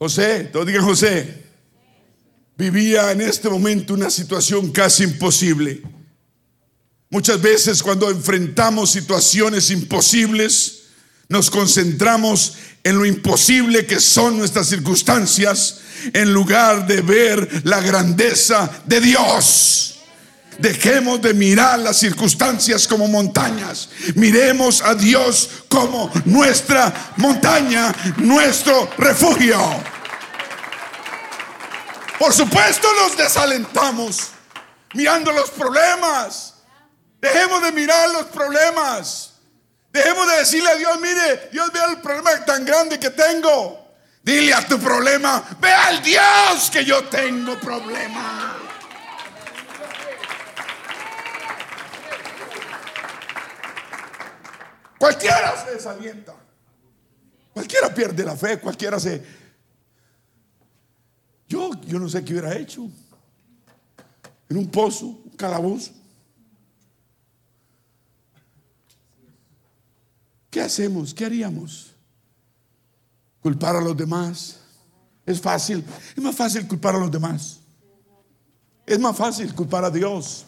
José, 0.02 0.50
todos 0.52 0.66
digan 0.66 0.84
José, 0.84 1.44
vivía 2.58 3.12
en 3.12 3.22
este 3.22 3.48
momento 3.48 3.94
una 3.94 4.10
situación 4.10 4.72
casi 4.72 5.04
imposible. 5.04 5.84
Muchas 7.12 7.40
veces 7.40 7.84
cuando 7.84 8.10
enfrentamos 8.10 8.90
situaciones 8.90 9.70
imposibles, 9.70 10.86
nos 11.30 11.52
concentramos 11.52 12.56
en 12.84 12.98
lo 12.98 13.06
imposible 13.06 13.86
que 13.86 14.00
son 14.00 14.40
nuestras 14.40 14.70
circunstancias 14.70 15.82
en 16.14 16.34
lugar 16.34 16.88
de 16.88 17.02
ver 17.02 17.62
la 17.64 17.80
grandeza 17.80 18.82
de 18.88 19.02
Dios. 19.02 20.01
Dejemos 20.62 21.20
de 21.22 21.34
mirar 21.34 21.80
las 21.80 21.98
circunstancias 21.98 22.88
como 22.88 23.08
montañas. 23.08 23.90
Miremos 24.14 24.84
a 24.84 24.94
Dios 24.94 25.50
como 25.68 26.12
nuestra 26.26 26.94
montaña, 27.18 27.92
nuestro 28.18 28.88
refugio. 29.00 29.60
Por 32.20 32.32
supuesto 32.32 32.88
nos 32.94 33.18
desalentamos 33.18 34.28
mirando 34.94 35.32
los 35.32 35.50
problemas. 35.50 36.54
Dejemos 37.20 37.64
de 37.64 37.72
mirar 37.72 38.12
los 38.12 38.28
problemas. 38.28 39.32
Dejemos 39.92 40.28
de 40.28 40.38
decirle 40.38 40.70
a 40.70 40.76
Dios, 40.76 41.00
mire, 41.02 41.50
Dios 41.52 41.72
vea 41.74 41.86
el 41.86 42.02
problema 42.02 42.46
tan 42.46 42.64
grande 42.64 43.00
que 43.00 43.10
tengo. 43.10 43.82
Dile 44.22 44.54
a 44.54 44.62
tu 44.68 44.78
problema, 44.80 45.44
ve 45.60 45.74
al 45.74 46.04
Dios 46.04 46.70
que 46.72 46.86
yo 46.86 47.04
tengo 47.06 47.60
problema. 47.60 48.51
Cualquiera 55.02 55.66
se 55.66 55.72
desalienta. 55.72 56.36
Cualquiera 57.56 57.92
pierde 57.92 58.24
la 58.24 58.38
fe, 58.38 58.60
cualquiera 58.60 59.00
se... 59.00 59.20
Yo, 61.50 61.72
yo 61.88 61.98
no 61.98 62.08
sé 62.08 62.24
qué 62.24 62.34
hubiera 62.34 62.56
hecho. 62.56 62.88
En 64.48 64.58
un 64.58 64.70
pozo, 64.70 65.08
un 65.08 65.32
calabozo. 65.36 65.92
¿Qué 70.52 70.62
hacemos? 70.62 71.16
¿Qué 71.16 71.26
haríamos? 71.26 71.96
Culpar 73.42 73.78
a 73.78 73.82
los 73.82 73.98
demás. 73.98 74.60
Es 75.26 75.42
fácil. 75.42 75.84
Es 76.16 76.22
más 76.22 76.36
fácil 76.36 76.68
culpar 76.68 76.94
a 76.94 77.00
los 77.00 77.10
demás. 77.10 77.60
Es 78.86 79.00
más 79.00 79.18
fácil 79.18 79.52
culpar 79.56 79.84
a 79.84 79.90
Dios. 79.90 80.46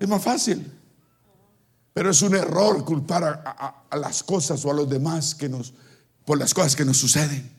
Es 0.00 0.08
más 0.08 0.20
fácil. 0.20 0.79
Pero 1.92 2.10
es 2.10 2.22
un 2.22 2.34
error 2.34 2.84
culpar 2.84 3.24
a, 3.24 3.96
las 3.96 4.22
cosas 4.22 4.64
o 4.64 4.70
a 4.70 4.74
los 4.74 4.88
demás 4.88 5.34
que 5.34 5.48
nos, 5.48 5.74
por 6.24 6.38
las 6.38 6.54
cosas 6.54 6.76
que 6.76 6.84
nos 6.84 6.96
suceden. 6.96 7.50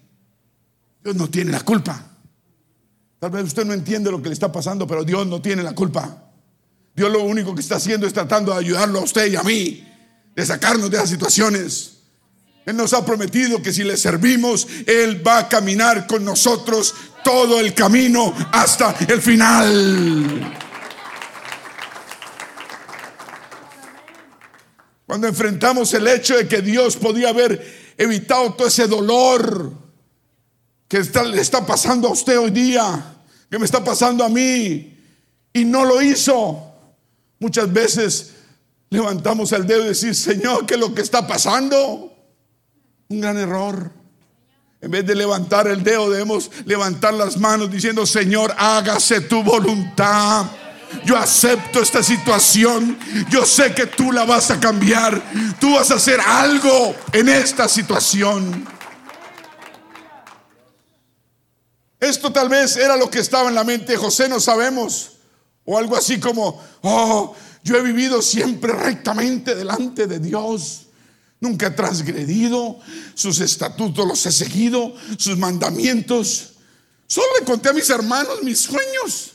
Dios 1.04 1.16
no 1.16 1.30
tiene 1.30 1.52
la 1.52 1.62
culpa. 1.62 2.02
Tal 3.20 3.32
vez 3.32 3.44
usted 3.44 3.66
no 3.66 3.74
entiende 3.74 4.10
lo 4.10 4.22
que 4.22 4.30
le 4.30 4.34
está 4.34 4.52
pasando, 4.52 4.88
pero 4.88 5.04
Dios 5.04 5.28
no 5.28 5.42
tiene 5.42 5.64
la 5.64 5.76
culpa. 5.76 6.32
Dios 6.96 7.12
lo 7.12 7.24
único 7.24 7.54
que 7.54 7.62
está 7.62 7.76
haciendo 7.76 8.08
es 8.08 8.14
tratando 8.14 8.52
de 8.52 8.60
ayudarlo 8.60 9.00
a 9.00 9.04
usted 9.04 9.32
y 9.32 9.36
a 9.36 9.44
mí, 9.44 9.88
de 10.36 10.46
sacarnos 10.46 10.90
de 10.90 10.98
esas 10.98 11.10
situaciones. 11.10 11.98
Él 12.66 12.78
nos 12.78 12.94
ha 12.94 13.06
prometido 13.06 13.62
que 13.62 13.74
si 13.74 13.84
le 13.84 13.98
servimos, 13.98 14.68
Él 14.86 15.26
va 15.26 15.40
a 15.40 15.50
caminar 15.50 16.08
con 16.08 16.24
nosotros 16.24 16.94
todo 17.24 17.60
el 17.60 17.74
camino 17.74 18.34
hasta 18.52 18.96
el 19.08 19.22
final. 19.22 20.71
Cuando 25.12 25.28
enfrentamos 25.28 25.94
el 25.94 26.08
hecho 26.08 26.38
de 26.38 26.48
que 26.48 26.62
Dios 26.62 26.96
podía 26.96 27.32
haber 27.32 27.94
evitado 27.98 28.54
todo 28.54 28.70
ese 28.70 28.88
dolor 28.88 29.74
que 30.88 31.02
le 31.02 31.42
está 31.42 31.66
pasando 31.66 32.08
a 32.08 32.12
usted 32.12 32.40
hoy 32.40 32.50
día, 32.50 33.18
que 33.50 33.60
me 33.60 33.66
está 33.66 33.84
pasando 33.84 34.24
a 34.24 34.30
mí, 34.30 34.98
y 35.52 35.66
no 35.66 35.84
lo 35.84 36.02
hizo, 36.02 36.64
muchas 37.40 37.74
veces 37.74 38.32
levantamos 38.90 39.52
el 39.52 39.68
dedo 39.68 39.84
y 39.84 39.90
decir, 39.90 40.16
Señor, 40.16 40.66
¿qué 40.66 40.76
es 40.76 40.80
lo 40.80 40.96
que 40.96 41.02
está 41.02 41.28
pasando? 41.28 42.16
Un 43.10 43.20
gran 43.20 43.38
error. 43.38 43.92
En 44.80 44.92
vez 44.92 45.06
de 45.06 45.14
levantar 45.14 45.68
el 45.68 45.84
dedo, 45.84 46.10
debemos 46.10 46.50
levantar 46.64 47.14
las 47.16 47.36
manos 47.36 47.70
diciendo, 47.70 48.06
Señor, 48.06 48.56
hágase 48.58 49.20
tu 49.20 49.44
voluntad 49.44 50.46
yo 51.06 51.18
acepto 51.18 51.82
esta 51.82 52.04
situación, 52.04 52.98
yo 53.30 53.46
sé 53.46 53.74
que 53.74 53.88
tú 53.88 54.12
la 54.12 54.26
vas 54.26 54.52
a 54.52 54.60
cambiar, 54.60 55.22
tú 55.60 55.74
vas 55.76 55.92
a 55.92 55.96
hacer 55.96 56.20
algo 56.20 56.96
en 57.14 57.30
esta 57.30 57.68
situación. 57.68 58.68
Esto 62.00 62.32
tal 62.32 62.50
vez 62.50 62.78
era 62.78 62.98
lo 62.98 63.10
que 63.10 63.20
estaba 63.20 63.50
en 63.50 63.56
la 63.56 63.64
mente 63.64 63.92
de 63.92 63.98
José, 63.98 64.28
no 64.28 64.40
sabemos. 64.40 65.12
O 65.66 65.78
algo 65.78 65.96
así 65.96 66.20
como, 66.20 66.60
oh, 66.82 67.36
yo 67.64 67.78
he 67.78 67.82
vivido 67.84 68.22
siempre 68.22 68.74
rectamente 68.74 69.54
delante 69.54 70.08
de 70.08 70.20
Dios. 70.20 70.88
Nunca 71.40 71.68
he 71.68 71.72
transgredido, 71.72 72.80
sus 73.14 73.40
estatutos 73.40 74.08
los 74.08 74.26
he 74.26 74.32
seguido, 74.32 74.94
sus 75.18 75.38
mandamientos. 75.38 76.54
Solo 77.08 77.28
le 77.40 77.46
conté 77.46 77.70
a 77.70 77.74
mis 77.74 77.90
hermanos 77.90 78.42
mis 78.44 78.60
sueños. 78.60 79.34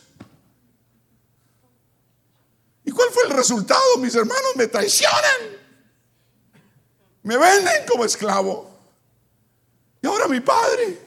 ¿Y 2.87 2.93
cuál 2.93 3.11
fue 3.11 3.25
el 3.25 3.31
resultado? 3.31 3.99
Mis 3.99 4.15
hermanos 4.15 4.53
me 4.57 4.69
traicionan. 4.69 5.57
Me 7.23 7.37
venden 7.37 7.85
como 7.87 8.05
esclavo. 8.05 8.71
Y 10.01 10.07
ahora 10.07 10.29
mi 10.29 10.41
padre 10.41 10.99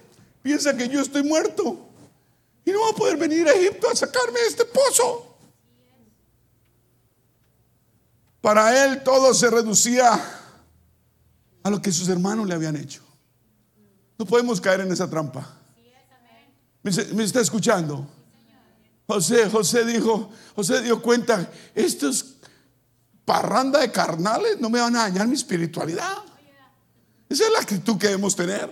piensa 0.44 0.76
que 0.76 0.88
yo 0.90 1.02
estoy 1.02 1.24
muerto. 1.24 1.80
Y 2.66 2.72
no 2.72 2.82
va 2.82 2.90
a 2.90 2.94
poder 2.94 3.18
venir 3.18 3.48
a 3.48 3.54
Egipto 3.54 3.90
a 3.90 3.96
sacarme 3.96 4.40
de 4.42 4.48
este 4.48 4.66
pozo. 4.66 5.38
Para 8.42 8.86
él 8.86 9.02
todo 9.02 9.34
se 9.34 9.50
reducía 9.50 10.12
a 11.64 11.70
lo 11.70 11.82
que 11.82 11.92
sus 11.92 12.10
hermanos 12.10 12.46
le 12.46 12.56
habían 12.56 12.76
hecho. 12.76 13.02
No 14.18 14.26
podemos 14.26 14.60
caer 14.60 14.82
en 14.82 14.92
esa 14.92 15.10
trampa. 15.10 15.48
¿Me, 16.84 17.24
está 17.24 17.40
escuchando? 17.40 18.06
José, 19.10 19.50
José 19.50 19.86
dijo, 19.86 20.30
José 20.56 20.84
dio 20.84 21.02
cuenta, 21.02 21.50
estos 21.74 22.36
parranda 23.26 23.80
de 23.80 23.92
carnales 23.92 24.60
no 24.60 24.70
me 24.70 24.80
van 24.80 24.96
a 24.96 25.00
dañar 25.00 25.28
mi 25.28 25.34
espiritualidad. 25.34 26.18
Esa 27.28 27.46
es 27.46 27.52
la 27.52 27.58
actitud 27.58 27.98
que 27.98 28.06
debemos 28.06 28.36
tener. 28.36 28.70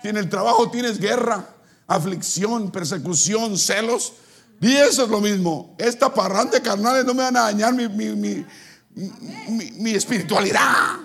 Si 0.00 0.08
en 0.08 0.18
el 0.18 0.28
trabajo 0.28 0.70
tienes 0.70 1.00
guerra, 1.00 1.44
aflicción, 1.88 2.70
persecución, 2.70 3.58
celos, 3.58 4.12
y 4.60 4.72
eso 4.72 5.02
es 5.02 5.10
lo 5.10 5.20
mismo. 5.20 5.74
Esta 5.78 6.14
parranda 6.14 6.52
de 6.52 6.62
carnales 6.62 7.04
no 7.04 7.12
me 7.12 7.24
van 7.24 7.36
a 7.36 7.40
dañar 7.40 7.74
mi, 7.74 7.88
mi, 7.88 8.46
mi 8.94 9.90
espiritualidad. 9.90 10.96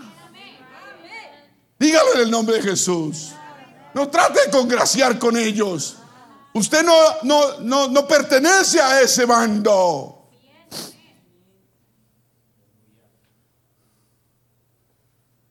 Dígalo 1.80 2.14
en 2.14 2.22
el 2.22 2.30
nombre 2.30 2.58
de 2.58 2.62
Jesús. 2.62 3.32
No 3.96 4.08
trate 4.08 4.40
de 4.46 4.52
congraciar 4.52 5.18
con 5.18 5.36
ellos. 5.36 5.98
Usted 6.56 6.86
no, 6.86 6.94
no, 7.24 7.60
no, 7.60 7.88
no 7.90 8.08
pertenece 8.08 8.80
a 8.80 9.02
ese 9.02 9.26
bando. 9.26 10.30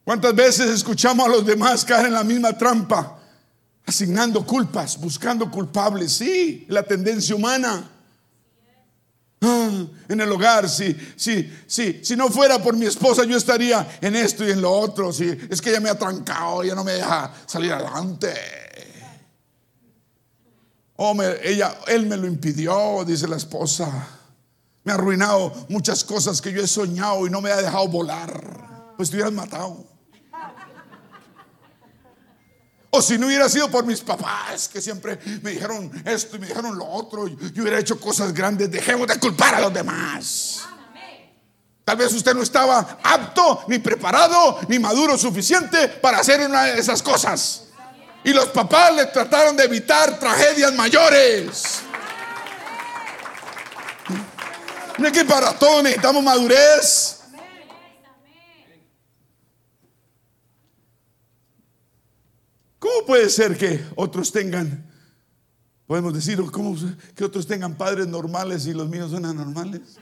¿Cuántas 0.02 0.34
veces 0.34 0.70
escuchamos 0.70 1.26
a 1.26 1.28
los 1.28 1.44
demás 1.44 1.84
caer 1.84 2.06
en 2.06 2.14
la 2.14 2.24
misma 2.24 2.56
trampa? 2.56 3.18
Asignando 3.84 4.46
culpas, 4.46 4.98
buscando 4.98 5.50
culpables. 5.50 6.10
Sí, 6.10 6.64
la 6.70 6.82
tendencia 6.82 7.34
humana. 7.34 7.90
Ah, 9.42 9.84
en 10.08 10.20
el 10.22 10.32
hogar, 10.32 10.70
sí, 10.70 10.96
sí, 11.16 11.52
sí. 11.66 12.00
Si 12.02 12.16
no 12.16 12.30
fuera 12.30 12.62
por 12.62 12.74
mi 12.74 12.86
esposa, 12.86 13.24
yo 13.24 13.36
estaría 13.36 13.98
en 14.00 14.16
esto 14.16 14.42
y 14.48 14.52
en 14.52 14.62
lo 14.62 14.72
otro. 14.72 15.12
Sí, 15.12 15.36
es 15.50 15.60
que 15.60 15.68
ella 15.68 15.80
me 15.80 15.90
ha 15.90 15.98
trancado, 15.98 16.62
ella 16.62 16.74
no 16.74 16.82
me 16.82 16.92
deja 16.92 17.30
salir 17.44 17.74
adelante. 17.74 18.63
Oh, 20.96 21.16
ella, 21.42 21.76
él 21.88 22.06
me 22.06 22.16
lo 22.16 22.26
impidió, 22.26 23.04
dice 23.04 23.26
la 23.26 23.36
esposa. 23.36 24.08
Me 24.84 24.92
ha 24.92 24.94
arruinado 24.94 25.52
muchas 25.68 26.04
cosas 26.04 26.40
que 26.40 26.52
yo 26.52 26.62
he 26.62 26.68
soñado 26.68 27.26
y 27.26 27.30
no 27.30 27.40
me 27.40 27.50
ha 27.50 27.56
dejado 27.56 27.88
volar. 27.88 28.94
Pues 28.96 29.10
te 29.10 29.16
hubieras 29.16 29.32
matado. 29.32 29.84
O 32.90 33.02
si 33.02 33.18
no 33.18 33.26
hubiera 33.26 33.48
sido 33.48 33.68
por 33.68 33.84
mis 33.84 34.00
papás 34.02 34.68
que 34.68 34.80
siempre 34.80 35.18
me 35.42 35.50
dijeron 35.50 35.90
esto 36.04 36.36
y 36.36 36.38
me 36.38 36.46
dijeron 36.46 36.78
lo 36.78 36.88
otro, 36.88 37.26
yo 37.26 37.62
hubiera 37.62 37.80
hecho 37.80 37.98
cosas 37.98 38.32
grandes. 38.32 38.70
Dejemos 38.70 39.08
de 39.08 39.18
culpar 39.18 39.56
a 39.56 39.60
los 39.60 39.74
demás. 39.74 40.60
Tal 41.84 41.96
vez 41.96 42.14
usted 42.14 42.34
no 42.34 42.42
estaba 42.42 42.98
apto, 43.02 43.64
ni 43.66 43.80
preparado, 43.80 44.60
ni 44.68 44.78
maduro 44.78 45.18
suficiente 45.18 45.88
para 45.88 46.18
hacer 46.18 46.40
una 46.48 46.64
de 46.64 46.78
esas 46.78 47.02
cosas. 47.02 47.63
Y 48.24 48.32
los 48.32 48.46
papás 48.46 48.96
le 48.96 49.04
trataron 49.06 49.54
de 49.54 49.64
evitar 49.64 50.18
tragedias 50.18 50.74
mayores. 50.74 51.82
Es 54.98 55.12
que 55.12 55.24
para 55.26 55.52
todos 55.58 55.82
necesitamos 55.82 56.24
madurez. 56.24 57.20
¿Cómo 62.78 63.06
puede 63.06 63.28
ser 63.28 63.58
que 63.58 63.84
otros 63.96 64.32
tengan, 64.32 64.90
podemos 65.86 66.14
decir, 66.14 66.38
¿cómo 66.50 66.76
que 67.14 67.24
otros 67.24 67.46
tengan 67.46 67.76
padres 67.76 68.06
normales 68.06 68.66
y 68.66 68.72
los 68.72 68.88
míos 68.88 69.10
son 69.10 69.26
anormales? 69.26 69.98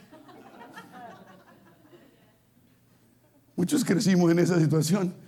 Muchos 3.55 3.83
crecimos 3.83 4.31
en 4.31 4.39
esa 4.39 4.59
situación. 4.59 5.22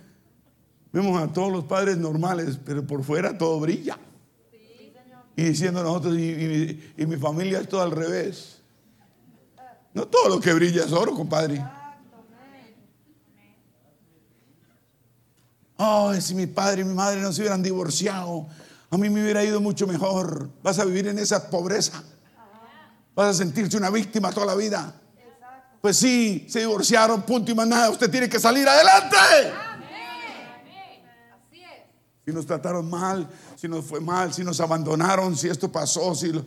Vemos 0.96 1.22
a 1.22 1.30
todos 1.30 1.52
los 1.52 1.64
padres 1.64 1.98
normales, 1.98 2.58
pero 2.64 2.86
por 2.86 3.04
fuera 3.04 3.36
todo 3.36 3.60
brilla. 3.60 3.98
Y 5.36 5.42
diciendo 5.42 5.82
nosotros, 5.82 6.16
y, 6.16 6.80
mi 6.96 7.16
familia 7.16 7.60
es 7.60 7.68
todo 7.68 7.82
al 7.82 7.90
revés. 7.90 8.62
No 9.92 10.06
todo 10.06 10.30
lo 10.30 10.40
que 10.40 10.54
brilla 10.54 10.84
es 10.84 10.92
oro, 10.92 11.12
compadre. 11.12 11.62
Oh, 15.76 16.14
si 16.14 16.34
mi 16.34 16.46
padre 16.46 16.80
y 16.80 16.84
mi 16.86 16.94
madre 16.94 17.20
no 17.20 17.30
se 17.30 17.42
hubieran 17.42 17.62
divorciado, 17.62 18.46
A 18.90 18.96
mí 18.96 19.10
me 19.10 19.22
hubiera 19.22 19.44
ido 19.44 19.60
mucho 19.60 19.86
mejor. 19.86 20.48
Vas 20.62 20.78
a 20.78 20.86
vivir 20.86 21.08
en 21.08 21.18
esa 21.18 21.50
pobreza. 21.50 22.02
Vas 23.14 23.28
a 23.28 23.34
sentirse 23.34 23.76
una 23.76 23.90
víctima 23.90 24.32
toda 24.32 24.46
la 24.46 24.54
vida. 24.54 24.94
Pues 25.82 25.98
sí, 25.98 26.46
se 26.48 26.60
divorciaron, 26.60 27.20
punto 27.20 27.52
y 27.52 27.54
más 27.54 27.68
nada. 27.68 27.90
Usted 27.90 28.10
tiene 28.10 28.30
que 28.30 28.40
salir 28.40 28.66
adelante. 28.66 29.16
Si 32.26 32.32
nos 32.32 32.44
trataron 32.44 32.90
mal, 32.90 33.28
si 33.54 33.68
nos 33.68 33.84
fue 33.84 34.00
mal, 34.00 34.34
si 34.34 34.42
nos 34.42 34.58
abandonaron, 34.58 35.36
si 35.36 35.48
esto 35.48 35.70
pasó, 35.70 36.12
si 36.12 36.32
Yo 36.32 36.42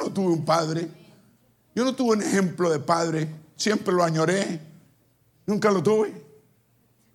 no 0.00 0.10
tuve 0.10 0.32
un 0.32 0.46
padre. 0.46 0.88
Yo 1.74 1.84
no 1.84 1.94
tuve 1.94 2.16
un 2.16 2.22
ejemplo 2.22 2.70
de 2.70 2.78
padre. 2.78 3.28
Siempre 3.54 3.92
lo 3.92 4.02
añoré. 4.02 4.62
Nunca 5.44 5.70
lo 5.70 5.82
tuve. 5.82 6.24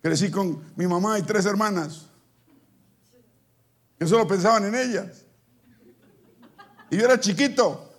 Crecí 0.00 0.30
con 0.30 0.72
mi 0.76 0.86
mamá 0.86 1.18
y 1.18 1.22
tres 1.22 1.46
hermanas. 1.46 2.06
Que 3.98 4.06
solo 4.06 4.24
pensaban 4.28 4.64
en 4.66 4.76
ellas. 4.76 5.24
Y 6.90 6.96
yo 6.96 7.06
era 7.06 7.18
chiquito. 7.18 7.92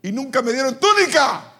Y 0.00 0.10
nunca 0.10 0.40
me 0.40 0.54
dieron 0.54 0.80
túnica. 0.80 1.52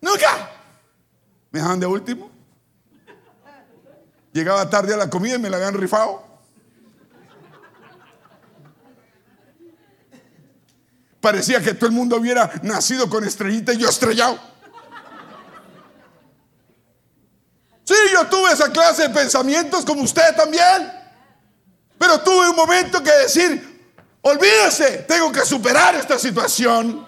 Nunca. 0.00 0.53
Me 1.54 1.60
dejaban 1.60 1.78
de 1.78 1.86
último. 1.86 2.32
Llegaba 4.32 4.68
tarde 4.68 4.92
a 4.92 4.96
la 4.96 5.08
comida 5.08 5.36
y 5.36 5.38
me 5.38 5.48
la 5.48 5.58
habían 5.58 5.74
rifado. 5.74 6.20
Parecía 11.20 11.62
que 11.62 11.74
todo 11.74 11.86
el 11.86 11.92
mundo 11.92 12.16
hubiera 12.16 12.50
nacido 12.64 13.08
con 13.08 13.22
estrellita 13.22 13.72
y 13.72 13.76
yo 13.76 13.88
estrellado. 13.88 14.36
Sí, 17.84 17.94
yo 18.12 18.26
tuve 18.26 18.50
esa 18.50 18.72
clase 18.72 19.02
de 19.02 19.10
pensamientos 19.10 19.84
como 19.84 20.02
usted 20.02 20.34
también. 20.34 20.92
Pero 21.96 22.20
tuve 22.20 22.50
un 22.50 22.56
momento 22.56 23.00
que 23.00 23.12
decir, 23.12 23.94
olvídese, 24.22 25.04
tengo 25.06 25.30
que 25.30 25.42
superar 25.42 25.94
esta 25.94 26.18
situación. 26.18 27.06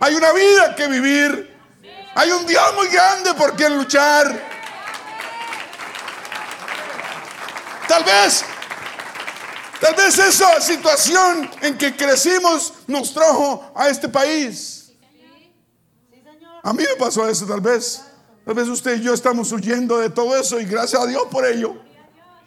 Hay 0.00 0.16
una 0.16 0.32
vida 0.32 0.74
que 0.74 0.88
vivir. 0.88 1.53
Hay 2.14 2.30
un 2.30 2.46
Dios 2.46 2.74
muy 2.74 2.88
grande 2.88 3.34
por 3.34 3.56
quien 3.56 3.76
luchar. 3.76 4.54
Tal 7.88 8.04
vez, 8.04 8.44
tal 9.80 9.94
vez 9.94 10.18
esa 10.18 10.60
situación 10.60 11.50
en 11.60 11.76
que 11.76 11.94
crecimos 11.96 12.72
nos 12.86 13.12
trajo 13.12 13.72
a 13.74 13.88
este 13.88 14.08
país. 14.08 14.92
A 16.62 16.72
mí 16.72 16.82
me 16.82 16.96
pasó 16.96 17.28
eso 17.28 17.46
tal 17.46 17.60
vez. 17.60 18.02
Tal 18.44 18.54
vez 18.54 18.68
usted 18.68 18.98
y 18.98 19.02
yo 19.02 19.12
estamos 19.12 19.50
huyendo 19.52 19.98
de 19.98 20.10
todo 20.10 20.36
eso 20.36 20.60
y 20.60 20.64
gracias 20.64 21.02
a 21.02 21.06
Dios 21.06 21.24
por 21.30 21.46
ello. 21.46 21.76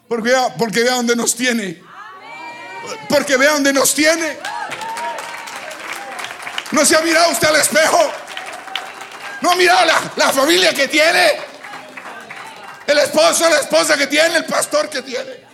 Porque 0.08 0.30
vea, 0.30 0.54
porque 0.56 0.84
vea 0.84 0.96
dónde 0.96 1.16
nos 1.16 1.36
tiene. 1.36 1.82
Porque 3.10 3.36
vea 3.36 3.52
dónde 3.54 3.74
nos 3.74 3.94
tiene. 3.94 4.38
No 6.72 6.86
se 6.86 6.96
ha 6.96 7.02
mirado 7.02 7.32
usted 7.32 7.48
al 7.48 7.58
espejo. 7.58 8.00
No 9.42 9.52
ha 9.52 9.56
mirado 9.56 9.86
la, 9.86 10.02
la 10.16 10.32
familia 10.32 10.74
que 10.74 10.88
tiene. 10.88 11.34
El 12.88 12.98
esposo, 13.00 13.50
la 13.50 13.60
esposa 13.60 13.98
que 13.98 14.08
tiene, 14.08 14.38
el 14.38 14.46
pastor 14.46 14.90
que 14.90 15.02
tiene. 15.02 15.48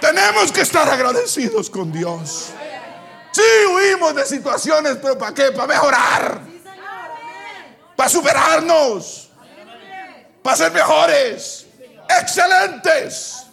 Tenemos 0.00 0.50
que 0.50 0.62
estar 0.62 0.88
agradecidos 0.88 1.68
con 1.68 1.92
Dios. 1.92 2.50
Sí, 3.32 3.42
huimos 3.72 4.14
de 4.14 4.24
situaciones, 4.24 4.96
pero 5.00 5.18
¿para 5.18 5.34
qué? 5.34 5.52
Para 5.52 5.66
mejorar. 5.66 6.40
Para 7.94 8.08
superarnos. 8.08 9.28
Para 10.42 10.56
ser 10.56 10.72
mejores. 10.72 11.66
Excelentes. 12.08 13.44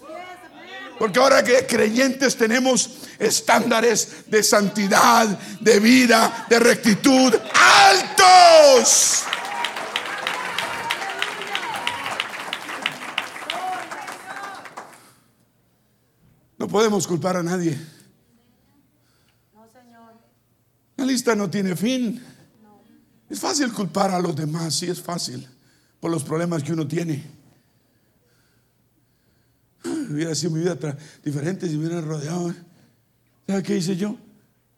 Porque 0.99 1.19
ahora 1.19 1.43
que 1.43 1.65
creyentes 1.67 2.35
tenemos 2.35 2.97
estándares 3.19 4.25
de 4.27 4.41
santidad, 4.41 5.27
de 5.59 5.79
vida, 5.79 6.45
de 6.49 6.59
rectitud 6.59 7.33
altos. 7.53 9.23
No 16.57 16.67
podemos 16.67 17.05
culpar 17.05 17.37
a 17.37 17.43
nadie. 17.43 17.79
La 20.95 21.05
lista 21.05 21.35
no 21.35 21.47
tiene 21.49 21.75
fin. 21.75 22.23
Es 23.29 23.39
fácil 23.39 23.71
culpar 23.71 24.09
a 24.11 24.19
los 24.19 24.35
demás, 24.35 24.75
sí 24.75 24.87
es 24.87 25.01
fácil, 25.01 25.47
por 25.99 26.09
los 26.09 26.23
problemas 26.23 26.63
que 26.63 26.73
uno 26.73 26.87
tiene. 26.87 27.36
Hubiera 30.09 30.33
sido 30.35 30.51
mi 30.51 30.61
vida 30.61 30.77
diferente 31.23 31.67
si 31.67 31.77
me 31.77 31.85
hubieran 31.85 32.05
rodeado. 32.05 32.53
¿Sabe 33.47 33.63
qué 33.63 33.77
hice 33.77 33.95
yo? 33.95 34.17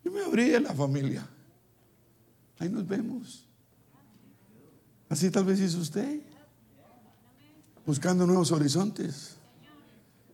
Yo 0.03 0.11
me 0.11 0.21
abrí 0.21 0.53
en 0.53 0.63
la 0.63 0.73
familia. 0.73 1.27
Ahí 2.57 2.69
nos 2.69 2.87
vemos. 2.87 3.45
Así 5.09 5.29
tal 5.29 5.45
vez 5.45 5.59
hizo 5.59 5.79
usted. 5.79 6.21
Buscando 7.85 8.25
nuevos 8.25 8.51
horizontes. 8.51 9.35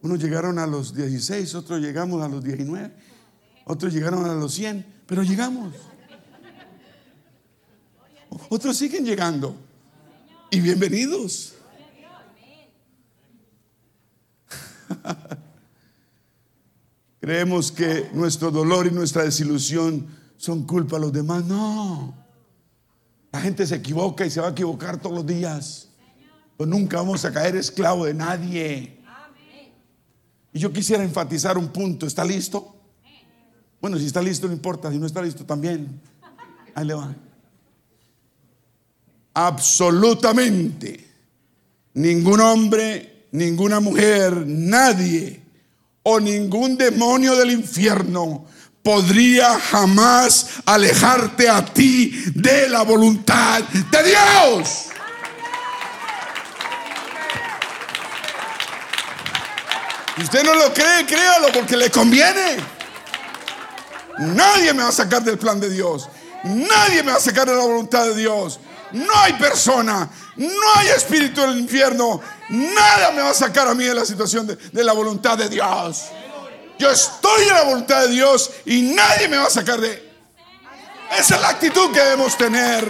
Unos 0.01 0.19
llegaron 0.19 0.59
a 0.59 0.67
los 0.67 0.93
16, 0.93 1.55
otros 1.55 1.81
llegamos 1.81 2.21
a 2.21 2.27
los 2.27 2.43
19, 2.43 2.93
otros 3.65 3.91
llegaron 3.91 4.25
a 4.25 4.35
los 4.35 4.53
100, 4.53 4.85
pero 5.07 5.23
llegamos. 5.23 5.73
Otros 8.49 8.77
siguen 8.77 9.03
llegando. 9.03 9.55
Y 10.51 10.59
bienvenidos. 10.59 11.54
Creemos 17.19 17.71
que 17.71 18.09
nuestro 18.13 18.51
dolor 18.51 18.87
y 18.87 18.91
nuestra 18.91 19.23
desilusión 19.23 20.07
son 20.37 20.63
culpa 20.63 20.97
de 20.97 21.01
los 21.01 21.13
demás. 21.13 21.45
No. 21.45 22.13
La 23.31 23.41
gente 23.41 23.65
se 23.65 23.75
equivoca 23.75 24.25
y 24.25 24.29
se 24.29 24.41
va 24.41 24.47
a 24.47 24.51
equivocar 24.51 24.99
todos 24.99 25.15
los 25.15 25.25
días. 25.25 25.89
Pero 26.57 26.69
nunca 26.69 26.97
vamos 26.97 27.25
a 27.25 27.33
caer 27.33 27.55
esclavo 27.55 28.05
de 28.05 28.13
nadie. 28.13 28.99
Y 30.53 30.59
yo 30.59 30.71
quisiera 30.71 31.03
enfatizar 31.03 31.57
un 31.57 31.69
punto. 31.69 32.05
¿Está 32.05 32.23
listo? 32.23 32.75
Bueno, 33.81 33.97
si 33.97 34.05
está 34.05 34.21
listo 34.21 34.47
no 34.47 34.53
importa, 34.53 34.91
si 34.91 34.97
no 34.97 35.05
está 35.05 35.21
listo 35.21 35.45
también. 35.45 35.99
Ahí 36.73 36.85
le 36.85 36.93
va. 36.93 37.13
Absolutamente 39.33 41.05
ningún 41.95 42.41
hombre, 42.41 43.14
ninguna 43.35 43.79
mujer, 43.79 44.33
nadie 44.45 45.41
o 46.03 46.19
ningún 46.19 46.77
demonio 46.77 47.35
del 47.35 47.51
infierno 47.51 48.45
podría 48.83 49.59
jamás 49.59 50.47
alejarte 50.65 51.49
a 51.49 51.65
ti 51.65 52.11
de 52.35 52.69
la 52.69 52.83
voluntad 52.83 53.63
de 53.63 54.03
Dios. 54.03 54.85
Si 60.15 60.21
usted 60.21 60.43
no 60.43 60.53
lo 60.53 60.73
cree, 60.73 61.05
créalo 61.05 61.47
porque 61.51 61.75
le 61.75 61.89
conviene. 61.89 62.57
Nadie 64.19 64.73
me 64.73 64.83
va 64.83 64.89
a 64.89 64.93
sacar 64.93 65.23
del 65.23 65.37
plan 65.37 65.59
de 65.59 65.69
Dios. 65.69 66.07
Nadie 66.43 67.03
me 67.03 67.11
va 67.11 67.17
a 67.17 67.21
sacar 67.21 67.47
de 67.47 67.55
la 67.55 67.63
voluntad 67.63 68.05
de 68.05 68.15
Dios. 68.15 68.59
No 68.93 69.13
hay 69.17 69.33
persona, 69.33 70.09
no 70.37 70.75
hay 70.75 70.87
espíritu 70.89 71.41
del 71.41 71.59
infierno. 71.59 72.21
Nada 72.49 73.11
me 73.11 73.21
va 73.21 73.29
a 73.29 73.33
sacar 73.33 73.67
a 73.67 73.73
mí 73.73 73.83
de 73.85 73.93
la 73.93 74.05
situación 74.05 74.47
de, 74.47 74.55
de 74.55 74.83
la 74.83 74.93
voluntad 74.93 75.37
de 75.37 75.49
Dios. 75.49 76.05
Yo 76.77 76.91
estoy 76.91 77.43
en 77.43 77.53
la 77.53 77.63
voluntad 77.63 78.01
de 78.01 78.09
Dios 78.09 78.51
y 78.65 78.81
nadie 78.81 79.27
me 79.27 79.37
va 79.37 79.45
a 79.45 79.49
sacar 79.49 79.79
de... 79.79 80.03
Esa 81.17 81.35
es 81.35 81.41
la 81.41 81.49
actitud 81.49 81.91
que 81.93 82.01
debemos 82.01 82.37
tener. 82.37 82.85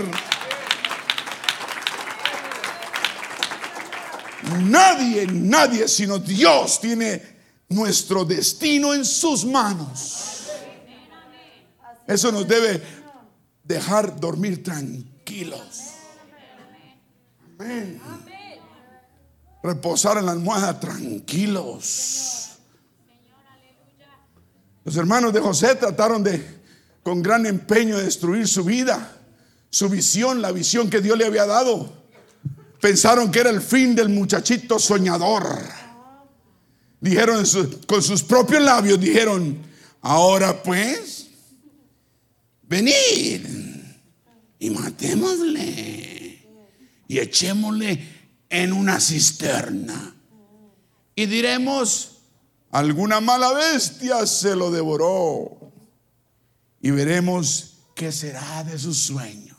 Nadie, 4.60 5.28
nadie, 5.28 5.88
sino 5.88 6.18
Dios 6.18 6.80
tiene 6.80 7.36
nuestro 7.70 8.26
destino 8.26 8.94
en 8.94 9.06
sus 9.06 9.46
manos. 9.46 10.46
Eso 12.08 12.32
nos 12.32 12.48
debe 12.48 12.82
dejar 13.64 14.20
dormir 14.20 14.64
tranquilos. 14.64 15.95
Amén. 17.60 18.02
Reposar 19.64 20.18
en 20.18 20.26
la 20.26 20.34
almohada 20.34 20.80
tranquilos. 20.80 22.50
Los 24.84 24.96
hermanos 24.98 25.34
de 25.34 25.40
José 25.40 25.76
trataron 25.76 26.24
de, 26.24 26.44
con 27.02 27.24
gran 27.24 27.46
empeño, 27.46 27.98
de 27.98 28.04
destruir 28.04 28.48
su 28.48 28.64
vida, 28.64 29.18
su 29.70 29.90
visión, 29.90 30.42
la 30.42 30.52
visión 30.52 30.90
que 30.90 31.02
Dios 31.02 31.18
le 31.18 31.26
había 31.26 31.46
dado 31.46 32.06
pensaron 32.86 33.32
que 33.32 33.40
era 33.40 33.50
el 33.50 33.62
fin 33.62 33.96
del 33.96 34.10
muchachito 34.10 34.78
soñador. 34.78 35.44
Dijeron 37.00 37.44
con 37.88 38.04
sus 38.04 38.22
propios 38.22 38.62
labios, 38.62 39.00
dijeron, 39.00 39.58
ahora 40.02 40.62
pues, 40.62 41.26
venid 42.62 43.44
y 44.60 44.70
matémosle 44.70 46.25
y 47.08 47.20
echémosle 47.20 48.08
en 48.50 48.74
una 48.74 49.00
cisterna. 49.00 50.16
Y 51.16 51.26
diremos, 51.26 52.20
alguna 52.72 53.22
mala 53.22 53.54
bestia 53.54 54.26
se 54.26 54.56
lo 54.56 54.72
devoró. 54.72 55.72
Y 56.82 56.92
veremos 56.92 57.78
qué 57.96 58.12
será 58.12 58.64
de 58.64 58.78
sus 58.78 58.98
sueños. 58.98 59.58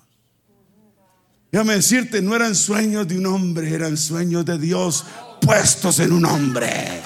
Déjame 1.50 1.74
decirte, 1.74 2.20
no 2.20 2.36
eran 2.36 2.54
sueños 2.54 3.08
de 3.08 3.18
un 3.18 3.26
hombre, 3.26 3.72
eran 3.72 3.96
sueños 3.96 4.44
de 4.44 4.58
Dios 4.58 5.04
puestos 5.40 6.00
en 6.00 6.12
un 6.12 6.24
hombre. 6.26 7.02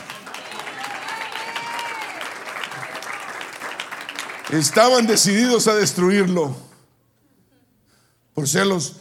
Estaban 4.50 5.06
decididos 5.06 5.68
a 5.68 5.76
destruirlo 5.76 6.56
por 8.34 8.48
celos, 8.48 8.96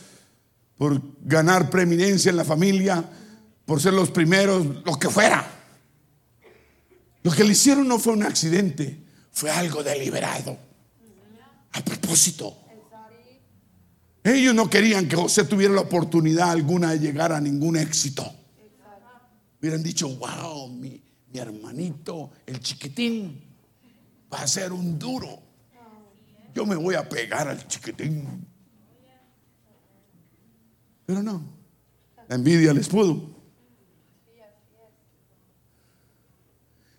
por 0.80 1.02
ganar 1.26 1.70
preeminencia 1.70 2.30
en 2.30 2.38
la 2.38 2.46
familia, 2.46 3.04
por 3.66 3.82
ser 3.82 3.94
los 3.94 4.12
primeros, 4.12 4.66
lo 4.86 4.98
que 4.98 5.10
fuera. 5.10 5.46
Lo 7.22 7.32
que 7.34 7.44
le 7.44 7.52
hicieron 7.52 7.86
no 7.86 8.00
fue 8.00 8.14
un 8.14 8.24
accidente, 8.24 8.98
fue 9.30 9.52
algo 9.52 9.84
deliberado, 9.84 10.58
a 11.74 11.82
propósito. 11.84 12.58
Ellos 14.24 14.56
no 14.56 14.70
querían 14.70 15.10
que 15.10 15.18
José 15.18 15.44
tuviera 15.44 15.74
la 15.74 15.82
oportunidad 15.82 16.52
alguna 16.52 16.92
de 16.92 17.00
llegar 17.00 17.34
a 17.34 17.42
ningún 17.42 17.76
éxito. 17.76 18.34
Hubieran 19.60 19.84
dicho, 19.84 20.08
wow, 20.16 20.70
mi, 20.70 21.04
mi 21.28 21.40
hermanito, 21.40 22.32
el 22.46 22.62
chiquitín, 22.62 23.38
va 24.34 24.44
a 24.44 24.48
ser 24.48 24.72
un 24.72 24.98
duro. 24.98 25.42
Yo 26.56 26.66
me 26.66 26.78
voy 26.78 26.96
a 26.96 27.08
pegar 27.10 27.50
al 27.50 27.68
chiquitín. 27.68 28.48
Pero 31.10 31.24
no, 31.24 31.42
la 32.28 32.36
envidia 32.36 32.72
les 32.72 32.88
pudo. 32.88 33.32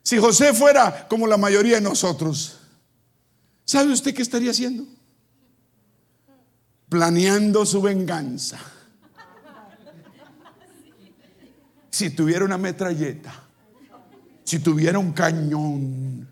Si 0.03 0.19
José 0.19 0.53
fuera 0.53 1.07
como 1.07 1.29
la 1.29 1.37
mayoría 1.37 1.77
de 1.77 1.81
nosotros, 1.81 2.59
¿sabe 3.65 3.93
usted 3.93 4.13
qué 4.13 4.23
estaría 4.23 4.51
haciendo? 4.51 4.85
Planeando 6.89 7.65
su 7.65 7.81
venganza. 7.81 8.59
Si 11.89 12.11
tuviera 12.11 12.45
una 12.45 12.59
metralleta, 12.59 13.33
si 14.43 14.59
tuviera 14.59 14.99
un 14.99 15.13
cañón, 15.13 16.29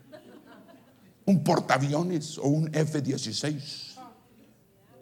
un 1.23 1.43
portaaviones 1.45 2.37
o 2.39 2.49
un 2.49 2.75
F-16. 2.75 3.95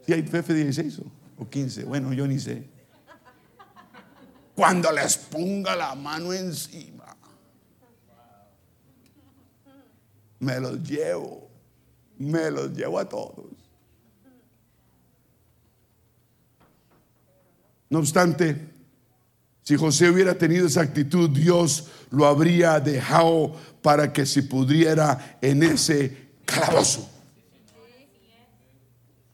Si 0.06 0.14
hay 0.14 0.20
F-16 0.20 1.02
o 1.38 1.48
15, 1.48 1.84
bueno, 1.86 2.14
yo 2.14 2.28
ni 2.28 2.40
sé. 2.40 2.68
Cuando 4.56 4.92
les 4.92 5.18
ponga 5.18 5.76
la 5.76 5.94
mano 5.94 6.34
encima, 6.34 7.16
me 10.40 10.60
los 10.60 10.82
llevo, 10.82 11.48
me 12.18 12.50
los 12.50 12.72
llevo 12.72 13.00
a 13.00 13.08
todos. 13.08 13.46
No 17.90 18.00
obstante, 18.00 18.70
si 19.62 19.76
José 19.76 20.10
hubiera 20.10 20.38
tenido 20.38 20.68
esa 20.68 20.82
actitud, 20.82 21.30
Dios 21.30 21.88
lo 22.10 22.26
habría 22.26 22.80
dejado 22.80 23.56
para 23.82 24.12
que 24.12 24.26
se 24.26 24.44
pudriera 24.44 25.38
en 25.42 25.64
ese 25.64 26.30
calabozo. 26.46 27.10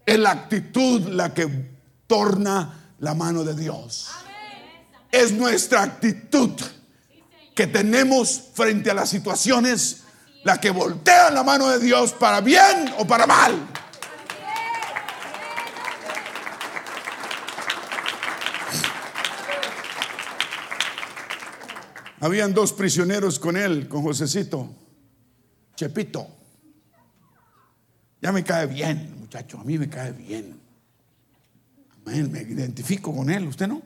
Es 0.05 0.19
la 0.19 0.31
actitud 0.31 1.01
la 1.09 1.33
que 1.33 1.72
torna 2.13 2.93
la 2.99 3.15
mano 3.15 3.43
de 3.43 3.55
Dios. 3.55 4.11
Es 5.11 5.31
nuestra 5.31 5.81
actitud 5.81 6.51
que 7.55 7.65
tenemos 7.65 8.49
frente 8.53 8.91
a 8.91 8.93
las 8.93 9.09
situaciones 9.09 10.03
la 10.43 10.61
que 10.61 10.69
voltea 10.69 11.31
la 11.31 11.41
mano 11.41 11.69
de 11.69 11.79
Dios 11.79 12.13
para 12.13 12.39
bien 12.39 12.93
o 12.99 13.07
para 13.07 13.25
mal. 13.25 13.67
Habían 22.19 22.53
dos 22.53 22.73
prisioneros 22.73 23.39
con 23.39 23.57
él, 23.57 23.87
con 23.87 24.03
Josecito, 24.03 24.69
Chepito. 25.75 26.27
Ya 28.21 28.31
me 28.31 28.43
cae 28.43 28.67
bien, 28.67 29.15
muchacho, 29.19 29.59
a 29.59 29.63
mí 29.63 29.79
me 29.79 29.89
cae 29.89 30.11
bien. 30.11 30.62
Amén, 32.05 32.31
me 32.31 32.41
identifico 32.41 33.15
con 33.15 33.29
él, 33.29 33.47
¿usted 33.47 33.67
no? 33.67 33.81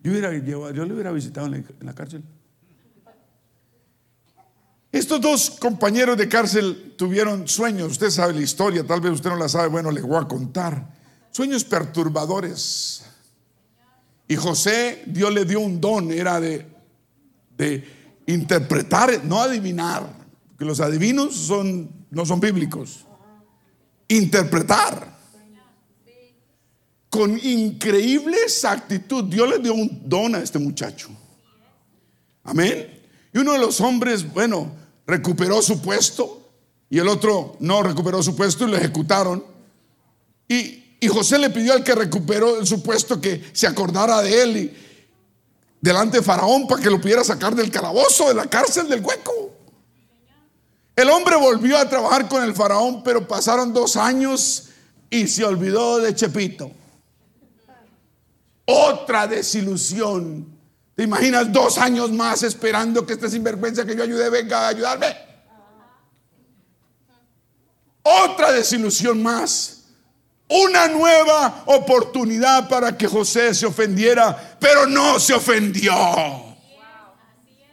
Yo, 0.00 0.12
hubiera 0.12 0.32
yo 0.36 0.84
le 0.84 0.94
hubiera 0.94 1.10
visitado 1.10 1.46
en 1.46 1.66
la, 1.80 1.92
cárcel. 1.92 2.22
Estos 4.92 5.20
dos 5.20 5.50
compañeros 5.50 6.16
de 6.16 6.28
cárcel 6.28 6.94
tuvieron 6.96 7.48
sueños, 7.48 7.92
usted 7.92 8.10
sabe 8.10 8.34
la 8.34 8.40
historia, 8.40 8.86
tal 8.86 9.00
vez 9.00 9.12
usted 9.12 9.30
no 9.30 9.36
la 9.36 9.48
sabe, 9.48 9.68
bueno, 9.68 9.90
le 9.90 10.00
voy 10.00 10.22
a 10.22 10.28
contar. 10.28 10.94
Sueños 11.32 11.64
perturbadores. 11.64 13.04
Y 14.28 14.36
José, 14.36 15.02
Dios 15.06 15.32
le 15.34 15.44
dio 15.44 15.60
un 15.60 15.80
don, 15.80 16.12
era 16.12 16.38
de, 16.40 16.66
de 17.56 17.84
interpretar, 18.26 19.24
no 19.24 19.40
adivinar, 19.40 20.08
que 20.56 20.64
los 20.64 20.80
adivinos 20.80 21.34
son, 21.34 21.90
no 22.10 22.24
son 22.24 22.38
bíblicos. 22.38 23.04
Interpretar. 24.06 25.17
Con 27.10 27.38
increíble 27.42 28.36
exactitud, 28.44 29.24
Dios 29.24 29.48
le 29.48 29.58
dio 29.58 29.74
un 29.74 30.02
don 30.04 30.34
a 30.34 30.40
este 30.40 30.58
muchacho. 30.58 31.08
Amén. 32.44 33.00
Y 33.32 33.38
uno 33.38 33.52
de 33.52 33.58
los 33.58 33.80
hombres, 33.80 34.30
bueno, 34.32 34.70
recuperó 35.06 35.62
su 35.62 35.80
puesto 35.80 36.50
y 36.90 36.98
el 36.98 37.08
otro 37.08 37.56
no 37.60 37.82
recuperó 37.82 38.22
su 38.22 38.36
puesto 38.36 38.66
y 38.66 38.70
lo 38.70 38.76
ejecutaron. 38.76 39.44
Y 40.48 41.06
José 41.06 41.38
le 41.38 41.50
pidió 41.50 41.74
al 41.74 41.84
que 41.84 41.94
recuperó 41.94 42.64
su 42.66 42.82
puesto 42.82 43.20
que 43.20 43.44
se 43.52 43.66
acordara 43.66 44.20
de 44.22 44.42
él 44.42 44.56
y 44.56 44.76
delante 45.80 46.18
de 46.18 46.22
Faraón 46.22 46.66
para 46.66 46.82
que 46.82 46.90
lo 46.90 47.00
pudiera 47.00 47.22
sacar 47.22 47.54
del 47.54 47.70
calabozo, 47.70 48.28
de 48.28 48.34
la 48.34 48.46
cárcel, 48.46 48.88
del 48.88 49.00
hueco. 49.04 49.52
El 50.96 51.08
hombre 51.10 51.36
volvió 51.36 51.78
a 51.78 51.88
trabajar 51.88 52.28
con 52.28 52.42
el 52.42 52.54
Faraón, 52.54 53.04
pero 53.04 53.28
pasaron 53.28 53.72
dos 53.72 53.96
años 53.96 54.70
y 55.10 55.28
se 55.28 55.44
olvidó 55.44 55.98
de 55.98 56.14
Chepito. 56.14 56.72
Otra 58.70 59.26
desilusión. 59.26 60.46
¿Te 60.94 61.04
imaginas 61.04 61.50
dos 61.50 61.78
años 61.78 62.12
más 62.12 62.42
esperando 62.42 63.06
que 63.06 63.14
este 63.14 63.30
sinvergüenza 63.30 63.86
que 63.86 63.96
yo 63.96 64.02
ayudé 64.02 64.28
venga 64.28 64.60
a 64.60 64.68
ayudarme? 64.68 65.16
Otra 68.02 68.52
desilusión 68.52 69.22
más 69.22 69.78
una 70.48 70.88
nueva 70.88 71.62
oportunidad 71.66 72.68
para 72.68 72.96
que 72.96 73.06
José 73.06 73.54
se 73.54 73.66
ofendiera, 73.66 74.56
pero 74.58 74.86
no 74.86 75.20
se 75.20 75.34
ofendió. 75.34 75.92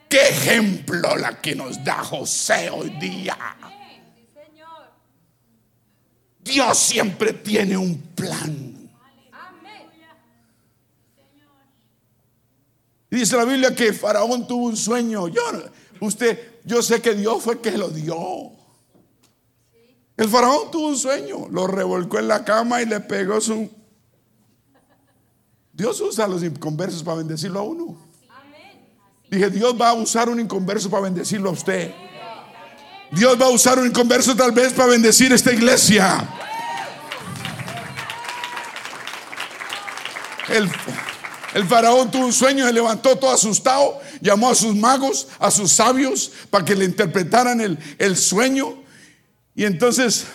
Qué 0.08 0.28
ejemplo 0.28 1.16
la 1.16 1.40
que 1.40 1.54
nos 1.54 1.82
da 1.82 2.04
José 2.04 2.70
hoy 2.70 2.90
día. 3.00 3.36
Dios 6.40 6.78
siempre 6.78 7.32
tiene 7.32 7.76
un 7.76 8.00
plan. 8.14 8.75
Dice 13.10 13.36
la 13.36 13.44
Biblia 13.44 13.74
que 13.74 13.92
Faraón 13.92 14.46
tuvo 14.46 14.66
un 14.66 14.76
sueño. 14.76 15.28
Yo, 15.28 15.42
usted, 16.00 16.60
yo 16.64 16.82
sé 16.82 17.00
que 17.00 17.14
Dios 17.14 17.42
fue 17.42 17.60
que 17.60 17.72
lo 17.72 17.88
dio. 17.88 18.56
El 20.16 20.28
faraón 20.30 20.70
tuvo 20.70 20.88
un 20.88 20.96
sueño, 20.96 21.46
lo 21.50 21.66
revolcó 21.66 22.18
en 22.18 22.28
la 22.28 22.42
cama 22.44 22.80
y 22.80 22.86
le 22.86 23.00
pegó 23.00 23.40
su... 23.40 23.70
Dios 25.72 26.00
usa 26.00 26.26
los 26.26 26.42
inconversos 26.42 27.02
para 27.02 27.18
bendecirlo 27.18 27.60
a 27.60 27.62
uno. 27.62 27.98
Dije, 29.30 29.50
Dios 29.50 29.78
va 29.78 29.90
a 29.90 29.94
usar 29.94 30.30
un 30.30 30.40
inconverso 30.40 30.88
para 30.88 31.02
bendecirlo 31.02 31.50
a 31.50 31.52
usted. 31.52 31.92
Dios 33.12 33.40
va 33.40 33.46
a 33.46 33.50
usar 33.50 33.78
un 33.78 33.86
inconverso 33.86 34.34
tal 34.34 34.52
vez 34.52 34.72
para 34.72 34.88
bendecir 34.88 35.32
esta 35.32 35.52
iglesia. 35.52 36.26
El, 40.48 40.70
el, 41.56 41.66
faraón 41.66 42.10
tuvo 42.10 42.26
un 42.26 42.32
sueño, 42.32 42.66
se 42.66 42.72
levantó 42.72 43.16
todo 43.16 43.30
asustado, 43.30 44.00
llamó 44.20 44.50
a 44.50 44.54
sus 44.54 44.74
magos, 44.74 45.28
a 45.38 45.50
sus 45.50 45.72
sabios, 45.72 46.30
para 46.50 46.64
que 46.64 46.76
le 46.76 46.84
interpretaran 46.84 47.60
el, 47.60 47.78
el 47.98 48.16
sueño. 48.16 48.82
Y 49.54 49.64
entonces, 49.64 50.26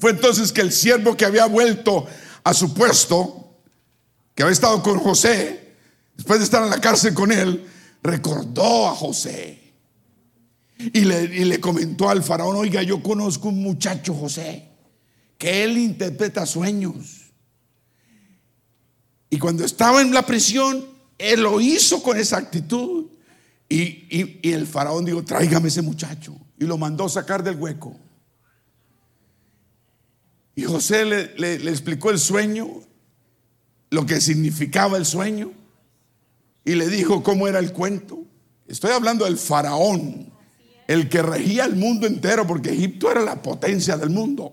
fue 0.00 0.12
entonces 0.12 0.52
que 0.52 0.60
el 0.60 0.72
siervo 0.72 1.16
que 1.16 1.24
había 1.24 1.46
vuelto 1.46 2.06
a 2.44 2.54
su 2.54 2.72
puesto, 2.72 3.56
que 4.34 4.42
había 4.42 4.52
estado 4.52 4.82
con 4.82 4.98
José, 4.98 5.74
después 6.16 6.38
de 6.38 6.44
estar 6.44 6.62
en 6.62 6.70
la 6.70 6.80
cárcel 6.80 7.14
con 7.14 7.32
él, 7.32 7.66
recordó 8.02 8.88
a 8.88 8.94
José. 8.94 9.72
Y 10.78 11.00
le, 11.00 11.24
y 11.24 11.44
le 11.44 11.58
comentó 11.58 12.08
al 12.08 12.22
faraón, 12.22 12.56
oiga, 12.56 12.82
yo 12.82 13.02
conozco 13.02 13.48
un 13.48 13.62
muchacho, 13.62 14.14
José, 14.14 14.68
que 15.38 15.64
él 15.64 15.78
interpreta 15.78 16.46
sueños. 16.46 17.25
Y 19.30 19.38
cuando 19.38 19.64
estaba 19.64 20.00
en 20.02 20.12
la 20.12 20.24
prisión, 20.24 20.86
él 21.18 21.42
lo 21.42 21.60
hizo 21.60 22.02
con 22.02 22.16
esa 22.16 22.36
actitud. 22.38 23.06
Y, 23.68 24.06
y- 24.10 24.40
el 24.52 24.66
faraón 24.66 25.04
dijo, 25.04 25.24
tráigame 25.24 25.68
ese 25.68 25.82
muchacho. 25.82 26.36
Y 26.58 26.64
lo 26.64 26.78
mandó 26.78 27.08
sacar 27.08 27.42
del 27.42 27.56
hueco. 27.56 27.96
Y 30.54 30.62
José 30.62 31.04
le- 31.04 31.58
le 31.58 31.70
explicó 31.70 32.10
el 32.10 32.18
sueño, 32.18 32.68
lo 33.90 34.06
que 34.06 34.20
significaba 34.20 34.96
el 34.96 35.04
sueño. 35.04 35.52
Y 36.64 36.74
le 36.74 36.88
dijo 36.88 37.22
cómo 37.22 37.46
era 37.48 37.58
el 37.58 37.72
cuento. 37.72 38.24
Estoy 38.66 38.90
hablando 38.92 39.24
del 39.24 39.36
faraón, 39.38 40.32
el 40.88 41.08
que 41.08 41.22
regía 41.22 41.64
el 41.64 41.76
mundo 41.76 42.06
entero, 42.06 42.46
porque 42.46 42.70
Egipto 42.70 43.10
era 43.10 43.20
la 43.22 43.42
potencia 43.42 43.96
del 43.96 44.10
mundo. 44.10 44.52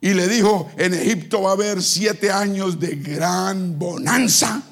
Y 0.00 0.14
le 0.14 0.28
dijo, 0.28 0.70
en 0.76 0.94
Egipto 0.94 1.42
va 1.42 1.50
a 1.50 1.52
haber 1.54 1.82
siete 1.82 2.30
años 2.30 2.78
de 2.78 2.96
gran 2.96 3.78
bonanza. 3.78 4.62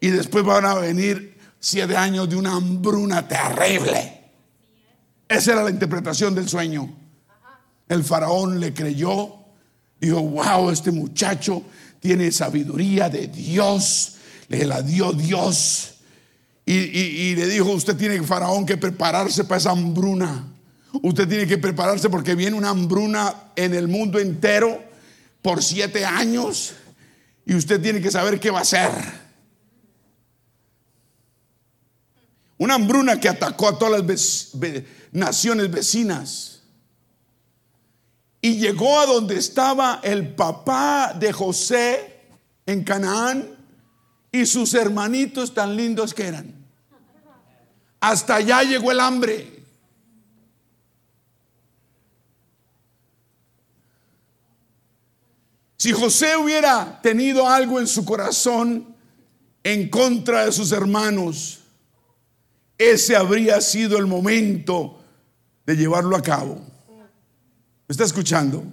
Y 0.00 0.08
después 0.08 0.44
van 0.44 0.66
a 0.66 0.74
venir 0.74 1.38
siete 1.58 1.96
años 1.96 2.28
de 2.28 2.36
una 2.36 2.52
hambruna 2.54 3.26
terrible. 3.26 4.20
Esa 5.26 5.52
era 5.52 5.62
la 5.64 5.70
interpretación 5.70 6.34
del 6.34 6.46
sueño. 6.48 6.94
El 7.88 8.04
faraón 8.04 8.60
le 8.60 8.74
creyó. 8.74 9.34
Dijo, 9.98 10.20
wow, 10.20 10.68
este 10.70 10.90
muchacho 10.90 11.62
tiene 12.00 12.30
sabiduría 12.30 13.08
de 13.08 13.28
Dios. 13.28 14.16
Le 14.48 14.66
la 14.66 14.82
dio 14.82 15.12
Dios. 15.12 15.94
Y, 16.66 16.74
y- 16.74 17.20
y 17.30 17.36
le 17.36 17.46
dijo, 17.46 17.70
usted 17.70 17.96
tiene, 17.96 18.22
faraón, 18.22 18.66
que 18.66 18.76
prepararse 18.76 19.44
para 19.44 19.58
esa 19.58 19.70
hambruna. 19.70 20.48
Usted 21.02 21.28
tiene 21.28 21.46
que 21.46 21.58
prepararse 21.58 22.08
porque 22.08 22.34
viene 22.34 22.56
una 22.56 22.70
hambruna 22.70 23.50
en 23.56 23.74
el 23.74 23.88
mundo 23.88 24.18
entero 24.18 24.82
por 25.42 25.62
siete 25.62 26.04
años. 26.04 26.74
Y 27.46 27.54
usted 27.54 27.80
tiene 27.80 28.00
que 28.00 28.10
saber 28.10 28.40
qué 28.40 28.50
va 28.50 28.60
a 28.60 28.62
hacer. 28.62 28.90
Una 32.56 32.74
hambruna 32.74 33.18
que 33.18 33.28
atacó 33.28 33.68
a 33.68 33.78
todas 33.78 34.02
las 34.02 34.52
naciones 35.12 35.70
vecinas. 35.70 36.62
Y 38.40 38.56
llegó 38.56 39.00
a 39.00 39.06
donde 39.06 39.36
estaba 39.36 40.00
el 40.02 40.34
papá 40.34 41.14
de 41.18 41.32
José 41.32 42.20
en 42.66 42.84
Canaán 42.84 43.56
y 44.30 44.46
sus 44.46 44.74
hermanitos 44.74 45.54
tan 45.54 45.76
lindos 45.76 46.14
que 46.14 46.26
eran. 46.26 46.54
Hasta 48.00 48.36
allá 48.36 48.62
llegó 48.62 48.92
el 48.92 49.00
hambre. 49.00 49.53
Si 55.84 55.92
José 55.92 56.34
hubiera 56.34 56.98
tenido 57.02 57.46
algo 57.46 57.78
en 57.78 57.86
su 57.86 58.06
corazón 58.06 58.96
en 59.62 59.90
contra 59.90 60.46
de 60.46 60.52
sus 60.52 60.72
hermanos, 60.72 61.58
ese 62.78 63.14
habría 63.14 63.60
sido 63.60 63.98
el 63.98 64.06
momento 64.06 64.98
de 65.66 65.76
llevarlo 65.76 66.16
a 66.16 66.22
cabo. 66.22 66.54
¿Me 66.88 67.92
está 67.92 68.04
escuchando? 68.04 68.64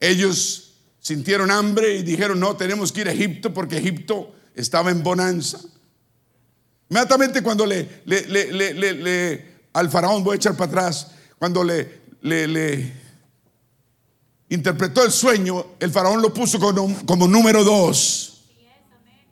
Ellos 0.00 0.72
sintieron 1.00 1.50
hambre 1.50 1.96
y 1.96 2.02
dijeron, 2.02 2.40
no, 2.40 2.56
tenemos 2.56 2.92
que 2.92 3.02
ir 3.02 3.08
a 3.08 3.12
Egipto 3.12 3.52
porque 3.52 3.76
Egipto 3.76 4.34
estaba 4.54 4.90
en 4.90 5.02
bonanza. 5.02 5.60
Inmediatamente 6.88 7.42
cuando 7.42 7.66
le, 7.66 8.02
le- 8.06 9.56
al 9.74 9.90
faraón, 9.90 10.24
voy 10.24 10.32
a 10.32 10.36
echar 10.36 10.56
para 10.56 10.70
atrás, 10.70 11.10
cuando 11.38 11.62
le, 11.62 12.92
interpretó 14.48 15.04
el 15.04 15.12
sueño, 15.12 15.66
el 15.80 15.90
faraón 15.90 16.22
lo 16.22 16.32
puso 16.32 16.58
como 16.60 17.28
número 17.28 17.64
dos. 17.64 18.44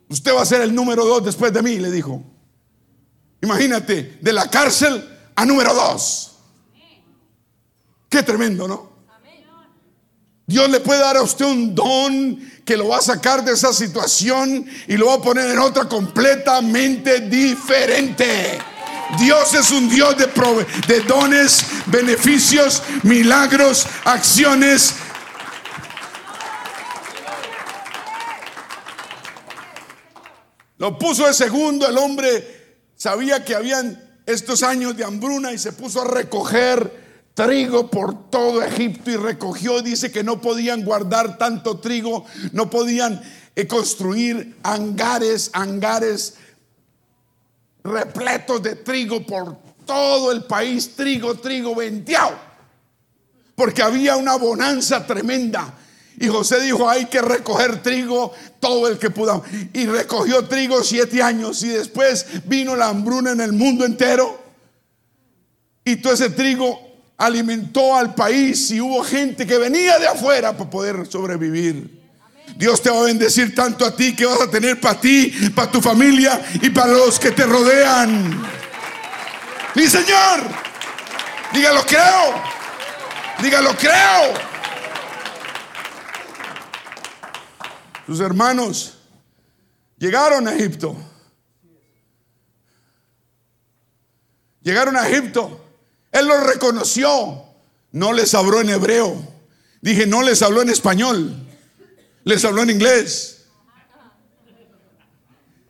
Usted 0.09 0.35
va 0.35 0.43
a 0.43 0.47
ser 0.47 0.61
el 0.61 0.75
número 0.75 1.05
dos 1.05 1.25
después 1.25 1.53
de 1.53 1.63
mí, 1.63 1.79
le 1.79 1.91
dijo. 1.91 2.23
Imagínate, 3.41 4.19
de 4.21 4.33
la 4.33 4.49
cárcel 4.49 5.03
a 5.35 5.45
número 5.45 5.75
dos. 5.75 6.37
Qué 8.09 8.23
tremendo, 8.23 8.69
¿no? 8.69 8.95
Dios 10.47 10.69
le 10.69 10.81
puede 10.81 11.01
dar 11.01 11.17
a 11.17 11.23
usted 11.23 11.47
un 11.47 11.75
don 11.75 12.39
que 12.65 12.77
lo 12.77 12.89
va 12.89 12.99
a 12.99 13.03
sacar 13.03 13.45
de 13.45 13.53
esa 13.53 13.73
situación 13.73 14.67
y 14.87 14.97
lo 14.97 15.07
va 15.07 15.15
a 15.15 15.23
poner 15.23 15.51
en 15.51 15.59
otra 15.59 15.89
completamente 15.89 17.21
diferente. 17.21 18.59
Dios 19.19 19.55
es 19.55 19.71
un 19.71 19.89
Dios 19.89 20.17
de, 20.17 21.01
dones, 21.01 21.67
beneficios, 21.87 22.83
milagros, 23.03 23.87
acciones. 24.05 24.95
Lo 30.79 30.99
puso 30.99 31.27
de 31.27 31.35
segundo, 31.35 31.89
el 31.89 31.97
hombre 31.99 32.89
sabía 32.97 33.45
que 33.45 33.55
habían 33.55 34.03
estos 34.27 34.63
años 34.63 34.97
de 34.97 35.05
hambruna 35.05 35.53
y 35.53 35.59
se 35.59 35.73
puso 35.73 36.03
a 36.03 36.05
recoger 36.07 37.05
trigo 37.35 37.91
por 37.91 38.31
todo 38.31 38.63
Egipto 38.63 39.11
y 39.11 39.17
recogió, 39.17 39.83
dice 39.83 40.11
que 40.11 40.23
no 40.23 40.41
podían 40.41 40.85
guardar 40.85 41.37
tanto 41.37 41.79
trigo, 41.79 42.25
no 42.53 42.71
podían 42.71 43.21
eh, 43.57 43.67
construir 43.67 44.57
hangares, 44.63 45.51
hangares 45.53 46.35
repletos 47.85 48.63
de 48.63 48.77
trigo 48.77 49.25
por 49.25 49.59
todo 49.85 50.33
el 50.33 50.45
país, 50.45 50.97
trigo, 50.97 51.35
trigo 51.35 51.75
venteado, 51.75 52.37
porque 53.55 53.83
había 53.83 54.17
una 54.17 54.37
bonanza 54.37 55.07
tremenda. 55.07 55.75
Y 56.19 56.29
José 56.29 56.61
dijo, 56.61 56.89
hay 56.89 57.07
que 57.07 57.21
recoger 57.21 57.83
trigo 57.83 58.33
todo 58.61 58.89
el 58.89 58.99
que 58.99 59.11
podamos. 59.11 59.47
Y 59.73 59.87
recogió 59.87 60.47
trigo 60.47 60.83
siete 60.83 61.23
años 61.23 61.63
y 61.63 61.69
después 61.69 62.25
vino 62.47 62.77
la 62.77 62.87
hambruna 62.87 63.33
en 63.33 63.41
el 63.41 63.53
mundo 63.53 63.85
entero. 63.85 64.41
Y 65.85 65.97
todo 65.97 66.15
ese 66.15 66.31
trigo 66.31 66.81
alimentó 67.17 67.97
al 67.97 68.15
país 68.15 68.71
y 68.71 68.81
hubo 68.81 69.03
gente 69.03 69.47
que 69.47 69.59
venía 69.59 69.99
de 69.99 70.07
afuera 70.07 70.57
para 70.57 70.71
poder 70.71 71.07
sobrevivir. 71.07 72.04
Dios 72.57 72.81
te 72.83 72.91
va 72.91 73.01
a 73.01 73.05
bendecir 73.05 73.55
tanto 73.55 73.85
a 73.85 73.95
ti 73.95 74.15
que 74.15 74.27
vas 74.27 74.41
a 74.43 74.51
tener 74.51 74.81
para 74.81 75.01
ti, 75.01 75.33
para 75.55 75.71
tu 75.71 75.81
familia 75.81 76.41
y 76.63 76.71
para 76.71 76.93
los 76.93 77.19
que 77.19 77.33
te 77.33 77.45
rodean. 77.45 78.43
Mi 79.75 79.89
Señor, 79.89 80.41
dígalo 81.53 81.85
creo, 81.85 82.43
dígalo 83.43 83.77
creo. 83.77 84.55
Sus 88.07 88.21
hermanos 88.21 88.99
llegaron 89.99 90.47
a 90.47 90.55
Egipto. 90.55 90.97
Llegaron 94.63 94.97
a 94.97 95.09
Egipto. 95.09 95.61
Él 96.13 96.27
los 96.27 96.47
reconoció. 96.47 97.45
No 97.93 98.13
les 98.13 98.35
habló 98.35 98.61
en 98.61 98.71
hebreo. 98.71 99.17
Dije, 99.81 100.07
no 100.07 100.23
les 100.23 100.43
habló 100.43 100.63
en 100.63 100.71
español. 100.71 101.44
Les 102.25 102.45
habló 102.45 102.63
en 102.63 102.71
inglés. 102.71 103.45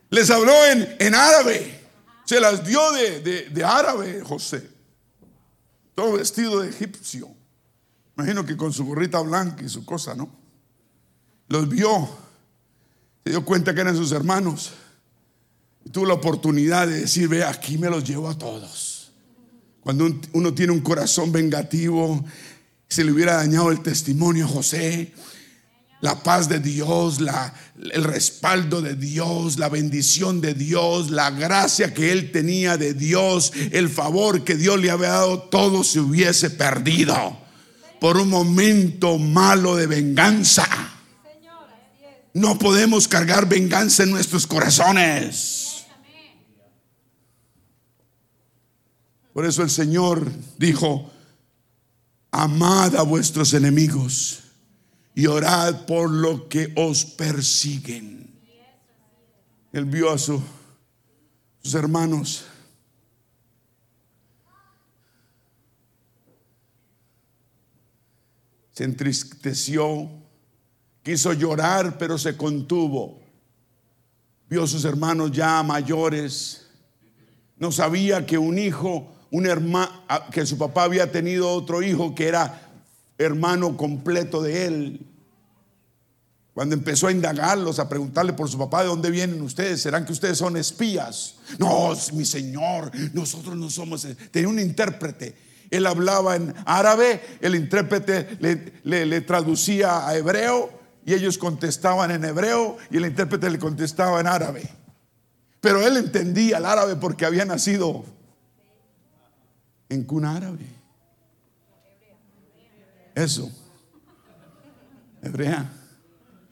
Les 0.09 0.29
habló 0.29 0.53
en, 0.67 0.95
en 0.99 1.15
árabe. 1.15 1.81
Se 2.25 2.39
las 2.39 2.65
dio 2.65 2.91
de, 2.93 3.19
de- 3.21 3.49
de 3.49 3.63
árabe 3.63 4.21
José. 4.21 4.69
Todo 5.93 6.13
vestido 6.13 6.61
de 6.61 6.69
egipcio. 6.69 7.29
Imagino 8.17 8.45
que 8.45 8.55
con 8.55 8.71
su 8.71 8.85
gorrita 8.85 9.19
blanca 9.19 9.63
y 9.63 9.69
su 9.69 9.83
cosa, 9.85 10.15
¿no? 10.15 10.29
Los 11.49 11.67
vio. 11.69 12.09
Se 13.23 13.31
dio 13.31 13.43
cuenta 13.45 13.73
que 13.73 13.81
eran 13.81 13.95
sus 13.95 14.11
hermanos. 14.11 14.71
Y 15.83 15.89
tuvo 15.89 16.05
la 16.05 16.13
oportunidad 16.13 16.87
de 16.87 17.01
decir, 17.01 17.27
ve, 17.27 17.43
aquí 17.43 17.77
me 17.77 17.89
los 17.89 18.03
llevo 18.03 18.29
a 18.29 18.37
todos. 18.37 19.11
Cuando 19.81 20.05
un- 20.05 20.21
uno 20.33 20.53
tiene 20.53 20.71
un 20.73 20.81
corazón 20.81 21.31
vengativo, 21.31 22.23
se 22.87 23.03
le 23.03 23.11
hubiera 23.11 23.35
dañado 23.35 23.69
el 23.71 23.83
testimonio 23.83 24.45
a 24.45 24.47
José. 24.49 25.13
La 26.05 26.21
paz 26.21 26.47
de 26.47 26.59
Dios, 26.59 27.17
el 27.17 28.03
respaldo 28.03 28.79
de 28.79 28.93
Dios, 28.95 29.57
la 29.57 29.69
bendición 29.69 30.39
de 30.39 30.53
Dios, 30.53 31.09
la 31.09 31.31
gracia 31.31 31.95
que 31.95 32.11
él 32.11 32.31
tenía 32.31 32.77
de 32.77 32.93
Dios, 32.93 33.51
el 33.71 33.89
favor 33.89 34.43
que 34.43 34.55
Dios 34.55 34.79
le 34.79 34.91
había 34.91 35.07
dado, 35.07 35.41
todo 35.41 35.83
se 35.83 35.99
hubiese 35.99 36.51
perdido 36.51 37.35
por 37.99 38.17
un 38.17 38.29
momento 38.29 39.17
malo 39.17 39.75
de 39.75 39.87
venganza. 39.87 40.67
No 42.35 42.59
podemos 42.59 43.07
cargar 43.07 43.49
venganza 43.49 44.03
en 44.03 44.11
nuestros 44.11 44.45
corazones. 44.45 45.85
Por 49.33 49.43
eso 49.47 49.63
el 49.63 49.71
Señor 49.71 50.31
dijo, 50.59 51.11
amad 52.29 52.95
a 52.95 53.01
vuestros 53.01 53.55
enemigos 53.55 54.44
y 55.15 55.27
orad 55.27 55.85
por 55.85 56.11
lo 56.11 56.49
que 56.49 56.73
os 56.75 57.05
persiguen. 57.05 58.29
él 59.71 59.85
vio 59.85 60.11
a 60.11 60.17
sus 60.17 60.43
hermanos. 61.73 62.45
Se 68.73 68.83
entristeció, 68.83 70.09
quiso 71.01 71.31
llorar, 71.31 71.97
pero 71.97 72.17
se 72.17 72.35
contuvo. 72.35 73.21
Vio 74.49 74.63
a 74.63 74.67
sus 74.67 74.83
hermanos 74.83 75.31
ya 75.31 75.63
mayores. 75.63 76.67
No 77.55 77.71
sabía 77.71 78.25
que 78.25 78.37
un 78.37 78.59
hijo, 78.59 79.15
un 79.31 79.45
hermano, 79.45 79.91
que 80.29 80.45
su 80.45 80.57
papá 80.57 80.83
había 80.83 81.09
tenido 81.09 81.49
otro 81.51 81.81
hijo 81.81 82.13
que 82.13 82.27
era 82.27 82.64
hermano 83.17 83.77
completo 83.77 84.41
de 84.41 84.65
él. 84.65 85.07
Cuando 86.53 86.73
empezó 86.73 87.07
a 87.07 87.11
indagarlos, 87.11 87.79
a 87.79 87.89
preguntarle 87.89 88.31
por 88.31 88.49
su 88.49 88.57
papá, 88.57 88.81
¿de 88.81 88.87
dónde 88.87 89.11
vienen 89.11 89.41
ustedes? 89.41 89.81
¿Serán 89.81 90.05
que 90.05 90.13
ustedes 90.13 90.37
son 90.37 90.55
espías? 90.55 91.35
No, 91.59 91.93
mi 92.13 92.23
señor, 92.23 92.91
nosotros 93.13 93.57
no 93.57 93.69
somos. 93.69 94.07
Tenía 94.31 94.47
un 94.47 94.59
intérprete. 94.59 95.35
Él 95.69 95.85
hablaba 95.85 96.35
en 96.35 96.53
árabe, 96.65 97.21
el 97.41 97.55
intérprete 97.55 98.37
le, 98.39 99.05
le 99.05 99.21
traducía 99.21 100.07
a 100.07 100.15
hebreo 100.15 100.69
y 101.05 101.13
ellos 101.13 101.37
contestaban 101.37 102.11
en 102.11 102.23
hebreo 102.23 102.77
y 102.89 102.97
el 102.97 103.05
intérprete 103.05 103.49
le 103.49 103.59
contestaba 103.59 104.21
en 104.21 104.27
árabe. 104.27 104.69
Pero 105.59 105.85
él 105.85 105.97
entendía 105.97 106.59
el 106.59 106.65
árabe 106.65 106.95
porque 106.95 107.25
había 107.25 107.43
nacido 107.43 108.05
en 109.89 110.03
cuna 110.03 110.35
árabe. 110.37 110.74
Eso. 113.15 113.49
Hebrea. 115.21 115.71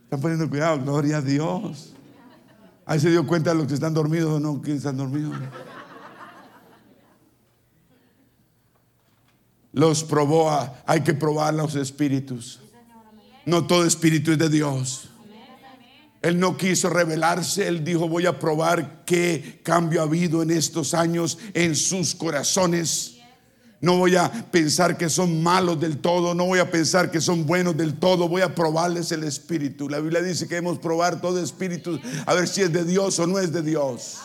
Están 0.04 0.20
poniendo 0.20 0.48
cuidado, 0.48 0.80
gloria 0.80 1.18
a 1.18 1.20
Dios. 1.20 1.92
Ahí 2.86 2.98
se 2.98 3.10
dio 3.10 3.26
cuenta 3.26 3.50
de 3.50 3.56
los 3.56 3.66
que 3.66 3.74
están 3.74 3.94
dormidos 3.94 4.32
o 4.32 4.40
no, 4.40 4.60
que 4.60 4.74
están 4.74 4.96
dormidos. 4.96 5.34
Los 9.72 10.04
probó, 10.04 10.50
hay 10.86 11.02
que 11.02 11.14
probar 11.14 11.54
los 11.54 11.74
espíritus. 11.74 12.60
No 13.44 13.66
todo 13.66 13.84
espíritu 13.84 14.32
es 14.32 14.38
de 14.38 14.48
Dios. 14.48 15.08
Él 16.22 16.40
no 16.40 16.56
quiso 16.56 16.88
revelarse, 16.88 17.68
él 17.68 17.84
dijo, 17.84 18.08
voy 18.08 18.24
a 18.24 18.38
probar 18.38 19.04
qué 19.04 19.60
cambio 19.62 20.00
ha 20.00 20.04
habido 20.04 20.42
en 20.42 20.50
estos 20.50 20.94
años 20.94 21.38
en 21.52 21.76
sus 21.76 22.14
corazones. 22.14 23.13
No 23.84 23.98
voy 23.98 24.16
a 24.16 24.32
pensar 24.50 24.96
que 24.96 25.10
son 25.10 25.42
malos 25.42 25.78
del 25.78 25.98
todo, 25.98 26.34
no 26.34 26.46
voy 26.46 26.58
a 26.58 26.70
pensar 26.70 27.10
que 27.10 27.20
son 27.20 27.44
buenos 27.44 27.76
del 27.76 27.98
todo, 27.98 28.30
voy 28.30 28.40
a 28.40 28.54
probarles 28.54 29.12
el 29.12 29.24
espíritu. 29.24 29.90
La 29.90 30.00
Biblia 30.00 30.22
dice 30.22 30.48
que 30.48 30.54
debemos 30.54 30.78
probar 30.78 31.20
todo 31.20 31.38
espíritu 31.38 32.00
a 32.24 32.32
ver 32.32 32.48
si 32.48 32.62
es 32.62 32.72
de 32.72 32.82
Dios 32.82 33.18
o 33.18 33.26
no 33.26 33.38
es 33.38 33.52
de 33.52 33.60
Dios. 33.60 34.20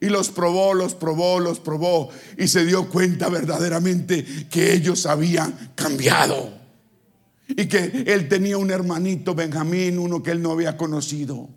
Y 0.00 0.06
los 0.06 0.30
probó, 0.30 0.74
los 0.74 0.96
probó, 0.96 1.38
los 1.38 1.60
probó 1.60 2.08
y 2.36 2.48
se 2.48 2.66
dio 2.66 2.88
cuenta 2.88 3.28
verdaderamente 3.28 4.24
que 4.50 4.74
ellos 4.74 5.06
habían 5.06 5.70
cambiado. 5.76 6.52
Y 7.46 7.66
que 7.66 8.02
él 8.08 8.28
tenía 8.28 8.58
un 8.58 8.72
hermanito, 8.72 9.32
Benjamín, 9.36 10.00
uno 10.00 10.24
que 10.24 10.32
él 10.32 10.42
no 10.42 10.50
había 10.50 10.76
conocido. 10.76 11.48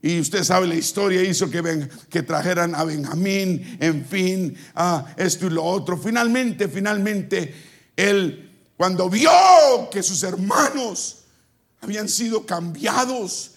Y 0.00 0.20
usted 0.20 0.44
sabe 0.44 0.68
la 0.68 0.76
historia, 0.76 1.22
hizo 1.22 1.50
que, 1.50 1.88
que 2.08 2.22
trajeran 2.22 2.74
a 2.74 2.84
Benjamín, 2.84 3.78
en 3.80 4.04
fin, 4.04 4.56
a 4.74 5.14
esto 5.16 5.46
y 5.46 5.50
lo 5.50 5.64
otro. 5.64 5.98
Finalmente, 5.98 6.68
finalmente, 6.68 7.54
él, 7.96 8.50
cuando 8.76 9.10
vio 9.10 9.30
que 9.90 10.02
sus 10.04 10.22
hermanos 10.22 11.24
habían 11.80 12.08
sido 12.08 12.46
cambiados, 12.46 13.52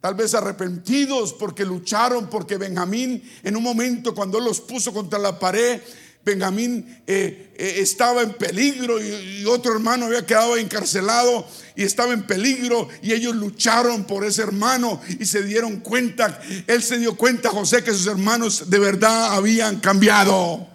tal 0.00 0.14
vez 0.14 0.34
arrepentidos 0.34 1.32
porque 1.32 1.64
lucharon, 1.64 2.28
porque 2.30 2.56
Benjamín 2.56 3.22
en 3.42 3.56
un 3.56 3.62
momento 3.62 4.14
cuando 4.14 4.38
los 4.38 4.60
puso 4.60 4.92
contra 4.92 5.18
la 5.18 5.38
pared, 5.40 5.80
Benjamín 6.24 7.02
eh, 7.06 7.54
eh, 7.56 7.74
estaba 7.78 8.22
en 8.22 8.34
peligro 8.34 9.02
y, 9.02 9.44
otro 9.46 9.72
hermano 9.72 10.06
había 10.06 10.26
quedado 10.26 10.56
encarcelado 10.58 11.46
y 11.74 11.84
estaba 11.84 12.12
en 12.12 12.24
peligro 12.24 12.88
y 13.00 13.12
ellos 13.12 13.34
lucharon 13.34 14.04
por 14.04 14.24
ese 14.24 14.42
hermano 14.42 15.00
y 15.18 15.24
se 15.24 15.42
dieron 15.42 15.80
cuenta, 15.80 16.38
él 16.66 16.82
se 16.82 16.98
dio 16.98 17.16
cuenta, 17.16 17.48
José, 17.48 17.82
que 17.82 17.92
sus 17.92 18.06
hermanos 18.06 18.68
de 18.68 18.78
verdad 18.78 19.34
habían 19.34 19.80
cambiado. 19.80 20.68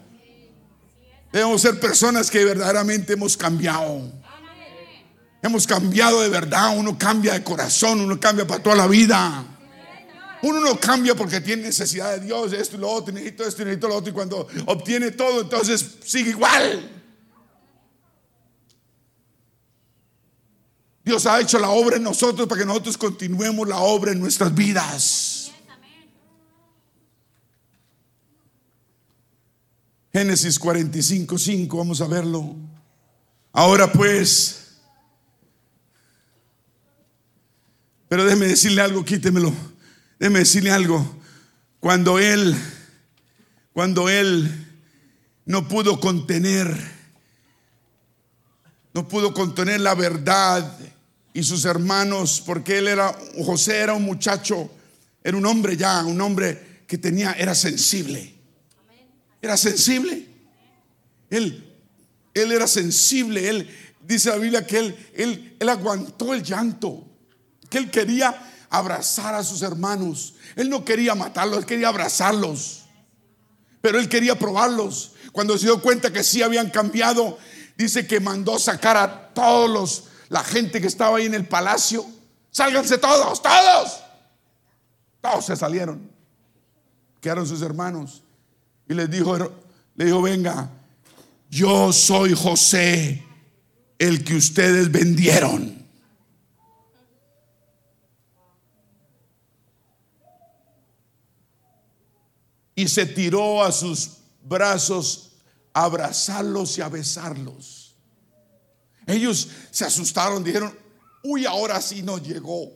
Debemos 1.32 1.62
ser 1.62 1.80
personas 1.80 2.32
que 2.32 2.44
verdaderamente 2.46 3.14
hemos 3.14 3.38
cambiado. 3.38 4.12
Hemos 5.42 5.68
cambiado 5.68 6.22
de 6.22 6.30
verdad, 6.30 6.78
uno 6.78 6.98
cambia 6.98 7.34
de 7.34 7.44
corazón, 7.44 8.00
uno 8.02 8.20
cambia 8.20 8.48
para 8.48 8.64
toda 8.64 8.76
la 8.76 8.88
vida. 8.88 9.53
Uno 10.44 10.60
no 10.60 10.78
cambia 10.78 11.16
porque 11.16 11.40
tiene 11.40 11.64
necesidad 11.64 12.12
de 12.12 12.26
Dios, 12.26 12.52
esto 12.52 12.76
y 12.76 12.80
lo 12.80 12.90
otro, 12.90 13.14
necesito 13.14 13.46
esto 13.46 13.62
y 13.62 13.66
necesito 13.66 13.88
lo 13.88 13.96
otro. 13.96 14.10
Y 14.10 14.14
cuando 14.14 14.46
obtiene 14.66 15.12
todo, 15.12 15.42
entonces 15.42 16.00
sigue 16.04 16.32
igual. 16.32 16.92
Dios 21.06 21.26
ha 21.28 21.40
hecho 21.40 21.58
la 21.60 21.70
obra 21.70 21.96
en 21.96 22.04
nosotros 22.04 22.46
para 22.46 22.60
que 22.60 22.66
nosotros 22.66 22.98
continuemos 22.98 23.66
la 23.70 23.78
obra 23.78 24.12
en 24.12 24.20
nuestras 24.20 24.54
vidas. 24.54 25.52
Génesis 30.12 30.60
45, 30.60 31.38
5, 31.38 31.78
vamos 31.78 32.02
a 32.02 32.08
verlo. 32.08 32.54
Ahora 33.54 33.90
pues, 33.90 34.74
pero 38.10 38.26
déjeme 38.26 38.48
decirle 38.48 38.82
algo, 38.82 39.06
quítemelo. 39.06 39.73
Déjeme 40.24 40.40
decirle 40.40 40.72
algo. 40.72 41.06
Cuando 41.82 42.18
él, 42.18 42.56
cuando 43.74 44.08
él 44.08 44.50
no 45.46 45.68
pudo 45.68 46.00
contener, 46.00 46.74
no 48.94 49.06
pudo 49.06 49.34
contener 49.34 49.82
la 49.82 49.96
verdad 49.96 50.80
y 51.34 51.44
sus 51.44 51.66
hermanos, 51.66 52.42
porque 52.46 52.78
él 52.78 52.88
era, 52.88 53.14
José 53.44 53.80
era 53.80 53.96
un 53.96 54.04
muchacho, 54.04 54.72
era 55.22 55.36
un 55.36 55.46
hombre 55.46 55.76
ya, 55.76 56.06
un 56.06 56.22
hombre 56.22 56.86
que 56.88 56.98
tenía, 56.98 57.34
era 57.34 57.54
sensible. 57.54 58.34
Era 59.42 59.58
sensible. 59.58 60.26
Él, 61.30 61.70
él 62.34 62.52
era 62.54 62.68
sensible. 62.68 63.50
Él 63.50 63.70
dice 64.08 64.30
la 64.30 64.38
Biblia 64.38 64.66
que 64.66 64.78
él, 64.78 64.96
él, 65.16 65.58
él 65.60 65.68
aguantó 65.68 66.34
el 66.34 66.42
llanto, 66.44 67.06
que 67.70 67.78
él 67.78 67.92
quería 67.92 68.53
abrazar 68.74 69.36
a 69.36 69.44
sus 69.44 69.62
hermanos. 69.62 70.34
Él 70.56 70.68
no 70.68 70.84
quería 70.84 71.14
matarlos, 71.14 71.60
él 71.60 71.66
quería 71.66 71.90
abrazarlos. 71.90 72.86
Pero 73.82 74.00
él 74.00 74.10
quería 74.10 74.38
probarlos. 74.38 75.14
Cuando 75.32 75.58
se 75.60 75.68
dio 75.68 75.80
cuenta 75.80 76.12
que 76.12 76.24
sí 76.24 76.42
habían 76.42 76.72
cambiado, 76.72 77.38
dice 77.78 78.08
que 78.08 78.20
mandó 78.20 78.58
sacar 78.58 78.98
a 78.98 79.32
todos 79.32 79.70
los, 79.70 80.04
la 80.30 80.44
gente 80.44 80.82
que 80.82 80.88
estaba 80.88 81.18
ahí 81.18 81.28
en 81.28 81.36
el 81.36 81.48
palacio. 81.48 82.04
Sálganse 82.50 82.98
todos, 82.98 83.44
todos. 83.44 84.00
Todos 85.22 85.46
se 85.46 85.56
salieron. 85.56 86.10
Quedaron 87.22 87.46
sus 87.46 87.62
hermanos. 87.62 88.24
Y 88.90 88.96
les 88.96 89.08
dijo, 89.08 89.38
le 89.96 90.06
dijo, 90.06 90.22
venga, 90.24 90.72
yo 91.48 91.94
soy 91.94 92.34
José, 92.34 93.24
el 94.00 94.24
que 94.24 94.36
ustedes 94.36 94.92
vendieron. 94.92 95.83
Y 102.76 102.88
se 102.88 103.06
tiró 103.06 103.64
a 103.64 103.72
sus 103.72 104.18
brazos 104.44 105.32
a 105.74 105.84
abrazarlos 105.86 106.78
y 106.78 106.82
a 106.82 106.90
besarlos. 106.90 107.96
Ellos 109.06 109.50
se 109.72 109.86
asustaron, 109.86 110.44
dijeron, 110.44 110.78
uy, 111.24 111.46
ahora 111.46 111.82
sí 111.82 112.02
nos 112.02 112.22
llegó. 112.24 112.72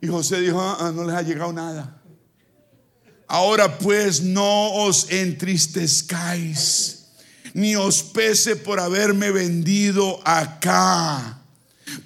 Y 0.00 0.06
José 0.06 0.40
dijo, 0.40 0.60
ah, 0.60 0.76
ah, 0.80 0.92
no 0.92 1.04
les 1.04 1.14
ha 1.14 1.22
llegado 1.22 1.52
nada. 1.52 2.00
Ahora 3.26 3.78
pues 3.78 4.22
no 4.22 4.72
os 4.72 5.10
entristezcáis, 5.10 7.08
ni 7.52 7.76
os 7.76 8.02
pese 8.02 8.56
por 8.56 8.80
haberme 8.80 9.30
vendido 9.30 10.20
acá 10.24 11.37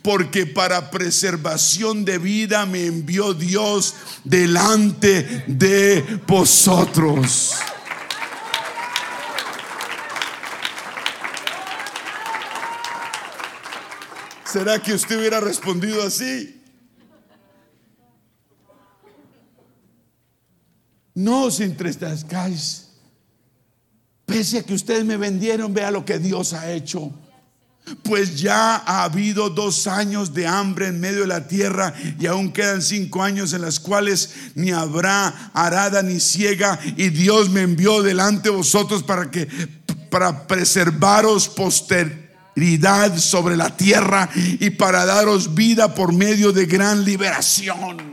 porque 0.03 0.47
para 0.47 0.91
preservación 0.91 2.05
de 2.05 2.19
vida 2.19 2.67
me 2.67 2.87
envió 2.87 3.35
Dios 3.35 3.95
delante 4.25 5.45
de 5.47 6.21
vosotros. 6.27 7.55
¿Será 14.53 14.83
que 14.83 14.93
usted 14.93 15.19
hubiera 15.19 15.41
respondido 15.41 16.03
así? 16.03 16.61
No 21.15 21.45
os 21.45 21.61
entristezcáis. 21.61 22.89
Pese 24.27 24.59
a 24.59 24.63
que 24.63 24.75
ustedes 24.75 25.05
me 25.05 25.17
vendieron, 25.17 25.73
vea 25.73 25.91
lo 25.91 26.05
que 26.05 26.19
Dios 26.19 26.53
ha 26.53 26.71
hecho. 26.71 27.13
Pues 28.03 28.41
ya 28.41 28.77
ha 28.77 29.05
habido 29.05 29.51
dos 29.51 29.87
años 29.87 30.35
de 30.35 30.47
hambre 30.47 30.89
en 30.89 31.01
medio 31.01 31.21
de 31.21 31.27
la 31.27 31.47
tierra 31.47 31.93
y 32.19 32.27
aún 32.27 32.53
quedan 32.53 32.83
cinco 32.83 33.23
años 33.23 33.53
en 33.53 33.63
las 33.63 33.81
cuales 33.81 34.35
ni 34.55 34.71
habrá 34.71 35.51
arada 35.53 36.03
ni 36.03 36.21
ciega 36.21 36.79
y 36.97 37.11
Dios 37.11 37.51
me 37.51 37.63
envió 37.63 38.03
delante 38.03 38.51
de 38.51 38.57
vosotros 38.57 39.03
para 39.03 39.31
que 39.31 39.49
para 40.11 40.47
preservaros 40.47 41.49
posteridad 41.49 43.17
sobre 43.17 43.57
la 43.57 43.75
tierra 43.77 44.29
y 44.35 44.71
para 44.71 45.07
daros 45.07 45.55
vida 45.55 45.95
por 45.95 46.13
medio 46.13 46.53
de 46.53 46.67
gran 46.67 47.05
liberación. 47.05 48.13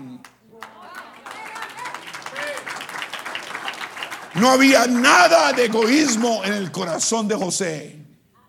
No 4.36 4.51
había 4.51 4.88
nada 4.88 5.51
de 5.51 5.65
egoísmo 5.65 6.43
en 6.45 6.53
el 6.53 6.71
corazón 6.71 7.27
de 7.27 7.36
José. 7.36 7.99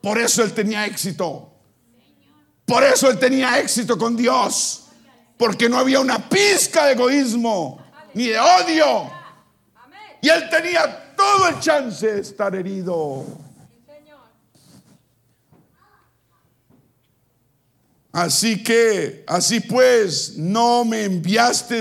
Por 0.00 0.18
eso 0.18 0.42
él 0.42 0.52
tenía 0.52 0.86
éxito. 0.86 1.52
Por 2.64 2.84
eso 2.84 3.10
él 3.10 3.18
tenía 3.18 3.58
éxito 3.58 3.98
con 3.98 4.16
Dios. 4.16 4.86
Porque 5.36 5.68
no 5.68 5.78
había 5.78 6.00
una 6.00 6.28
pizca 6.28 6.86
de 6.86 6.92
egoísmo 6.92 7.82
ni 8.14 8.28
de 8.28 8.38
odio. 8.38 9.10
Y 10.22 10.28
él 10.28 10.48
tenía 10.50 11.14
todo 11.16 11.48
el 11.48 11.60
chance 11.60 12.06
de 12.06 12.20
estar 12.20 12.54
herido. 12.54 13.26
Así 18.12 18.62
que, 18.62 19.24
así 19.26 19.60
pues, 19.60 20.36
no 20.36 20.84
me 20.84 21.04
enviaste 21.04 21.80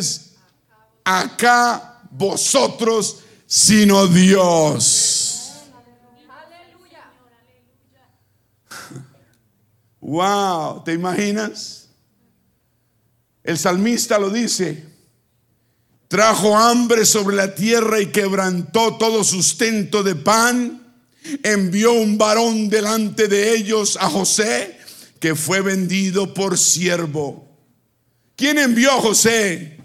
acá 1.03 2.01
vosotros, 2.11 3.21
sino 3.47 4.05
Dios. 4.07 5.18
Wow, 10.09 10.83
¿te 10.83 10.93
imaginas? 10.93 11.87
El 13.43 13.59
salmista 13.59 14.17
lo 14.17 14.31
dice, 14.31 14.83
trajo 16.07 16.57
hambre 16.57 17.05
sobre 17.05 17.35
la 17.35 17.53
tierra 17.53 18.01
y 18.01 18.07
quebrantó 18.07 18.97
todo 18.97 19.23
sustento 19.23 20.01
de 20.01 20.15
pan, 20.15 20.95
envió 21.43 21.93
un 21.93 22.17
varón 22.17 22.69
delante 22.69 23.27
de 23.27 23.53
ellos 23.53 23.99
a 24.01 24.09
José, 24.09 24.79
que 25.19 25.35
fue 25.35 25.61
vendido 25.61 26.33
por 26.33 26.57
siervo. 26.57 27.47
¿Quién 28.35 28.57
envió 28.57 28.93
a 28.93 29.01
José? 29.01 29.79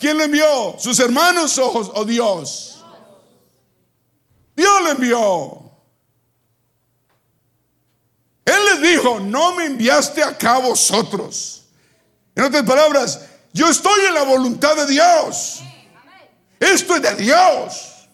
¿Quién 0.00 0.16
lo 0.16 0.24
envió? 0.24 0.76
¿Sus 0.78 0.98
hermanos 1.00 1.58
o, 1.58 2.02
Dios? 2.06 2.82
Dios 4.56 4.82
lo 4.84 4.90
envió. 4.90 5.67
Él 8.48 8.64
les 8.72 8.92
dijo, 8.92 9.20
no 9.20 9.54
me 9.54 9.66
enviaste 9.66 10.22
acá 10.22 10.56
vosotros. 10.56 11.64
En 12.34 12.44
otras 12.44 12.62
palabras, 12.62 13.20
yo 13.52 13.68
estoy 13.68 14.06
en 14.06 14.14
la 14.14 14.22
voluntad 14.22 14.74
de 14.74 14.86
Dios. 14.86 15.60
Esto 16.58 16.96
es 16.96 17.02
de 17.02 17.14
Dios. 17.16 18.08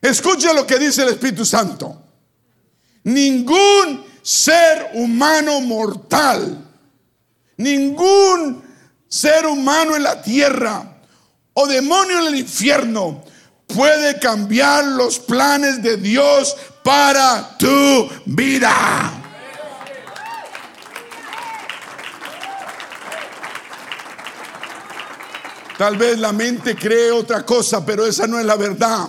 Escucha 0.00 0.52
lo 0.52 0.64
que 0.64 0.78
dice 0.78 1.02
el 1.02 1.08
Espíritu 1.08 1.44
Santo. 1.44 2.00
Ningún 3.02 4.06
ser 4.22 4.92
humano 4.94 5.60
mortal, 5.60 6.64
ningún 7.56 8.62
ser 9.08 9.46
humano 9.46 9.96
en 9.96 10.04
la 10.04 10.22
tierra 10.22 11.00
o 11.54 11.66
demonio 11.66 12.20
en 12.20 12.26
el 12.28 12.36
infierno 12.36 13.24
puede 13.66 14.20
cambiar 14.20 14.84
los 14.84 15.18
planes 15.18 15.82
de 15.82 15.96
Dios 15.96 16.56
para 16.88 17.54
tu 17.58 18.08
vida. 18.24 18.72
Tal 25.76 25.98
vez 25.98 26.18
la 26.18 26.32
mente 26.32 26.74
cree 26.74 27.10
otra 27.10 27.44
cosa, 27.44 27.84
pero 27.84 28.06
esa 28.06 28.26
no 28.26 28.38
es 28.38 28.46
la 28.46 28.56
verdad. 28.56 29.06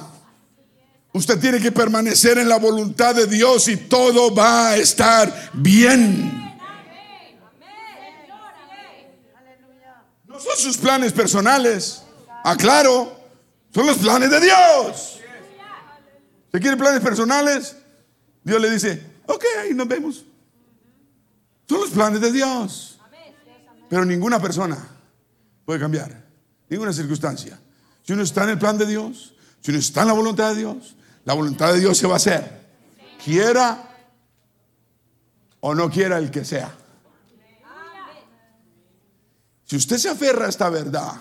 Usted 1.14 1.40
tiene 1.40 1.62
que 1.62 1.72
permanecer 1.72 2.38
en 2.38 2.50
la 2.50 2.58
voluntad 2.58 3.16
de 3.16 3.28
Dios 3.28 3.70
y 3.70 3.78
todo 3.78 4.36
va 4.36 4.72
a 4.72 4.76
estar 4.76 5.34
bien. 5.54 6.60
No 10.28 10.38
son 10.38 10.58
sus 10.58 10.78
planes 10.78 11.14
personales. 11.14 12.04
Aclaro, 12.44 13.18
son 13.74 13.88
los 13.88 13.98
planes 14.00 14.30
de 14.30 14.42
Dios. 14.42 15.19
¿Se 16.52 16.60
quiere 16.60 16.78
planes 16.78 17.02
personales? 17.02 17.76
Dios 18.43 18.62
le 18.62 18.70
dice, 18.72 19.04
ok, 19.28 19.43
ahí 19.62 19.74
nos 19.74 19.88
vemos. 19.88 20.26
Son 21.68 21.82
los 21.82 21.91
planes 21.91 22.20
de 22.22 22.32
Dios. 22.32 23.00
Pero 23.89 24.06
ninguna 24.06 24.39
persona 24.39 24.78
puede 25.66 25.80
cambiar, 25.80 26.24
ninguna 26.70 26.93
circunstancia. 26.93 27.60
Si 28.04 28.14
uno 28.14 28.24
está 28.24 28.43
en 28.43 28.52
el 28.52 28.60
plan 28.60 28.78
de 28.78 28.86
Dios, 28.86 29.36
si 29.62 29.72
uno 29.72 29.80
está 29.80 30.02
en 30.02 30.08
la 30.08 30.14
voluntad 30.14 30.50
de 30.52 30.56
Dios, 30.58 30.95
la 31.26 31.34
voluntad 31.34 31.74
de 31.74 31.80
Dios 31.80 31.97
se 31.97 32.08
va 32.08 32.14
a 32.14 32.18
hacer. 32.18 32.60
Quiera 33.24 33.89
o 35.60 35.76
no 35.76 35.89
quiera 35.89 36.18
el 36.18 36.32
que 36.32 36.45
sea. 36.45 36.76
Si 39.66 39.76
usted 39.76 39.97
se 39.97 40.10
aferra 40.10 40.47
a 40.47 40.50
esta 40.50 40.70
verdad, 40.70 41.14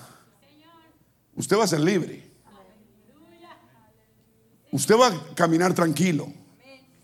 usted 1.35 1.59
va 1.59 1.65
a 1.65 1.69
ser 1.69 1.81
libre. 1.81 2.28
Usted 4.71 4.97
va 4.97 5.09
a 5.09 5.35
caminar 5.35 5.75
tranquilo. 5.75 6.33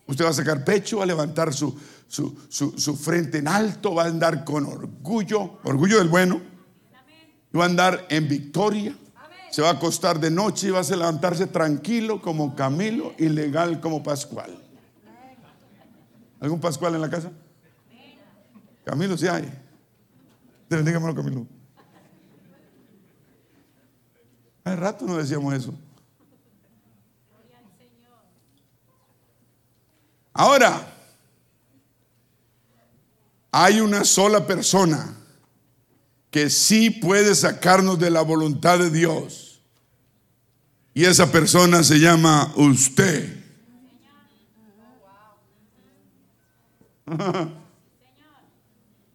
Usted 0.06 0.24
va 0.24 0.30
a 0.30 0.34
sacar 0.34 0.64
pecho, 0.64 0.98
va 0.98 1.04
a 1.04 1.06
levantar 1.06 1.54
su, 1.54 1.78
su, 2.08 2.96
frente 2.96 3.38
en 3.38 3.48
alto, 3.48 3.94
va 3.94 4.04
a 4.04 4.06
andar 4.06 4.44
con 4.44 4.66
orgullo, 4.66 5.60
orgullo 5.64 5.98
del 5.98 6.08
bueno. 6.08 6.40
Va 7.56 7.64
a 7.64 7.66
andar 7.66 8.06
en 8.10 8.28
victoria. 8.28 8.96
Se 9.50 9.62
va 9.62 9.68
a 9.68 9.72
acostar 9.72 10.18
de 10.18 10.30
noche 10.30 10.66
y 10.66 10.70
va 10.70 10.80
a 10.80 10.82
levantarse 10.82 11.46
tranquilo 11.46 12.20
como 12.20 12.56
Camilo 12.56 13.14
y 13.16 13.28
legal 13.28 13.80
como 13.80 14.02
Pascual. 14.02 14.60
¿Algún 16.40 16.60
Pascual 16.60 16.96
en 16.96 17.00
la 17.00 17.08
casa? 17.08 17.30
Camilo, 18.84 19.16
sí 19.16 19.26
hay. 19.28 19.50
Dígamelo, 20.68 21.14
Camilo. 21.14 21.46
Hace 24.64 24.76
rato 24.76 25.06
no 25.06 25.16
decíamos 25.16 25.54
eso. 25.54 25.74
Ahora, 30.34 30.92
hay 33.52 33.80
una 33.80 34.04
sola 34.04 34.46
persona 34.48 35.16
que 36.32 36.50
sí 36.50 36.90
puede 36.90 37.36
sacarnos 37.36 38.00
de 38.00 38.10
la 38.10 38.22
voluntad 38.22 38.80
de 38.80 38.90
Dios. 38.90 39.60
Y 40.92 41.04
esa 41.04 41.30
persona 41.30 41.84
se 41.84 42.00
llama 42.00 42.52
usted. 42.56 43.44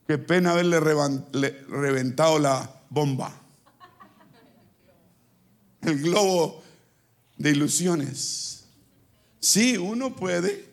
Qué 0.08 0.18
pena 0.18 0.52
haberle 0.52 0.80
reventado 0.80 2.40
la 2.40 2.74
bomba. 2.90 3.34
El 5.82 6.02
globo 6.02 6.64
de 7.38 7.50
ilusiones. 7.52 8.64
Sí, 9.42 9.76
uno 9.78 10.16
puede 10.16 10.69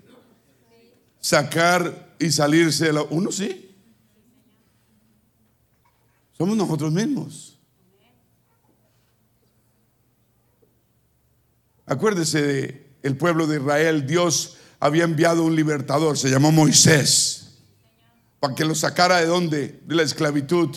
sacar 1.26 2.14
y 2.20 2.30
salirse 2.30 2.86
de 2.86 2.92
la... 2.92 3.02
Uno 3.02 3.32
sí. 3.32 3.74
Somos 6.38 6.56
nosotros 6.56 6.92
mismos. 6.92 7.58
Acuérdese 11.84 12.42
de 12.42 12.86
el 13.02 13.16
pueblo 13.16 13.48
de 13.48 13.56
Israel, 13.56 14.06
Dios 14.06 14.56
había 14.78 15.02
enviado 15.02 15.42
un 15.42 15.56
libertador, 15.56 16.16
se 16.16 16.28
llamó 16.28 16.52
Moisés, 16.52 17.58
para 18.38 18.54
que 18.54 18.64
los 18.64 18.78
sacara 18.78 19.16
de 19.16 19.26
donde? 19.26 19.80
De 19.84 19.94
la 19.94 20.02
esclavitud 20.02 20.76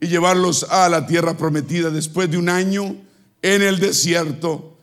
y 0.00 0.06
llevarlos 0.06 0.64
a 0.64 0.88
la 0.88 1.06
tierra 1.06 1.36
prometida. 1.36 1.90
Después 1.90 2.30
de 2.30 2.38
un 2.38 2.48
año 2.48 2.96
en 3.42 3.62
el 3.62 3.80
desierto, 3.80 4.76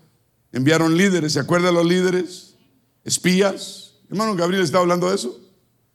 enviaron 0.51 0.97
líderes, 0.97 1.33
¿se 1.33 1.39
acuerdan 1.39 1.75
los 1.75 1.85
líderes? 1.85 2.55
Espías, 3.03 3.88
Hermano 4.09 4.35
Gabriel 4.35 4.63
está 4.63 4.79
hablando 4.79 5.09
de 5.09 5.15
eso. 5.15 5.39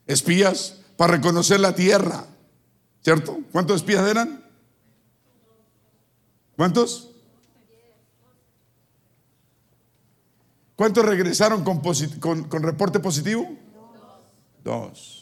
Espías 0.06 0.80
para 0.96 1.14
reconocer 1.14 1.60
la 1.60 1.74
tierra. 1.74 2.26
¿Cierto? 3.02 3.40
¿Cuántos 3.52 3.76
espías 3.76 4.08
eran? 4.08 4.44
¿Cuántos? 6.56 7.10
¿Cuántos 10.76 11.04
regresaron 11.04 11.64
con, 11.64 11.80
con 12.44 12.62
reporte 12.62 13.00
positivo? 13.00 13.48
Dos. 14.62 15.20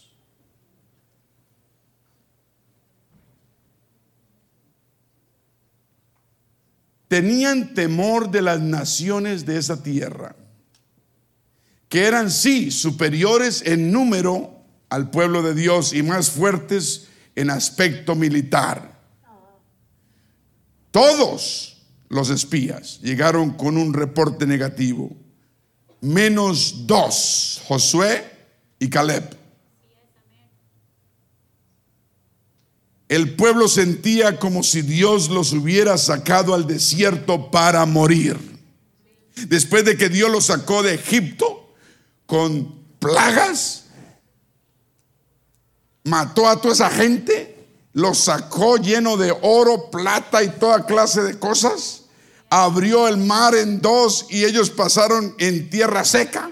Tenían 7.08 7.74
temor 7.74 8.30
de 8.30 8.42
las 8.42 8.60
naciones 8.60 9.44
de 9.44 9.58
esa 9.58 9.82
tierra 9.82 10.34
que 11.92 12.06
eran 12.06 12.30
sí 12.30 12.70
superiores 12.70 13.62
en 13.66 13.92
número 13.92 14.64
al 14.88 15.10
pueblo 15.10 15.42
de 15.42 15.52
Dios 15.52 15.92
y 15.92 16.02
más 16.02 16.30
fuertes 16.30 17.08
en 17.36 17.50
aspecto 17.50 18.14
militar. 18.14 18.98
Todos 20.90 21.82
los 22.08 22.30
espías 22.30 22.98
llegaron 23.02 23.50
con 23.50 23.76
un 23.76 23.92
reporte 23.92 24.46
negativo, 24.46 25.14
menos 26.00 26.86
dos, 26.86 27.60
Josué 27.66 28.24
y 28.78 28.88
Caleb. 28.88 29.36
El 33.06 33.34
pueblo 33.34 33.68
sentía 33.68 34.38
como 34.38 34.62
si 34.62 34.80
Dios 34.80 35.28
los 35.28 35.52
hubiera 35.52 35.98
sacado 35.98 36.54
al 36.54 36.66
desierto 36.66 37.50
para 37.50 37.84
morir. 37.84 38.38
Después 39.46 39.84
de 39.84 39.98
que 39.98 40.08
Dios 40.08 40.30
los 40.30 40.46
sacó 40.46 40.82
de 40.82 40.94
Egipto 40.94 41.61
con 42.32 42.96
plagas, 42.98 43.82
mató 46.04 46.48
a 46.48 46.58
toda 46.58 46.72
esa 46.72 46.88
gente, 46.88 47.68
los 47.92 48.20
sacó 48.20 48.78
lleno 48.78 49.18
de 49.18 49.36
oro, 49.42 49.90
plata 49.90 50.42
y 50.42 50.48
toda 50.48 50.86
clase 50.86 51.22
de 51.24 51.38
cosas, 51.38 52.04
abrió 52.48 53.06
el 53.06 53.18
mar 53.18 53.54
en 53.54 53.82
dos 53.82 54.24
y 54.30 54.46
ellos 54.46 54.70
pasaron 54.70 55.34
en 55.36 55.68
tierra 55.68 56.06
seca. 56.06 56.50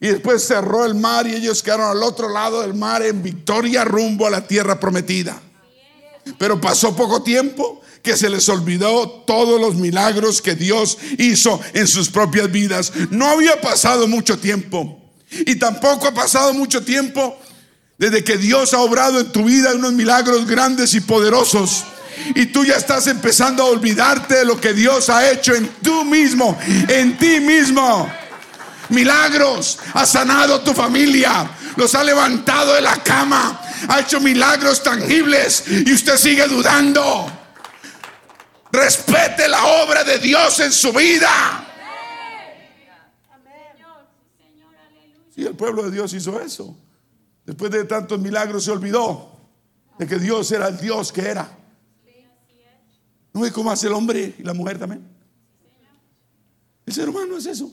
Y 0.00 0.08
después 0.08 0.42
cerró 0.42 0.84
el 0.84 0.96
mar 0.96 1.28
y 1.28 1.36
ellos 1.36 1.62
quedaron 1.62 1.96
al 1.96 2.02
otro 2.02 2.28
lado 2.28 2.62
del 2.62 2.74
mar 2.74 3.00
en 3.02 3.22
victoria 3.22 3.84
rumbo 3.84 4.26
a 4.26 4.30
la 4.30 4.48
tierra 4.48 4.80
prometida. 4.80 5.40
Pero 6.38 6.60
pasó 6.60 6.96
poco 6.96 7.22
tiempo 7.22 7.80
que 8.02 8.16
se 8.16 8.28
les 8.28 8.48
olvidó 8.48 9.08
todos 9.28 9.60
los 9.60 9.76
milagros 9.76 10.42
que 10.42 10.56
Dios 10.56 10.98
hizo 11.18 11.60
en 11.72 11.86
sus 11.86 12.08
propias 12.08 12.50
vidas. 12.50 12.92
No 13.10 13.26
había 13.26 13.60
pasado 13.60 14.08
mucho 14.08 14.36
tiempo. 14.36 14.99
Y 15.30 15.56
tampoco 15.56 16.08
ha 16.08 16.14
pasado 16.14 16.52
mucho 16.52 16.82
tiempo 16.82 17.38
desde 17.98 18.24
que 18.24 18.38
Dios 18.38 18.72
ha 18.74 18.78
obrado 18.80 19.20
en 19.20 19.30
tu 19.30 19.44
vida 19.44 19.74
unos 19.74 19.92
milagros 19.92 20.46
grandes 20.46 20.94
y 20.94 21.00
poderosos. 21.00 21.84
Y 22.34 22.46
tú 22.46 22.64
ya 22.64 22.76
estás 22.76 23.06
empezando 23.06 23.62
a 23.62 23.66
olvidarte 23.66 24.36
de 24.36 24.44
lo 24.44 24.60
que 24.60 24.72
Dios 24.72 25.08
ha 25.10 25.30
hecho 25.30 25.54
en 25.54 25.68
tú 25.82 26.04
mismo, 26.04 26.58
en 26.88 27.16
ti 27.18 27.40
mismo. 27.40 28.10
Milagros, 28.88 29.78
ha 29.94 30.04
sanado 30.04 30.60
tu 30.62 30.74
familia, 30.74 31.48
los 31.76 31.94
ha 31.94 32.02
levantado 32.02 32.74
de 32.74 32.80
la 32.80 32.96
cama, 33.02 33.60
ha 33.86 34.00
hecho 34.00 34.20
milagros 34.20 34.82
tangibles 34.82 35.64
y 35.68 35.92
usted 35.92 36.16
sigue 36.16 36.46
dudando. 36.48 37.30
Respete 38.72 39.48
la 39.48 39.64
obra 39.64 40.04
de 40.04 40.18
Dios 40.18 40.58
en 40.60 40.72
su 40.72 40.92
vida. 40.92 41.69
Y 45.40 45.46
el 45.46 45.54
pueblo 45.54 45.84
de 45.84 45.90
Dios 45.90 46.12
hizo 46.12 46.38
eso. 46.38 46.76
Después 47.46 47.70
de 47.70 47.84
tantos 47.84 48.20
milagros 48.20 48.62
se 48.62 48.70
olvidó 48.70 49.40
de 49.98 50.06
que 50.06 50.18
Dios 50.18 50.52
era 50.52 50.68
el 50.68 50.76
Dios 50.76 51.10
que 51.10 51.22
era. 51.22 51.50
¿No 53.32 53.40
ve 53.40 53.50
cómo 53.50 53.70
hace 53.70 53.86
el 53.86 53.94
hombre 53.94 54.34
y 54.38 54.42
la 54.42 54.52
mujer 54.52 54.78
también? 54.78 55.02
El 56.84 56.92
ser 56.92 57.08
humano 57.08 57.38
es 57.38 57.46
eso. 57.46 57.72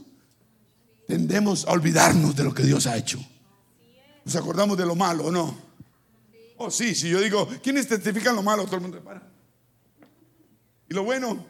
Tendemos 1.10 1.66
a 1.68 1.72
olvidarnos 1.72 2.38
de 2.38 2.46
lo 2.46 2.54
que 2.54 2.64
Dios 2.64 2.88
ha 2.88 2.96
hecho. 2.96 3.20
Nos 4.24 4.38
acordamos 4.38 4.78
de 4.78 4.86
lo 4.86 4.96
malo, 4.96 5.26
¿o 5.26 5.32
no? 5.32 5.58
Oh, 6.56 6.72
sí, 6.72 6.96
si 6.96 7.10
yo 7.10 7.20
digo, 7.20 7.50
¿quiénes 7.62 7.86
testifican 7.86 8.34
lo 8.34 8.44
malo? 8.44 8.64
Todo 8.64 8.78
el 8.78 8.82
mundo 8.84 9.04
para. 9.04 9.22
¿Y 10.88 10.94
lo 10.94 11.04
bueno? 11.04 11.46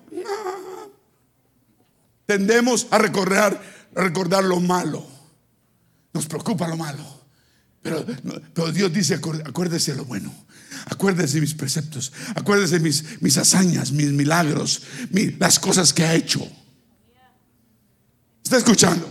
Tendemos 2.25 2.87
a 2.89 2.97
recordar, 2.97 3.61
a 3.95 4.01
recordar 4.01 4.43
lo 4.43 4.59
malo. 4.59 5.16
Nos 6.13 6.25
preocupa 6.25 6.67
lo 6.67 6.77
malo. 6.77 7.03
Pero, 7.81 8.05
pero 8.53 8.71
Dios 8.71 8.91
dice, 8.91 9.15
acuérdese 9.15 9.91
de 9.91 9.97
lo 9.97 10.05
bueno. 10.05 10.33
Acuérdese 10.85 11.35
de 11.35 11.41
mis 11.41 11.53
preceptos. 11.53 12.11
Acuérdese 12.35 12.75
de 12.75 12.79
mis, 12.81 13.21
mis 13.21 13.37
hazañas, 13.37 13.91
mis 13.91 14.11
milagros, 14.11 14.81
las 15.39 15.59
cosas 15.59 15.93
que 15.93 16.03
ha 16.03 16.15
hecho. 16.15 16.47
¿Está 18.43 18.57
escuchando? 18.57 19.09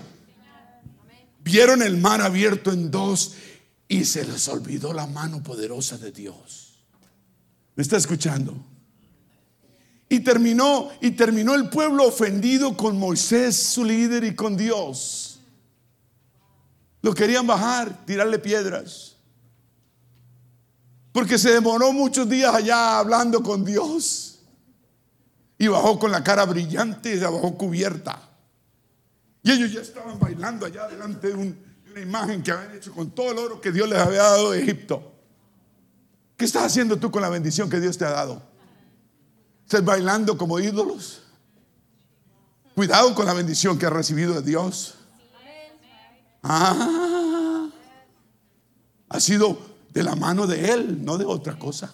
Vieron 1.44 1.82
el 1.82 1.96
mar 1.98 2.22
abierto 2.22 2.72
en 2.72 2.90
dos 2.90 3.34
y 3.88 4.04
se 4.04 4.24
les 4.24 4.48
olvidó 4.48 4.92
la 4.92 5.06
mano 5.06 5.42
poderosa 5.42 5.96
de 5.98 6.10
Dios. 6.10 6.80
¿Me 7.76 7.82
está 7.82 7.96
escuchando? 7.96 8.56
Y 10.08 10.20
terminó, 10.20 10.90
y 11.00 11.12
terminó 11.12 11.54
el 11.54 11.68
pueblo 11.68 12.06
ofendido 12.06 12.76
con 12.76 12.98
Moisés, 12.98 13.56
su 13.56 13.84
líder, 13.84 14.24
y 14.24 14.34
con 14.34 14.56
Dios. 14.56 15.25
Lo 17.06 17.14
querían 17.14 17.46
bajar, 17.46 18.04
tirarle 18.04 18.36
piedras. 18.36 19.14
Porque 21.12 21.38
se 21.38 21.52
demoró 21.52 21.92
muchos 21.92 22.28
días 22.28 22.52
allá 22.52 22.98
hablando 22.98 23.44
con 23.44 23.64
Dios. 23.64 24.40
Y 25.56 25.68
bajó 25.68 26.00
con 26.00 26.10
la 26.10 26.24
cara 26.24 26.44
brillante 26.44 27.14
y 27.14 27.18
se 27.20 27.24
bajó 27.24 27.56
cubierta. 27.56 28.20
Y 29.44 29.52
ellos 29.52 29.72
ya 29.72 29.82
estaban 29.82 30.18
bailando 30.18 30.66
allá 30.66 30.88
delante 30.88 31.28
de 31.28 31.34
un, 31.34 31.56
imagen 31.96 32.42
que 32.42 32.50
habían 32.50 32.74
hecho 32.74 32.92
con 32.92 33.12
todo 33.12 33.30
el 33.30 33.38
oro 33.38 33.60
que 33.60 33.70
Dios 33.70 33.88
les 33.88 34.00
había 34.00 34.24
dado 34.24 34.50
de 34.50 34.62
Egipto. 34.62 35.12
¿Qué 36.36 36.44
estás 36.44 36.64
haciendo 36.64 36.96
tú 36.96 37.12
con 37.12 37.22
la 37.22 37.28
bendición 37.28 37.70
que 37.70 37.78
Dios 37.78 37.96
te 37.96 38.04
ha 38.04 38.10
dado? 38.10 38.42
¿Estás 39.62 39.84
bailando 39.84 40.36
como 40.36 40.58
ídolos? 40.58 41.22
Cuidado 42.74 43.14
con 43.14 43.26
la 43.26 43.32
bendición 43.32 43.78
que 43.78 43.86
has 43.86 43.92
recibido 43.92 44.34
de 44.34 44.42
Dios. 44.42 44.96
Ah, 46.48 47.68
ha 49.08 49.20
sido 49.20 49.58
de 49.92 50.04
la 50.04 50.14
mano 50.14 50.46
de 50.46 50.72
Él, 50.72 51.04
no 51.04 51.18
de 51.18 51.24
otra 51.24 51.58
cosa. 51.58 51.92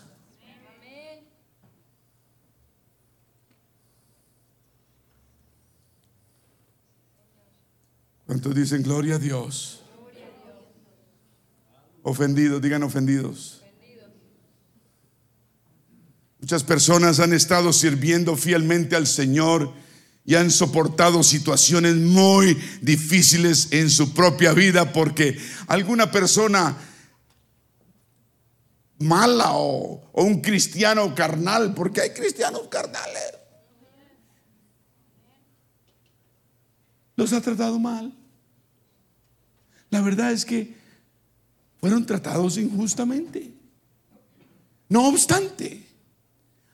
¿Cuántos 8.27 8.55
dicen 8.55 8.83
gloria 8.83 9.15
a 9.15 9.19
Dios? 9.19 9.81
Ofendidos, 12.03 12.61
digan 12.61 12.83
ofendidos. 12.83 13.63
Muchas 16.41 16.63
personas 16.63 17.21
han 17.21 17.33
estado 17.33 17.73
sirviendo 17.73 18.37
fielmente 18.37 18.97
al 18.97 19.07
Señor 19.07 19.73
y 20.25 20.37
han 20.37 20.51
soportado 20.51 21.23
situaciones 21.23 21.97
muy 21.97 22.55
difíciles 22.81 23.69
en 23.73 23.91
su 23.91 24.13
propia 24.13 24.53
vida 24.53 24.93
porque 24.93 25.37
alguna 25.67 26.11
persona 26.11 26.77
mala 29.03 29.53
o, 29.55 30.11
un 30.13 30.41
cristiano 30.41 31.15
carnal, 31.15 31.75
porque 31.75 32.01
hay 32.01 32.11
cristianos 32.11 32.69
carnales, 32.69 33.35
los 37.17 37.33
ha 37.33 37.41
tratado 37.41 37.79
mal. 37.79 38.17
La 39.91 40.01
verdad 40.01 40.33
es 40.33 40.45
que 40.45 40.75
fueron 41.81 42.07
tratados 42.07 42.57
injustamente. 42.57 43.53
No 44.89 45.09
obstante, 45.09 45.87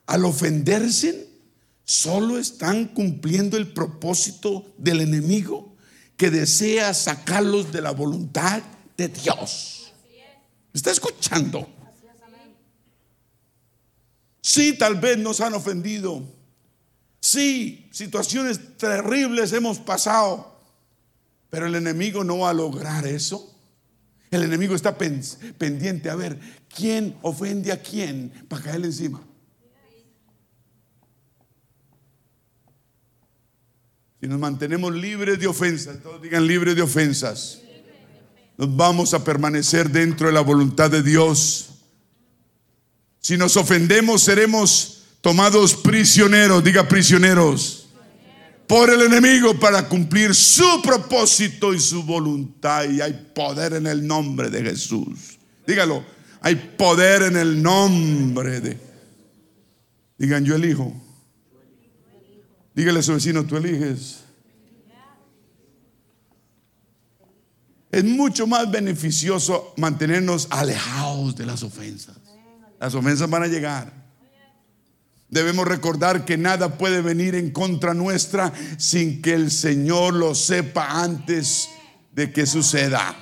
al 0.07 0.25
ofenderse, 0.25 1.28
solo 1.89 2.37
están 2.37 2.89
cumpliendo 2.89 3.57
el 3.57 3.73
propósito 3.73 4.75
del 4.77 5.01
enemigo 5.01 5.75
que 6.19 6.31
desea 6.31 6.93
sacarlos 6.93 7.73
de 7.73 7.81
la 7.81 7.93
voluntad 7.93 8.63
de 8.95 9.09
Dios. 9.09 9.91
¿Está 10.75 10.91
escuchando? 10.91 11.67
Sí, 14.43 14.75
tal 14.75 14.97
vez 14.97 15.17
nos 15.17 15.41
han 15.41 15.55
ofendido. 15.55 16.23
Sí, 17.21 17.89
situaciones 17.91 18.77
terribles 18.77 19.55
hemos 19.55 19.79
pasado. 19.79 20.61
Pero 21.49 21.69
el 21.69 21.75
enemigo 21.75 22.23
no 22.23 22.41
va 22.41 22.51
a 22.51 22.55
lograr 22.55 23.07
eso. 23.07 23.57
El 24.31 24.43
enemigo 24.43 24.75
está 24.75 24.99
pendiente 24.99 26.11
a 26.11 26.17
ver 26.17 26.39
quién 26.69 27.17
ofende 27.23 27.73
a 27.73 27.81
quién 27.81 28.31
para 28.47 28.63
caerle 28.63 28.89
encima. 28.89 29.23
Si 34.21 34.27
nos 34.27 34.39
mantenemos 34.39 34.95
libres 34.95 35.39
de 35.39 35.47
ofensas, 35.47 36.03
todos 36.03 36.21
digan 36.21 36.47
libres 36.47 36.75
de 36.75 36.83
ofensas, 36.83 37.61
nos 38.57 38.77
vamos 38.77 39.15
a 39.15 39.23
permanecer 39.23 39.89
dentro 39.89 40.27
de 40.27 40.33
la 40.33 40.41
voluntad 40.41 40.91
de 40.91 41.03
Dios. 41.03 41.71
Si 43.21 43.37
nos 43.37 43.57
ofendemos, 43.57 44.23
seremos 44.23 45.05
tomados 45.21 45.77
prisioneros, 45.77 46.65
diga 46.65 46.89
prisioneros 46.89 47.89
por 48.69 48.91
el 48.91 49.01
enemigo 49.01 49.59
para 49.59 49.89
cumplir 49.89 50.35
su 50.35 50.83
propósito 50.83 51.73
y 51.73 51.81
su 51.81 52.03
voluntad. 52.03 52.89
Y 52.89 53.01
hay 53.01 53.31
poder 53.35 53.73
en 53.73 53.87
el 53.87 54.07
nombre 54.07 54.51
de 54.51 54.63
Jesús. 54.63 55.39
Dígalo, 55.67 56.05
hay 56.41 56.55
poder 56.77 57.23
en 57.23 57.37
el 57.37 57.63
nombre 57.63 58.61
de... 58.61 58.79
Digan, 60.19 60.45
yo 60.45 60.55
elijo. 60.55 60.93
Dígale 62.79 63.01
a 63.01 63.03
su 63.03 63.13
vecino, 63.13 63.45
tú 63.45 63.57
eliges. 63.57 64.21
Es 67.91 68.05
mucho 68.05 68.47
más 68.47 68.71
beneficioso 68.71 69.75
mantenernos 69.77 70.47
alejados 70.49 71.35
de 71.35 71.45
las 71.45 71.65
ofensas. 71.65 72.17
Las 72.79 72.95
ofensas 72.95 73.29
van 73.29 73.43
a 73.43 73.47
llegar. 73.49 73.93
Debemos 75.29 75.67
recordar 75.67 76.25
que 76.25 76.39
nada 76.39 76.79
puede 76.79 77.03
venir 77.03 77.35
en 77.35 77.51
contra 77.51 77.95
nuestra 77.95 78.53
sin 78.77 79.23
que 79.23 79.35
el 79.35 79.51
Señor 79.51 80.15
lo 80.15 80.37
sepa 80.37 81.03
antes 81.03 81.69
de 82.13 82.31
que 82.31 82.47
suceda. 82.47 83.17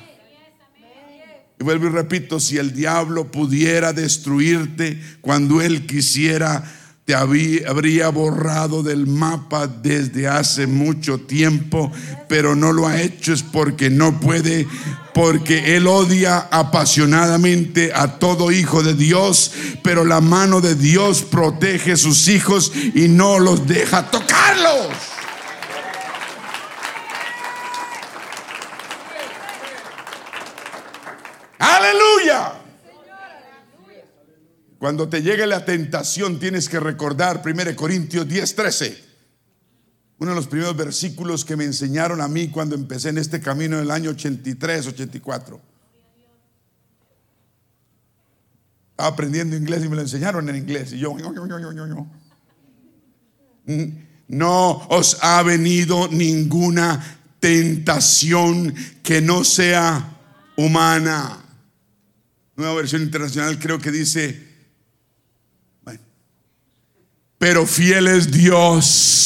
Y 1.59 1.65
vuelvo 1.65 1.87
y 1.87 1.93
repito, 1.93 2.41
si 2.41 2.59
el 2.59 2.75
diablo 2.75 3.31
pudiera 3.31 3.95
destruirte 3.95 5.01
cuando 5.23 5.63
él 5.63 5.87
quisiera, 5.87 6.63
te 7.07 7.15
habría 7.15 8.09
borrado 8.09 8.83
del 8.83 9.07
mapa 9.07 9.69
desde 9.69 10.27
hace 10.27 10.67
mucho 10.67 11.19
tiempo, 11.21 11.93
pero 12.29 12.57
no 12.57 12.73
lo 12.73 12.89
ha 12.89 13.01
hecho 13.01 13.33
es 13.33 13.45
porque 13.45 13.91
no 13.91 14.19
puede, 14.19 14.67
porque 15.15 15.77
Él 15.77 15.87
odia 15.87 16.49
apasionadamente 16.51 17.93
a 17.95 18.19
todo 18.19 18.51
hijo 18.51 18.83
de 18.83 18.95
Dios, 18.95 19.53
pero 19.85 20.05
la 20.05 20.21
mano 20.21 20.61
de 20.61 20.75
Dios 20.75 21.23
protege 21.23 21.93
a 21.93 21.97
sus 21.97 22.27
hijos 22.27 22.73
y 22.75 23.07
no 23.07 23.39
los 23.39 23.69
deja 23.69 24.11
tocarlos. 24.11 24.89
Aleluya. 31.61 32.56
Cuando 34.79 35.09
te 35.09 35.23
llegue 35.23 35.47
la 35.47 35.65
tentación 35.65 36.39
tienes 36.39 36.69
que 36.69 36.81
recordar 36.81 37.43
1 37.45 37.77
Corintios 37.77 38.29
10, 38.29 38.55
13. 38.55 39.05
Uno 40.19 40.31
de 40.31 40.37
los 40.37 40.47
primeros 40.47 40.77
versículos 40.77 41.45
que 41.45 41.57
me 41.57 41.65
enseñaron 41.65 42.21
a 42.21 42.29
mí 42.29 42.49
cuando 42.49 42.75
empecé 42.75 43.11
en 43.11 43.19
este 43.19 43.41
camino 43.41 43.77
en 43.77 43.85
el 43.85 43.91
año 43.91 44.11
83, 44.11 44.87
84. 44.87 45.61
Estaba 48.93 49.11
aprendiendo 49.11 49.57
inglés 49.57 49.85
y 49.85 49.89
me 49.89 49.97
lo 49.97 50.03
enseñaron 50.03 50.49
en 50.49 50.57
inglés. 50.57 50.93
Y 50.93 50.99
yo, 50.99 51.15
no 54.29 54.87
os 54.89 55.19
ha 55.23 55.43
venido 55.43 56.09
ninguna 56.09 57.21
tentación 57.41 58.75
que 59.03 59.21
no 59.21 59.45
sea 59.45 60.19
humana. 60.57 61.45
Nueva 62.57 62.75
versión 62.75 63.03
internacional 63.03 63.59
creo 63.59 63.79
que 63.79 63.91
dice, 63.91 64.46
pero 67.47 67.65
fiel 67.65 68.09
es 68.09 68.33
Dios. 68.33 69.23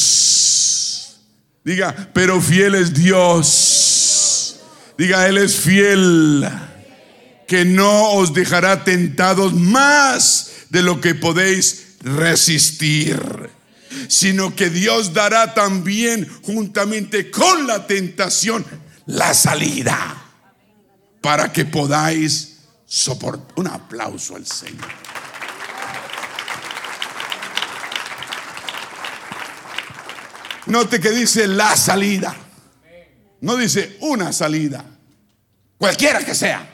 Diga, 1.63 2.11
pero 2.13 2.39
fiel 2.39 2.75
es 2.75 2.93
Dios. 2.93 4.57
Diga, 4.95 5.27
Él 5.27 5.39
es 5.39 5.55
fiel, 5.55 6.47
que 7.47 7.65
no 7.65 8.11
os 8.11 8.35
dejará 8.35 8.83
tentados 8.83 9.55
más 9.55 10.51
de 10.69 10.83
lo 10.83 11.01
que 11.01 11.15
podéis 11.15 11.95
resistir, 12.01 13.49
sino 14.07 14.55
que 14.55 14.69
Dios 14.69 15.15
dará 15.15 15.55
también 15.55 16.29
juntamente 16.43 17.31
con 17.31 17.65
la 17.65 17.87
tentación 17.87 18.63
la 19.07 19.33
salida 19.33 20.25
para 21.21 21.51
que 21.51 21.65
podáis 21.65 22.59
soportar. 22.85 23.47
Un 23.55 23.65
aplauso 23.65 24.35
al 24.35 24.45
Señor. 24.45 25.10
Note 30.67 30.99
que 30.99 31.11
dice 31.11 31.47
la 31.47 31.75
salida. 31.75 32.35
No 33.41 33.57
dice 33.57 33.97
una 34.01 34.31
salida. 34.31 34.85
Cualquiera 35.77 36.23
que 36.23 36.35
sea. 36.35 36.67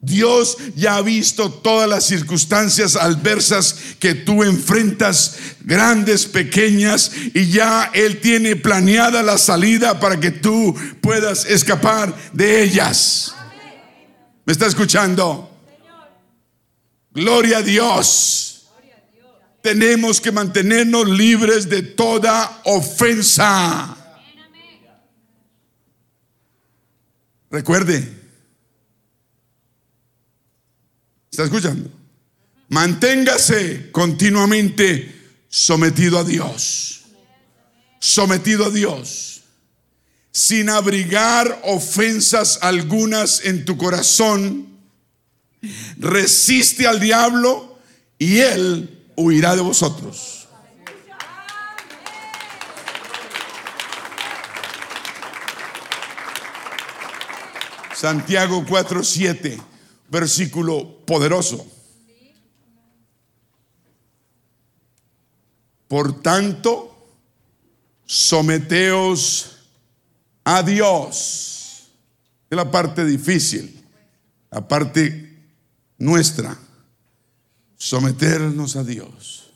Dios 0.00 0.56
ya 0.76 0.96
ha 0.96 1.02
visto 1.02 1.50
todas 1.50 1.88
las 1.88 2.04
circunstancias 2.04 2.94
adversas 2.94 3.74
que 3.98 4.14
tú 4.14 4.44
enfrentas, 4.44 5.36
grandes, 5.60 6.26
pequeñas, 6.26 7.10
y 7.34 7.50
ya 7.50 7.90
Él 7.92 8.20
tiene 8.20 8.54
planeada 8.54 9.24
la 9.24 9.38
salida 9.38 9.98
para 9.98 10.20
que 10.20 10.30
tú 10.30 10.72
puedas 11.00 11.44
escapar 11.46 12.14
de 12.32 12.62
ellas. 12.62 13.34
¿Me 14.44 14.52
está 14.52 14.66
escuchando? 14.66 15.50
Gloria 17.10 17.58
a 17.58 17.62
Dios 17.62 18.47
tenemos 19.62 20.20
que 20.20 20.32
mantenernos 20.32 21.08
libres 21.08 21.68
de 21.68 21.82
toda 21.82 22.60
ofensa. 22.64 23.96
Recuerde, 27.50 28.06
¿está 31.30 31.44
escuchando? 31.44 31.90
Manténgase 32.68 33.90
continuamente 33.90 35.14
sometido 35.48 36.18
a 36.18 36.24
Dios. 36.24 37.06
Sometido 37.98 38.66
a 38.66 38.70
Dios. 38.70 39.42
Sin 40.30 40.68
abrigar 40.68 41.62
ofensas 41.64 42.58
algunas 42.60 43.44
en 43.44 43.64
tu 43.64 43.78
corazón. 43.78 44.68
Resiste 45.96 46.86
al 46.86 47.00
diablo 47.00 47.80
y 48.18 48.38
él 48.38 48.97
huirá 49.18 49.56
de 49.56 49.62
vosotros. 49.62 50.46
Santiago 57.94 58.64
4:7, 58.64 59.60
versículo 60.08 61.04
poderoso. 61.04 61.66
Por 65.88 66.22
tanto, 66.22 66.96
someteos 68.04 69.56
a 70.44 70.62
Dios. 70.62 71.88
Es 72.48 72.56
la 72.56 72.70
parte 72.70 73.04
difícil, 73.04 73.84
la 74.50 74.66
parte 74.66 75.36
nuestra 75.98 76.56
someternos 77.78 78.76
a 78.76 78.84
Dios. 78.84 79.50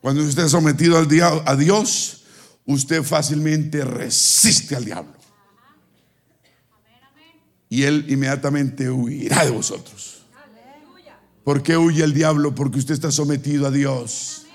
Cuando 0.00 0.22
usted 0.22 0.44
es 0.44 0.52
sometido 0.52 0.96
al 0.96 1.08
a 1.46 1.56
Dios, 1.56 2.22
usted 2.64 3.02
fácilmente 3.02 3.84
resiste 3.84 4.76
al 4.76 4.84
diablo. 4.84 5.12
Y 7.68 7.82
él 7.82 8.06
inmediatamente 8.08 8.88
huirá 8.88 9.44
de 9.44 9.50
vosotros. 9.50 10.22
¿Por 11.44 11.62
qué 11.62 11.76
huye 11.76 12.02
el 12.02 12.14
diablo? 12.14 12.54
Porque 12.54 12.78
usted 12.78 12.94
está 12.94 13.10
sometido 13.10 13.66
a 13.66 13.70
Dios. 13.70 14.46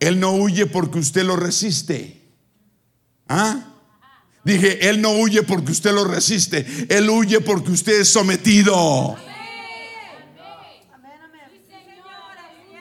Él 0.00 0.18
no 0.18 0.32
huye 0.32 0.66
porque 0.66 0.98
usted 0.98 1.24
lo 1.24 1.36
resiste. 1.36 2.20
¿Ah? 3.28 3.68
Dije, 4.44 4.88
Él 4.88 5.00
no 5.00 5.12
huye 5.12 5.42
porque 5.42 5.72
usted 5.72 5.92
lo 5.92 6.04
resiste. 6.04 6.66
Él 6.88 7.08
huye 7.08 7.40
porque 7.40 7.70
usted 7.70 8.00
es 8.00 8.08
sometido. 8.08 9.16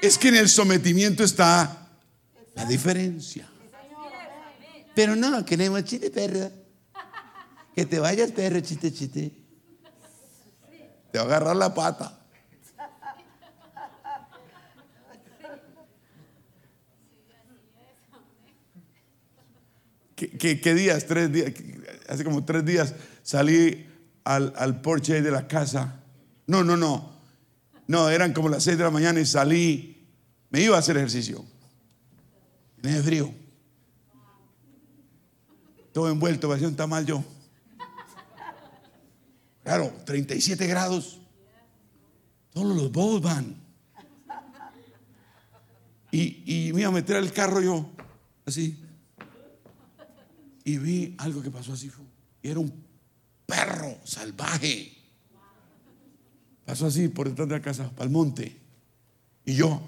Es 0.01 0.17
que 0.17 0.29
en 0.29 0.35
el 0.35 0.49
sometimiento 0.49 1.23
está 1.23 1.87
la 2.55 2.65
diferencia. 2.65 3.47
Pero 4.95 5.15
no, 5.15 5.45
queremos 5.45 5.83
chiste, 5.83 6.09
perro. 6.09 6.51
Que 7.75 7.85
te 7.85 7.99
vayas, 7.99 8.31
perro, 8.31 8.59
chiste, 8.59 8.91
chiste. 8.91 9.31
Te 11.11 11.17
va 11.17 11.23
a 11.23 11.27
agarrar 11.27 11.55
la 11.55 11.73
pata. 11.73 12.17
¿Qué, 20.15 20.75
días? 20.75 21.05
Tres 21.05 21.31
días. 21.31 21.51
Hace 22.07 22.23
como 22.23 22.43
tres 22.43 22.63
días 22.65 22.93
salí 23.23 23.87
al, 24.23 24.53
al 24.55 24.81
porche 24.81 25.21
de 25.21 25.31
la 25.31 25.47
casa. 25.47 26.03
No, 26.47 26.63
no, 26.63 26.75
no. 26.75 27.11
No, 27.87 28.09
eran 28.09 28.33
como 28.33 28.49
las 28.49 28.63
seis 28.63 28.77
de 28.77 28.83
la 28.83 28.91
mañana 28.91 29.19
y 29.19 29.25
salí 29.25 29.90
me 30.51 30.61
iba 30.61 30.75
a 30.75 30.79
hacer 30.79 30.97
ejercicio. 30.97 31.43
Tenía 32.81 33.01
frío. 33.01 33.33
Todo 35.93 36.09
envuelto, 36.09 36.47
parecía 36.47 36.67
un 36.67 36.75
tamal 36.75 37.05
yo. 37.05 37.23
Claro, 39.63 39.93
37 40.05 40.67
grados. 40.67 41.19
Todos 42.53 42.75
los 42.75 42.91
bobos 42.91 43.21
van. 43.21 43.55
Y, 46.11 46.67
y 46.67 46.73
me 46.73 46.81
iba 46.81 46.89
a 46.89 46.93
meter 46.93 47.15
al 47.15 47.31
carro 47.31 47.61
yo, 47.61 47.89
así. 48.45 48.77
Y 50.65 50.77
vi 50.77 51.15
algo 51.17 51.41
que 51.41 51.49
pasó 51.49 51.73
así. 51.73 51.89
Y 52.41 52.49
era 52.49 52.59
un 52.59 52.73
perro 53.45 53.97
salvaje. 54.03 54.97
Pasó 56.65 56.87
así 56.87 57.07
por 57.07 57.29
detrás 57.29 57.47
de 57.47 57.55
la 57.55 57.61
casa, 57.61 57.89
para 57.91 58.05
el 58.05 58.09
monte. 58.09 58.59
Y 59.45 59.55
yo, 59.55 59.81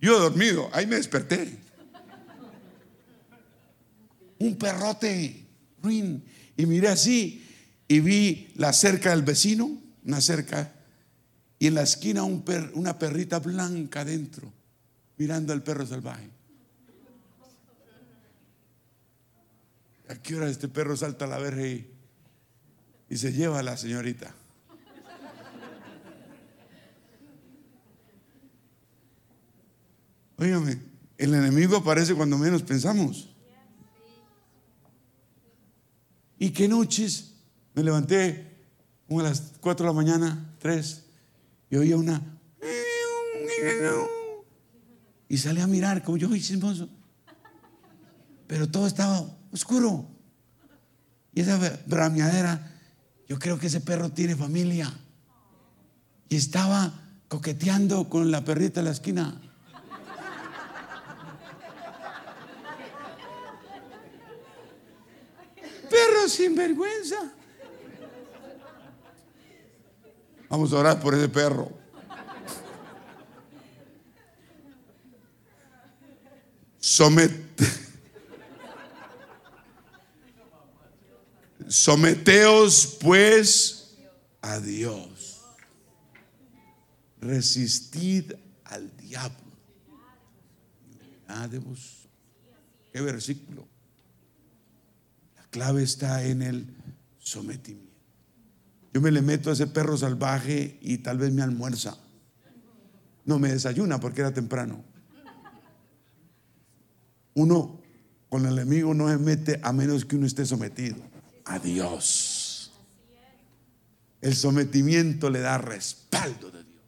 yo 0.00 0.18
dormido, 0.18 0.70
ahí 0.72 0.86
me 0.86 0.96
desperté. 0.96 1.58
Un 4.38 4.56
perrote, 4.56 5.46
ruin. 5.82 6.24
Y 6.56 6.66
miré 6.66 6.88
así 6.88 7.46
y 7.86 8.00
vi 8.00 8.52
la 8.54 8.72
cerca 8.72 9.10
del 9.10 9.22
vecino, 9.22 9.78
una 10.04 10.20
cerca, 10.20 10.72
y 11.58 11.66
en 11.66 11.74
la 11.74 11.82
esquina 11.82 12.22
un 12.22 12.44
una 12.74 12.98
perrita 12.98 13.38
blanca 13.40 14.00
adentro, 14.00 14.52
mirando 15.18 15.52
al 15.52 15.62
perro 15.62 15.86
salvaje. 15.86 16.30
¿A 20.08 20.14
qué 20.16 20.36
hora 20.36 20.48
este 20.48 20.68
perro 20.68 20.96
salta 20.96 21.26
a 21.26 21.28
la 21.28 21.38
verja 21.38 21.66
y, 21.66 21.90
y 23.10 23.16
se 23.16 23.32
lleva 23.32 23.58
a 23.58 23.62
la 23.62 23.76
señorita? 23.76 24.34
Óigame, 30.40 30.80
el 31.18 31.34
enemigo 31.34 31.76
aparece 31.76 32.14
cuando 32.14 32.38
menos 32.38 32.62
pensamos. 32.62 33.28
¿Y 36.38 36.48
qué 36.48 36.66
noches? 36.66 37.34
Me 37.74 37.82
levanté 37.82 38.56
como 39.06 39.20
a 39.20 39.24
las 39.24 39.52
4 39.60 39.84
de 39.84 39.90
la 39.90 39.94
mañana, 39.94 40.56
3, 40.58 41.04
y 41.68 41.76
oía 41.76 41.98
una. 41.98 42.22
Y 45.28 45.36
salí 45.36 45.60
a 45.60 45.66
mirar 45.66 46.02
como 46.02 46.16
yo, 46.16 46.30
chismoso. 46.30 46.88
Pero 48.46 48.66
todo 48.66 48.86
estaba 48.86 49.22
oscuro. 49.52 50.08
Y 51.34 51.42
esa 51.42 51.58
brameadera, 51.86 52.80
yo 53.28 53.38
creo 53.38 53.58
que 53.58 53.66
ese 53.66 53.82
perro 53.82 54.08
tiene 54.08 54.34
familia. 54.36 54.90
Y 56.30 56.36
estaba 56.36 56.94
coqueteando 57.28 58.08
con 58.08 58.30
la 58.30 58.42
perrita 58.42 58.80
en 58.80 58.86
la 58.86 58.92
esquina. 58.92 59.38
Sin 66.30 66.54
vergüenza. 66.54 67.32
Vamos 70.48 70.72
a 70.72 70.78
orar 70.78 71.00
por 71.00 71.14
ese 71.14 71.28
perro. 71.28 71.70
Someteos 81.68 82.98
pues 83.00 83.96
a 84.40 84.58
Dios. 84.58 85.40
Resistid 87.20 88.32
al 88.64 88.96
diablo. 88.96 89.38
¿Qué 92.92 93.00
versículo? 93.00 93.69
Clave 95.50 95.82
está 95.82 96.24
en 96.24 96.42
el 96.42 96.66
sometimiento. 97.18 97.90
Yo 98.92 99.00
me 99.00 99.10
le 99.10 99.22
meto 99.22 99.50
a 99.50 99.52
ese 99.52 99.66
perro 99.66 99.96
salvaje 99.96 100.78
y 100.80 100.98
tal 100.98 101.18
vez 101.18 101.32
me 101.32 101.42
almuerza. 101.42 101.96
No 103.24 103.38
me 103.38 103.50
desayuna 103.50 104.00
porque 104.00 104.22
era 104.22 104.32
temprano. 104.32 104.82
Uno 107.34 107.80
con 108.28 108.46
el 108.46 108.52
enemigo 108.52 108.94
no 108.94 109.08
se 109.08 109.18
mete 109.18 109.60
a 109.62 109.72
menos 109.72 110.04
que 110.04 110.16
uno 110.16 110.26
esté 110.26 110.44
sometido 110.44 110.96
a 111.44 111.58
Dios. 111.58 112.72
El 114.20 114.34
sometimiento 114.34 115.30
le 115.30 115.40
da 115.40 115.58
respaldo 115.58 116.50
de 116.50 116.64
Dios. 116.64 116.80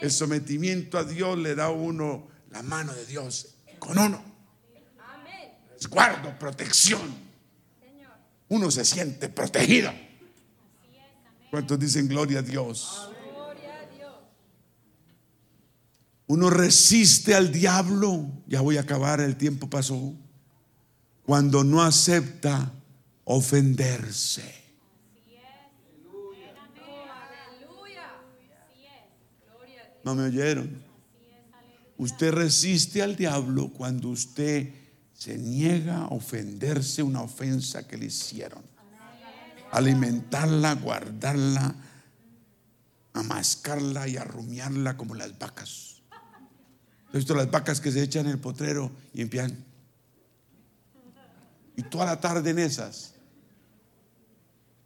El 0.00 0.10
sometimiento 0.10 0.96
a 0.98 1.04
Dios 1.04 1.36
le 1.38 1.54
da 1.54 1.66
a 1.66 1.70
uno 1.70 2.28
la 2.50 2.62
mano 2.62 2.94
de 2.94 3.04
Dios 3.06 3.54
con 3.78 3.98
uno. 3.98 4.22
Resguardo, 5.72 6.38
protección 6.38 7.29
uno 8.50 8.70
se 8.70 8.84
siente 8.84 9.28
protegido. 9.28 9.90
¿Cuántos 11.50 11.78
dicen 11.78 12.06
gloria 12.08 12.40
a 12.40 12.42
Dios? 12.42 13.10
Uno 16.26 16.50
resiste 16.50 17.34
al 17.34 17.50
diablo, 17.50 18.24
ya 18.46 18.60
voy 18.60 18.76
a 18.76 18.82
acabar, 18.82 19.20
el 19.20 19.36
tiempo 19.36 19.68
pasó, 19.68 20.14
cuando 21.24 21.64
no 21.64 21.82
acepta 21.82 22.72
ofenderse. 23.24 24.60
¿No 30.04 30.14
me 30.14 30.24
oyeron? 30.24 30.82
Usted 31.98 32.32
resiste 32.32 33.02
al 33.02 33.16
diablo 33.16 33.68
cuando 33.68 34.08
usted 34.08 34.79
se 35.20 35.36
niega 35.36 35.98
a 35.98 36.06
ofenderse 36.06 37.02
una 37.02 37.20
ofensa 37.20 37.86
que 37.86 37.98
le 37.98 38.06
hicieron. 38.06 38.62
Alimentarla, 39.70 40.74
guardarla, 40.76 41.74
amascarla 43.12 44.08
y 44.08 44.16
arrumiarla 44.16 44.96
como 44.96 45.14
las 45.14 45.38
vacas. 45.38 46.00
He 47.12 47.18
visto 47.18 47.34
las 47.34 47.50
vacas 47.50 47.82
que 47.82 47.92
se 47.92 48.02
echan 48.02 48.24
en 48.24 48.32
el 48.32 48.38
potrero 48.38 48.90
y 49.12 49.20
empiezan. 49.20 49.62
Y 51.76 51.82
toda 51.82 52.06
la 52.06 52.18
tarde 52.18 52.48
en 52.48 52.58
esas. 52.58 53.12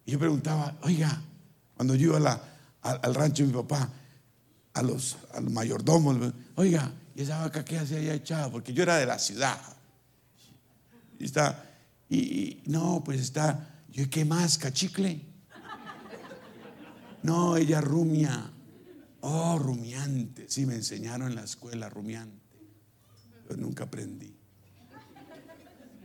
Y 0.05 0.11
yo 0.11 0.19
preguntaba, 0.19 0.77
oiga, 0.83 1.23
cuando 1.77 1.95
yo 1.95 2.19
iba 2.19 2.43
al 2.83 3.15
rancho 3.15 3.45
de 3.45 3.53
mi 3.53 3.55
papá, 3.55 3.89
a 4.73 4.83
los, 4.83 5.17
a 5.33 5.41
los 5.41 5.53
mayordomos, 5.53 6.33
oiga, 6.57 6.91
¿y 7.15 7.23
esa 7.23 7.39
vaca 7.39 7.65
qué 7.65 7.87
se 7.87 7.99
había 7.99 8.15
echado? 8.15 8.51
Porque 8.51 8.73
yo 8.73 8.83
era 8.83 8.97
de 8.97 9.07
la 9.07 9.21
ciudad. 9.21 9.61
Está, 11.25 11.65
y, 12.11 12.63
no, 12.67 13.03
pues 13.03 13.21
está, 13.21 13.83
yo, 13.91 14.09
¿qué 14.11 14.25
más? 14.25 14.59
¿Cachicle? 14.59 15.23
No, 17.23 17.57
ella 17.57 17.81
rumia. 17.81 18.51
Oh, 19.21 19.59
rumiante. 19.59 20.45
Sí, 20.51 20.67
me 20.67 20.75
enseñaron 20.75 21.29
en 21.29 21.37
la 21.37 21.45
escuela 21.45 21.89
rumiante. 21.89 22.37
Pero 23.49 23.59
nunca 23.59 23.85
aprendí. 23.85 24.37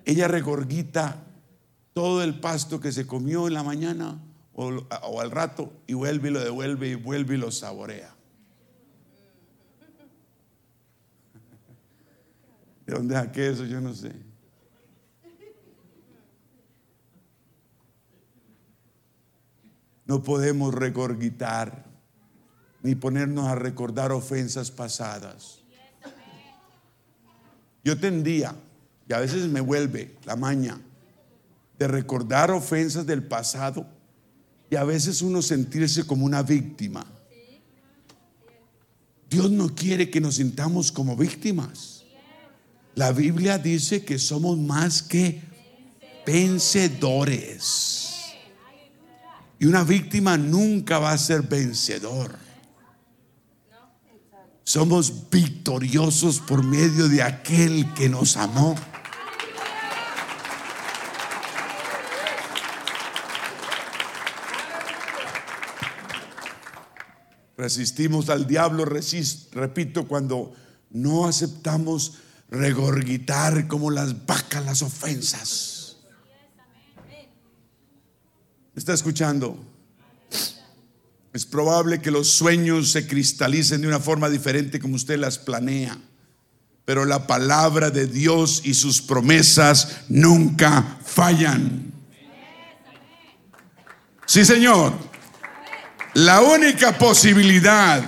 Ella 0.05 0.29
regorguita 0.29 1.25
todo 1.93 2.23
el 2.23 2.39
pasto 2.39 2.79
que 2.79 2.93
se 2.93 3.05
comió 3.05 3.47
en 3.47 3.53
la 3.53 3.63
mañana 3.63 4.17
o, 4.53 4.67
o, 4.67 5.21
al 5.21 5.31
rato 5.31 5.73
y 5.85 5.93
vuelve 5.93 6.29
y 6.29 6.31
lo 6.31 6.39
devuelve 6.39 6.89
y 6.89 6.95
vuelve 6.95 7.35
y 7.35 7.37
lo 7.37 7.51
saborea. 7.51 8.15
¿De 12.87 12.93
dónde 12.93 13.15
saqué 13.15 13.49
eso? 13.49 13.65
Yo 13.65 13.81
no 13.81 13.93
sé. 13.93 14.28
No 20.09 20.23
podemos 20.23 20.73
regorgitar 20.73 21.85
ni 22.81 22.95
ponernos 22.95 23.47
a 23.47 23.53
recordar 23.53 24.11
ofensas 24.11 24.71
pasadas. 24.71 25.59
Yo 27.83 27.95
tendía, 27.99 28.55
y 29.07 29.13
a 29.13 29.19
veces 29.19 29.47
me 29.47 29.61
vuelve 29.61 30.15
la 30.25 30.35
maña, 30.35 30.81
de 31.77 31.87
recordar 31.87 32.49
ofensas 32.49 33.05
del 33.05 33.21
pasado 33.21 33.85
y 34.71 34.77
a 34.77 34.83
veces 34.83 35.21
uno 35.21 35.43
sentirse 35.43 36.03
como 36.07 36.25
una 36.25 36.41
víctima. 36.41 37.05
Dios 39.29 39.51
no 39.51 39.75
quiere 39.75 40.09
que 40.09 40.19
nos 40.19 40.37
sintamos 40.37 40.91
como 40.91 41.15
víctimas. 41.15 42.03
La 42.95 43.11
Biblia 43.11 43.59
dice 43.59 44.03
que 44.03 44.17
somos 44.17 44.57
más 44.57 45.03
que 45.03 45.39
vencedores. 46.25 48.08
Y 49.59 49.65
una 49.65 49.83
víctima 49.83 50.37
nunca 50.37 50.99
va 50.99 51.11
a 51.11 51.17
ser 51.17 51.41
vencedor. 51.41 52.37
Somos 54.63 55.29
victoriosos 55.29 56.39
por 56.39 56.63
medio 56.63 57.09
de 57.09 57.21
aquel 57.21 57.93
que 57.93 58.07
nos 58.07 58.37
amó. 58.37 58.75
Resistimos 67.57 68.29
al 68.29 68.47
diablo, 68.47 68.85
repito, 68.85 70.07
cuando 70.07 70.53
no 70.91 71.27
aceptamos 71.27 72.13
regorgitar 72.49 73.67
como 73.67 73.91
las 73.91 74.25
vacas 74.25 74.63
las 74.63 74.81
ofensas 74.81 75.78
está 78.79 78.93
escuchando? 78.93 79.59
Es 81.33 81.45
probable 81.45 82.01
que 82.01 82.11
los 82.11 82.31
sueños 82.31 82.91
se 82.91 83.05
cristalicen 83.05 83.81
de 83.81 83.87
una 83.87 83.99
forma 83.99 84.29
diferente 84.29 84.79
como 84.79 84.95
usted 84.95 85.19
las 85.19 85.37
planea. 85.37 85.97
Pero 86.85 87.03
la 87.05 87.27
palabra 87.27 87.91
de 87.91 88.07
Dios 88.07 88.61
y 88.63 88.73
sus 88.73 89.01
promesas 89.01 90.05
nunca 90.09 90.97
fallan. 91.05 91.93
Sí, 94.25 94.43
Señor. 94.43 94.97
La 96.15 96.41
única 96.41 96.97
posibilidad 96.97 98.03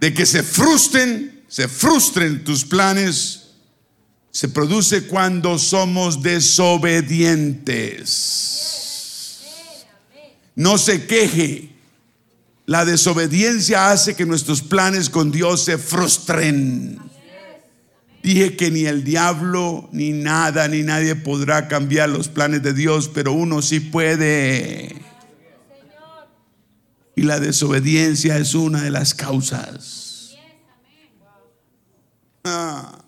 de 0.00 0.12
que 0.12 0.26
se 0.26 0.42
frustren, 0.42 1.44
se 1.46 1.68
frustren 1.68 2.42
tus 2.42 2.64
planes, 2.64 3.44
se 4.30 4.48
produce 4.48 5.06
cuando 5.06 5.58
somos 5.58 6.22
desobedientes. 6.22 8.77
No 10.58 10.76
se 10.76 11.06
queje. 11.06 11.70
La 12.66 12.84
desobediencia 12.84 13.92
hace 13.92 14.16
que 14.16 14.26
nuestros 14.26 14.60
planes 14.60 15.08
con 15.08 15.30
Dios 15.30 15.64
se 15.64 15.78
frustren. 15.78 16.98
Dije 18.24 18.56
que 18.56 18.72
ni 18.72 18.84
el 18.84 19.04
diablo, 19.04 19.88
ni 19.92 20.10
nada, 20.10 20.66
ni 20.66 20.82
nadie 20.82 21.14
podrá 21.14 21.68
cambiar 21.68 22.08
los 22.08 22.26
planes 22.26 22.64
de 22.64 22.72
Dios, 22.72 23.08
pero 23.08 23.32
uno 23.32 23.62
sí 23.62 23.78
puede. 23.78 25.00
Y 27.14 27.22
la 27.22 27.38
desobediencia 27.38 28.36
es 28.36 28.56
una 28.56 28.82
de 28.82 28.90
las 28.90 29.14
causas. 29.14 30.34
Ah, 32.42 32.98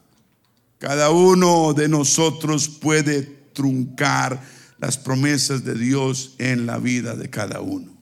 cada 0.78 1.10
uno 1.10 1.74
de 1.74 1.88
nosotros 1.88 2.68
puede 2.68 3.22
truncar 3.52 4.40
las 4.80 4.96
promesas 4.96 5.64
de 5.64 5.74
Dios 5.74 6.34
en 6.38 6.66
la 6.66 6.78
vida 6.78 7.14
de 7.14 7.28
cada 7.28 7.60
uno. 7.60 7.92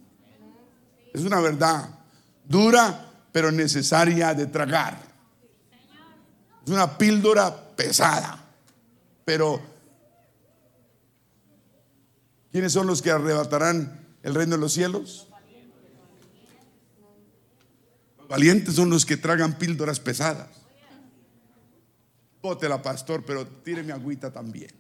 Es 1.13 1.23
una 1.23 1.41
verdad 1.41 1.91
dura, 2.45 3.13
pero 3.33 3.51
necesaria 3.51 4.33
de 4.35 4.47
tragar. 4.47 4.99
Es 6.65 6.71
una 6.71 6.97
píldora 6.97 7.75
pesada, 7.75 8.45
pero 9.25 9.61
¿quiénes 12.53 12.73
son 12.73 12.87
los 12.87 13.03
que 13.03 13.11
arrebatarán 13.11 14.07
el 14.23 14.35
reino 14.35 14.57
de 14.57 14.61
los 14.61 14.73
cielos? 14.73 15.29
Los 18.19 18.29
valientes 18.29 18.75
son 18.75 18.91
los 18.91 19.05
que 19.05 19.17
tragan 19.17 19.59
píldoras 19.59 19.99
pesadas. 19.99 20.49
Bótela, 22.41 22.81
pastor, 22.81 23.25
pero 23.25 23.47
tíreme 23.47 23.93
agüita 23.93 24.33
también. 24.33 24.71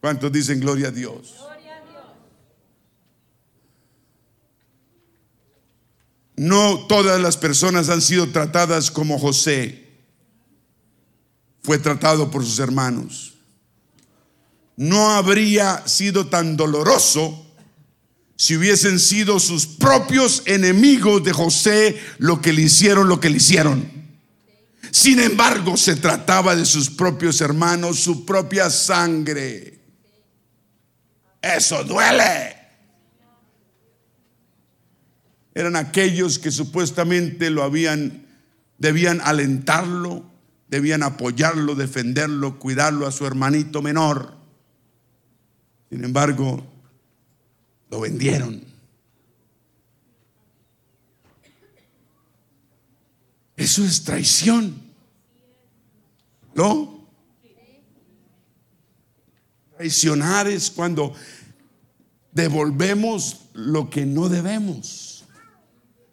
¿Cuántos 0.00 0.30
dicen 0.30 0.60
gloria 0.60 0.88
a 0.88 0.90
Dios? 0.92 1.34
No 6.36 6.86
todas 6.86 7.20
las 7.20 7.36
personas 7.36 7.88
han 7.88 8.00
sido 8.00 8.28
tratadas 8.28 8.92
como 8.92 9.18
José 9.18 9.88
fue 11.62 11.78
tratado 11.78 12.30
por 12.30 12.44
sus 12.44 12.60
hermanos. 12.60 13.34
No 14.76 15.10
habría 15.10 15.86
sido 15.88 16.28
tan 16.28 16.56
doloroso 16.56 17.44
si 18.36 18.56
hubiesen 18.56 19.00
sido 19.00 19.40
sus 19.40 19.66
propios 19.66 20.44
enemigos 20.46 21.24
de 21.24 21.32
José 21.32 22.00
lo 22.18 22.40
que 22.40 22.52
le 22.52 22.62
hicieron, 22.62 23.08
lo 23.08 23.18
que 23.18 23.30
le 23.30 23.38
hicieron. 23.38 23.90
Sin 24.92 25.18
embargo, 25.18 25.76
se 25.76 25.96
trataba 25.96 26.54
de 26.54 26.64
sus 26.64 26.88
propios 26.88 27.40
hermanos, 27.40 27.98
su 27.98 28.24
propia 28.24 28.70
sangre. 28.70 29.77
Eso 31.56 31.84
duele. 31.84 32.56
Eran 35.54 35.76
aquellos 35.76 36.38
que 36.38 36.50
supuestamente 36.50 37.50
lo 37.50 37.62
habían, 37.62 38.26
debían 38.78 39.20
alentarlo, 39.22 40.24
debían 40.68 41.02
apoyarlo, 41.02 41.74
defenderlo, 41.74 42.58
cuidarlo 42.58 43.06
a 43.06 43.12
su 43.12 43.26
hermanito 43.26 43.82
menor. 43.82 44.36
Sin 45.90 46.04
embargo, 46.04 46.64
lo 47.90 48.00
vendieron. 48.00 48.62
Eso 53.56 53.84
es 53.84 54.04
traición. 54.04 54.80
¿No? 56.54 56.97
Traicionar 59.78 60.48
es 60.48 60.72
cuando 60.72 61.12
devolvemos 62.32 63.42
lo 63.52 63.88
que 63.88 64.04
no 64.04 64.28
debemos. 64.28 65.24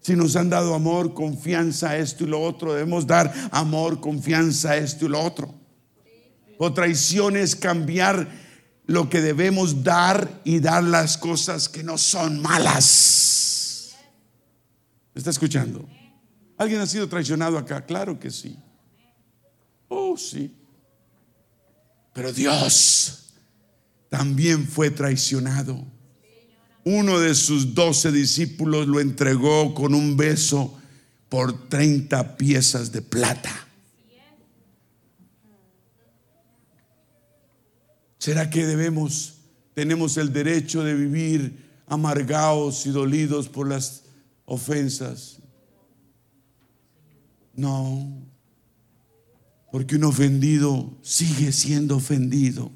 Si 0.00 0.14
nos 0.14 0.36
han 0.36 0.50
dado 0.50 0.72
amor, 0.72 1.14
confianza, 1.14 1.96
esto 1.96 2.22
y 2.22 2.28
lo 2.28 2.40
otro, 2.40 2.74
debemos 2.74 3.08
dar 3.08 3.34
amor, 3.50 4.00
confianza, 4.00 4.76
esto 4.76 5.06
y 5.06 5.08
lo 5.08 5.20
otro. 5.20 5.52
O 6.58 6.72
traición 6.72 7.36
es 7.36 7.56
cambiar 7.56 8.30
lo 8.84 9.10
que 9.10 9.20
debemos 9.20 9.82
dar 9.82 10.42
y 10.44 10.60
dar 10.60 10.84
las 10.84 11.18
cosas 11.18 11.68
que 11.68 11.82
no 11.82 11.98
son 11.98 12.40
malas. 12.40 13.96
¿Me 15.12 15.18
está 15.18 15.30
escuchando? 15.30 15.88
¿Alguien 16.56 16.80
ha 16.80 16.86
sido 16.86 17.08
traicionado 17.08 17.58
acá? 17.58 17.84
Claro 17.84 18.16
que 18.20 18.30
sí. 18.30 18.56
Oh, 19.88 20.16
sí. 20.16 20.54
Pero 22.12 22.32
Dios 22.32 23.24
también 24.08 24.66
fue 24.66 24.90
traicionado. 24.90 25.84
Uno 26.84 27.18
de 27.18 27.34
sus 27.34 27.74
doce 27.74 28.12
discípulos 28.12 28.86
lo 28.86 29.00
entregó 29.00 29.74
con 29.74 29.94
un 29.94 30.16
beso 30.16 30.78
por 31.28 31.68
30 31.68 32.36
piezas 32.36 32.92
de 32.92 33.02
plata. 33.02 33.66
¿Será 38.18 38.50
que 38.50 38.66
debemos, 38.66 39.34
tenemos 39.74 40.16
el 40.16 40.32
derecho 40.32 40.82
de 40.82 40.94
vivir 40.94 41.64
amargados 41.86 42.86
y 42.86 42.90
dolidos 42.90 43.48
por 43.48 43.68
las 43.68 44.04
ofensas? 44.44 45.38
No, 47.54 48.26
porque 49.72 49.96
un 49.96 50.04
ofendido 50.04 50.96
sigue 51.02 51.52
siendo 51.52 51.96
ofendido 51.96 52.70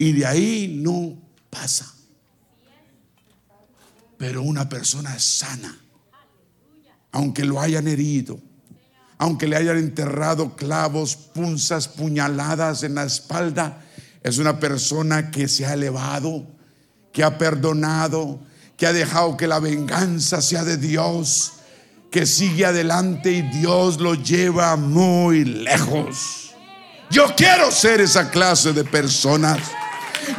y 0.00 0.12
de 0.12 0.24
ahí 0.24 0.80
no 0.82 1.14
pasa. 1.50 1.92
Pero 4.16 4.40
una 4.40 4.66
persona 4.66 5.18
sana, 5.18 5.78
aunque 7.12 7.44
lo 7.44 7.60
hayan 7.60 7.86
herido, 7.86 8.40
aunque 9.18 9.46
le 9.46 9.56
hayan 9.56 9.76
enterrado 9.76 10.56
clavos, 10.56 11.16
punzas, 11.16 11.86
puñaladas 11.86 12.82
en 12.82 12.94
la 12.94 13.04
espalda, 13.04 13.84
es 14.22 14.38
una 14.38 14.58
persona 14.58 15.30
que 15.30 15.48
se 15.48 15.66
ha 15.66 15.74
elevado, 15.74 16.46
que 17.12 17.22
ha 17.22 17.36
perdonado, 17.36 18.40
que 18.78 18.86
ha 18.86 18.94
dejado 18.94 19.36
que 19.36 19.46
la 19.46 19.60
venganza 19.60 20.40
sea 20.40 20.64
de 20.64 20.78
Dios 20.78 21.52
que 22.10 22.24
sigue 22.24 22.64
adelante 22.64 23.30
y 23.30 23.42
Dios 23.42 24.00
lo 24.00 24.14
lleva 24.14 24.76
muy 24.76 25.44
lejos. 25.44 26.54
Yo 27.10 27.26
quiero 27.36 27.70
ser 27.70 28.00
esa 28.00 28.30
clase 28.30 28.72
de 28.72 28.82
personas. 28.82 29.60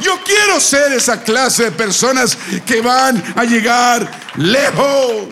Yo 0.00 0.18
quiero 0.24 0.60
ser 0.60 0.92
esa 0.92 1.22
clase 1.22 1.64
de 1.64 1.72
personas 1.72 2.36
que 2.66 2.80
van 2.80 3.22
a 3.36 3.44
llegar 3.44 4.10
lejos. 4.36 5.28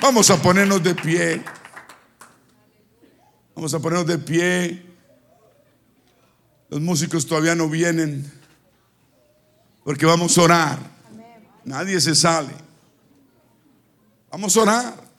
Vamos 0.00 0.30
a 0.30 0.40
ponernos 0.40 0.82
de 0.82 0.94
pie. 0.94 1.42
Vamos 3.54 3.74
a 3.74 3.78
ponernos 3.78 4.06
de 4.06 4.18
pie. 4.18 4.86
Los 6.68 6.80
músicos 6.80 7.26
todavía 7.26 7.54
no 7.54 7.68
vienen 7.68 8.30
porque 9.84 10.06
vamos 10.06 10.38
a 10.38 10.42
orar. 10.42 10.78
Nadie 11.64 12.00
se 12.00 12.14
sale. 12.14 12.54
Vamos 14.30 14.56
a 14.56 14.60
orar. 14.60 15.10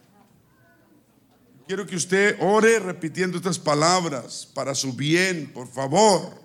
Quiero 1.67 1.85
que 1.85 1.95
usted 1.95 2.37
ore 2.41 2.79
repitiendo 2.79 3.37
estas 3.37 3.59
palabras 3.59 4.49
para 4.53 4.73
su 4.73 4.93
bien, 4.93 5.51
por 5.53 5.67
favor. 5.67 6.41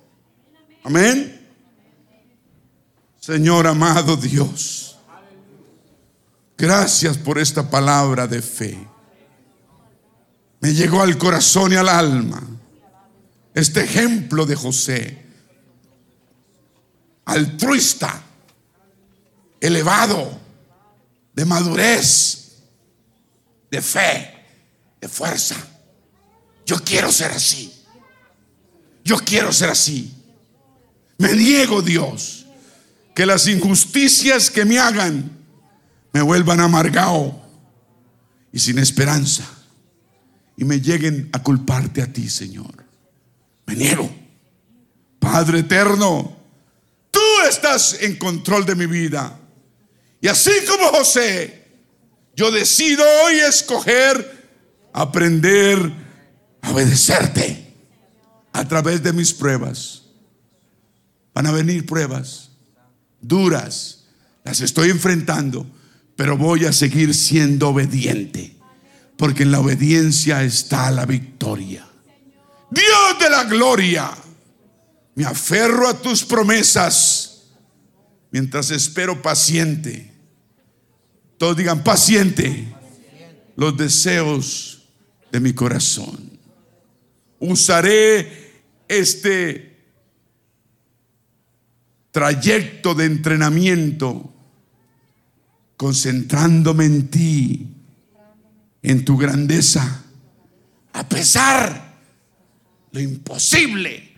Amén. 0.85 1.46
Señor 3.27 3.67
amado 3.67 4.17
Dios, 4.17 4.97
gracias 6.57 7.19
por 7.19 7.41
esta 7.41 7.69
palabra 7.69 8.29
de 8.29 8.41
fe. 8.41 8.79
Me 10.61 10.73
llegó 10.73 11.03
al 11.03 11.19
corazón 11.19 11.73
y 11.73 11.75
al 11.75 11.89
alma 11.89 12.41
este 13.53 13.83
ejemplo 13.83 14.47
de 14.47 14.55
José, 14.55 15.27
altruista, 17.25 18.23
elevado, 19.59 20.41
de 21.35 21.45
madurez, 21.45 22.59
de 23.69 23.83
fe, 23.83 24.47
de 25.01 25.09
fuerza. 25.09 25.57
Yo 26.65 26.79
quiero 26.85 27.11
ser 27.11 27.33
así. 27.33 27.75
Yo 29.03 29.19
quiero 29.19 29.53
ser 29.53 29.71
así. 29.71 30.15
Me 31.19 31.33
niego, 31.33 31.83
Dios, 31.83 32.36
que 33.17 33.25
las 33.25 33.49
injusticias 33.49 34.51
que 34.51 34.67
me 34.67 34.79
hagan 34.79 35.31
me 36.13 36.21
vuelvan 36.21 36.61
amargado 36.61 37.35
y 38.53 38.59
sin 38.59 38.79
esperanza 38.79 39.43
y 40.55 40.67
me 40.67 40.83
lleguen 40.83 41.31
a 41.33 41.43
culparte 41.43 42.03
a 42.03 42.13
ti, 42.13 42.29
Señor. 42.29 42.85
Me 43.65 43.75
niego. 43.75 44.15
Padre 45.19 45.61
eterno, 45.61 46.37
tú 47.11 47.21
estás 47.49 47.97
en 48.03 48.17
control 48.17 48.67
de 48.67 48.75
mi 48.75 48.85
vida. 48.85 49.41
Y 50.21 50.29
así 50.29 50.53
como 50.69 50.89
José, 50.91 51.69
yo 52.35 52.51
decido 52.51 53.03
hoy 53.25 53.37
escoger 53.37 54.47
aprender 54.93 55.91
a 56.61 56.71
obedecerte 56.71 57.73
a 58.53 58.69
través 58.69 59.03
de 59.03 59.15
mis 59.15 59.33
pruebas. 59.33 60.03
Van 61.33 61.47
a 61.47 61.53
venir 61.53 61.87
pruebas. 61.87 62.51
Duras, 63.27 64.05
las 64.45 64.61
estoy 64.61 64.91
enfrentando, 64.91 65.67
pero 66.17 66.37
voy 66.37 66.65
a 66.65 66.73
seguir 66.73 67.15
siendo 67.15 67.69
obediente, 67.69 68.57
porque 69.17 69.43
en 69.43 69.51
la 69.51 69.61
obediencia 69.61 70.43
está 70.43 70.91
la 70.91 71.07
victoria. 71.07 71.87
Dios 72.71 73.19
de 73.21 73.31
la 73.31 73.45
gloria, 73.45 74.11
me 75.15 75.25
aferro 75.25 75.89
a 75.89 76.01
tus 76.01 76.25
promesas 76.25 77.45
mientras 78.31 78.71
espero 78.71 79.23
paciente. 79.23 80.13
Todos 81.39 81.57
digan 81.57 81.85
paciente 81.85 82.73
los 83.57 83.77
deseos 83.77 84.89
de 85.33 85.41
mi 85.41 85.53
corazón. 85.53 86.39
Usaré 87.39 88.63
este 88.89 89.76
trayecto 92.17 92.95
de 92.95 93.05
entrenamiento 93.05 94.33
concentrándome 95.77 96.87
en 96.87 97.11
ti, 97.11 97.67
en 98.83 99.05
tu 99.05 99.19
grandeza, 99.19 100.03
a 100.95 101.07
pesar 101.07 102.01
lo 102.93 103.01
imposible 103.01 104.17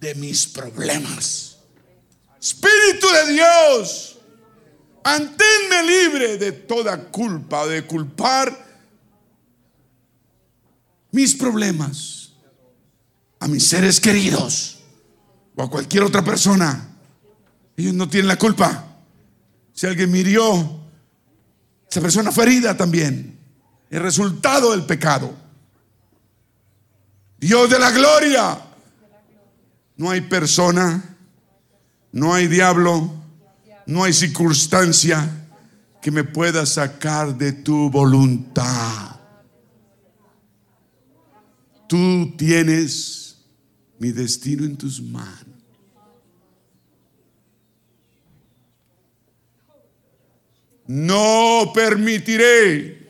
de 0.00 0.14
mis 0.14 0.46
problemas. 0.46 1.58
Espíritu 2.40 3.06
de 3.06 3.32
Dios, 3.34 4.16
manténme 5.04 5.82
libre 5.82 6.38
de 6.38 6.52
toda 6.52 6.96
culpa, 7.10 7.66
de 7.66 7.86
culpar 7.86 8.80
mis 11.12 11.34
problemas 11.34 12.32
a 13.40 13.46
mis 13.46 13.68
seres 13.68 14.00
queridos 14.00 14.78
o 15.54 15.62
a 15.62 15.68
cualquier 15.68 16.02
otra 16.02 16.24
persona. 16.24 16.95
Ellos 17.76 17.94
no 17.94 18.08
tienen 18.08 18.28
la 18.28 18.36
culpa. 18.36 18.84
Si 19.72 19.86
alguien 19.86 20.10
murió, 20.10 20.80
esa 21.90 22.00
persona 22.00 22.32
fue 22.32 22.44
herida 22.44 22.76
también. 22.76 23.38
El 23.90 24.02
resultado 24.02 24.72
del 24.72 24.84
pecado. 24.84 25.34
Dios 27.38 27.70
de 27.70 27.78
la 27.78 27.90
gloria. 27.90 28.62
No 29.96 30.10
hay 30.10 30.20
persona, 30.22 31.16
no 32.12 32.34
hay 32.34 32.48
diablo, 32.48 33.10
no 33.86 34.04
hay 34.04 34.12
circunstancia 34.12 35.48
que 36.02 36.10
me 36.10 36.22
pueda 36.22 36.66
sacar 36.66 37.36
de 37.36 37.52
tu 37.52 37.90
voluntad. 37.90 39.16
Tú 41.88 42.34
tienes 42.36 43.38
mi 43.98 44.12
destino 44.12 44.64
en 44.64 44.76
tus 44.76 45.00
manos. 45.00 45.45
No 50.88 51.72
permitiré 51.74 53.06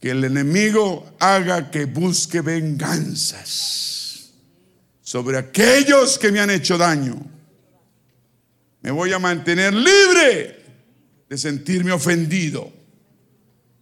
que 0.00 0.10
el 0.10 0.24
enemigo 0.24 1.14
haga 1.20 1.70
que 1.70 1.84
busque 1.84 2.40
venganzas 2.40 4.32
sobre 5.00 5.38
aquellos 5.38 6.18
que 6.18 6.32
me 6.32 6.40
han 6.40 6.50
hecho 6.50 6.76
daño. 6.78 7.16
Me 8.80 8.90
voy 8.90 9.12
a 9.12 9.18
mantener 9.18 9.72
libre 9.72 10.64
de 11.28 11.38
sentirme 11.38 11.92
ofendido 11.92 12.72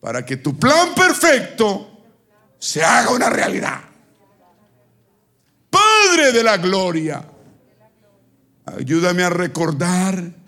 para 0.01 0.25
que 0.25 0.37
tu 0.39 0.59
plan 0.59 0.95
perfecto 0.95 2.05
se 2.59 2.83
haga 2.83 3.11
una 3.11 3.31
realidad. 3.31 3.81
Padre 5.71 6.33
de 6.33 6.43
la 6.43 6.59
gloria, 6.59 7.25
ayúdame 8.67 9.23
a 9.23 9.31
recordar 9.31 10.40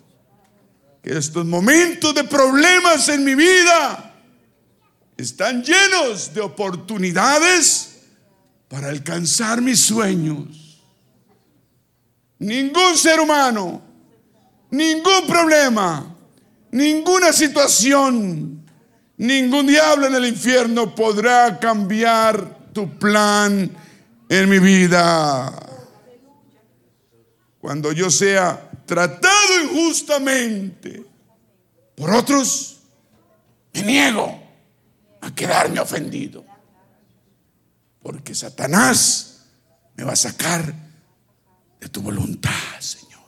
que 1.02 1.16
estos 1.16 1.44
momentos 1.44 2.14
de 2.14 2.24
problemas 2.24 3.08
en 3.08 3.24
mi 3.24 3.34
vida 3.34 4.14
están 5.16 5.62
llenos 5.62 6.32
de 6.32 6.40
oportunidades 6.40 8.00
para 8.68 8.88
alcanzar 8.88 9.60
mis 9.60 9.80
sueños. 9.80 10.80
Ningún 12.38 12.96
ser 12.96 13.20
humano, 13.20 13.82
ningún 14.70 15.26
problema, 15.26 16.16
ninguna 16.70 17.32
situación 17.32 18.62
Ningún 19.22 19.68
diablo 19.68 20.08
en 20.08 20.16
el 20.16 20.26
infierno 20.26 20.96
podrá 20.96 21.60
cambiar 21.60 22.72
tu 22.72 22.98
plan 22.98 23.70
en 24.28 24.48
mi 24.48 24.58
vida. 24.58 25.52
Cuando 27.60 27.92
yo 27.92 28.10
sea 28.10 28.71
tratado 28.86 29.62
injustamente 29.64 31.12
por 31.94 32.10
otros, 32.14 32.80
me 33.74 33.82
niego 33.82 34.42
a 35.20 35.34
quedarme 35.34 35.80
ofendido. 35.80 36.44
Porque 38.02 38.34
Satanás 38.34 39.44
me 39.94 40.04
va 40.04 40.12
a 40.12 40.16
sacar 40.16 40.74
de 41.80 41.88
tu 41.88 42.02
voluntad, 42.02 42.50
Señor. 42.80 43.20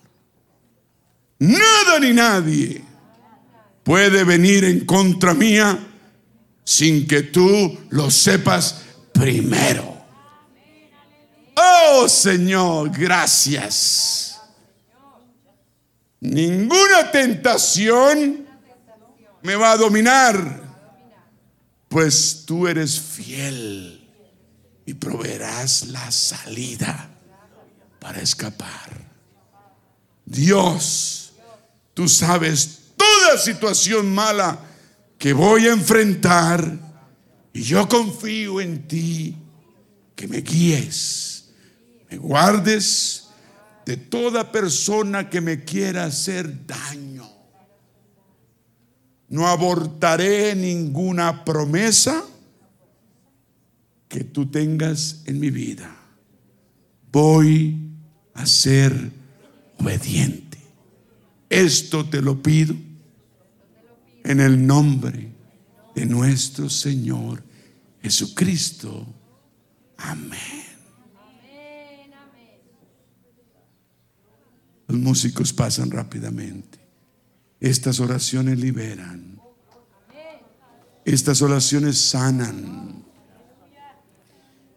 Nada 1.39 2.01
ni 2.01 2.13
nadie 2.13 2.83
puede 3.85 4.25
venir 4.25 4.65
en 4.65 4.85
contra 4.85 5.35
mía 5.35 5.79
sin 6.65 7.07
que 7.07 7.23
tú 7.23 7.79
lo 7.91 8.11
sepas 8.11 8.83
primero. 9.13 9.95
Oh 11.55 12.09
Señor, 12.09 12.91
gracias. 12.91 14.24
Ninguna 16.25 17.11
tentación 17.13 18.47
me 19.43 19.57
va 19.57 19.73
a 19.73 19.77
dominar, 19.77 20.63
pues 21.87 22.45
tú 22.47 22.67
eres 22.67 22.99
fiel 22.99 24.09
y 24.87 24.95
proveerás 24.95 25.89
la 25.89 26.11
salida 26.11 27.11
para 28.01 28.23
escapar. 28.23 29.05
Dios, 30.25 31.35
tú 31.93 32.09
sabes 32.09 32.85
toda 32.97 33.37
situación 33.37 34.15
mala 34.15 34.61
que 35.19 35.35
voy 35.35 35.69
a 35.69 35.73
enfrentar 35.73 36.79
y 37.53 37.61
yo 37.61 37.87
confío 37.87 38.63
en 38.63 38.89
ti 38.89 39.37
que 40.17 40.27
me 40.27 40.39
guíes, 40.39 41.51
me 42.09 42.17
guardes 42.17 43.24
de 43.85 43.97
toda 43.97 44.51
persona 44.51 45.29
que 45.29 45.41
me 45.41 45.65
quiera 45.65 46.05
hacer 46.05 46.67
daño. 46.67 47.29
No 49.29 49.47
abortaré 49.47 50.55
ninguna 50.55 51.45
promesa 51.45 52.25
que 54.09 54.25
tú 54.25 54.47
tengas 54.47 55.23
en 55.27 55.41
mi 55.41 55.51
vida. 55.51 55.95
Voy 57.11 57.91
a 58.35 58.47
ser 58.47 59.11
obediente. 59.79 60.59
Esto 61.49 62.09
te 62.09 62.23
lo 62.23 62.43
pido 62.43 62.75
en 64.25 64.41
el 64.41 64.67
nombre 64.67 65.33
de 65.95 66.07
nuestro 66.07 66.69
Señor 66.71 67.43
Jesucristo. 68.03 69.07
Amén. 69.97 70.64
Los 74.95 75.03
músicos 75.03 75.53
pasan 75.53 75.91
rápidamente. 75.91 76.79
Estas 77.59 77.99
oraciones 77.99 78.61
liberan. 78.61 79.41
Estas 81.05 81.43
oraciones 81.43 81.99
sanan. 81.99 83.05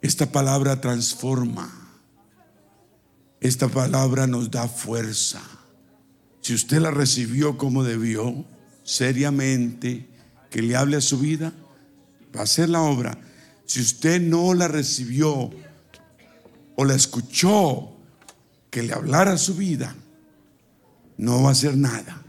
Esta 0.02 0.26
palabra 0.32 0.82
transforma. 0.82 1.72
Esta 3.40 3.68
palabra 3.68 4.26
nos 4.26 4.50
da 4.50 4.68
fuerza. 4.68 5.40
Si 6.42 6.56
usted 6.56 6.80
la 6.80 6.90
recibió 6.90 7.56
como 7.60 7.84
debió, 7.84 8.44
seriamente, 8.84 10.10
que 10.50 10.64
le 10.64 10.76
hable 10.76 10.98
a 10.98 11.02
su 11.02 11.20
vida, 11.20 11.54
va 12.36 12.40
a 12.40 12.44
hacer 12.44 12.70
la 12.70 12.82
obra. 12.82 13.20
Si 13.68 13.82
usted 13.82 14.20
no 14.20 14.56
la 14.56 14.68
recibió 14.68 15.52
o 16.76 16.86
la 16.86 16.96
escuchó, 16.96 17.94
que 18.72 18.82
le 18.82 18.94
hablara 18.94 19.34
a 19.34 19.38
su 19.38 19.54
vida, 19.54 19.96
no 21.18 21.44
va 21.44 21.50
a 21.50 21.52
hacer 21.52 21.78
nada. 21.78 22.24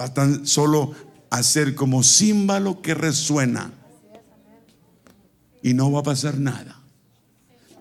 Va 0.00 0.12
tan 0.12 0.46
solo 0.46 0.92
hacer 1.30 1.74
como 1.74 2.02
símbolo 2.02 2.82
que 2.82 2.94
resuena 2.94 3.72
y 5.62 5.74
no 5.74 5.90
va 5.90 6.00
a 6.00 6.04
pasar 6.04 6.38
nada. 6.38 6.80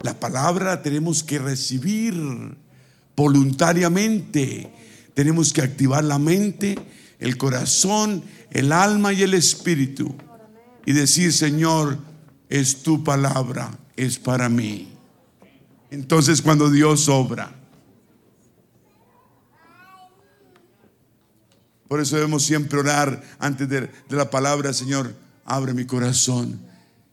La 0.01 0.19
palabra 0.19 0.65
la 0.65 0.81
tenemos 0.81 1.23
que 1.23 1.39
recibir 1.39 2.15
voluntariamente. 3.15 4.71
Tenemos 5.13 5.53
que 5.53 5.61
activar 5.61 6.03
la 6.03 6.19
mente 6.19 6.77
el 7.19 7.37
corazón, 7.37 8.23
el 8.51 8.71
alma 8.71 9.13
y 9.13 9.23
el 9.23 9.33
espíritu. 9.33 10.15
Y 10.85 10.93
decir, 10.93 11.33
Señor, 11.33 11.97
es 12.49 12.83
tu 12.83 13.03
palabra, 13.03 13.77
es 13.95 14.19
para 14.19 14.49
mí. 14.49 14.89
Entonces 15.89 16.41
cuando 16.41 16.69
Dios 16.69 17.09
obra, 17.09 17.55
Por 21.87 21.99
eso 21.99 22.15
debemos 22.15 22.43
siempre 22.43 22.79
orar 22.79 23.21
antes 23.39 23.69
de, 23.69 23.89
la 24.09 24.29
palabra, 24.29 24.73
Señor, 24.73 25.13
abre 25.45 25.73
mi 25.73 25.85
corazón, 25.85 26.59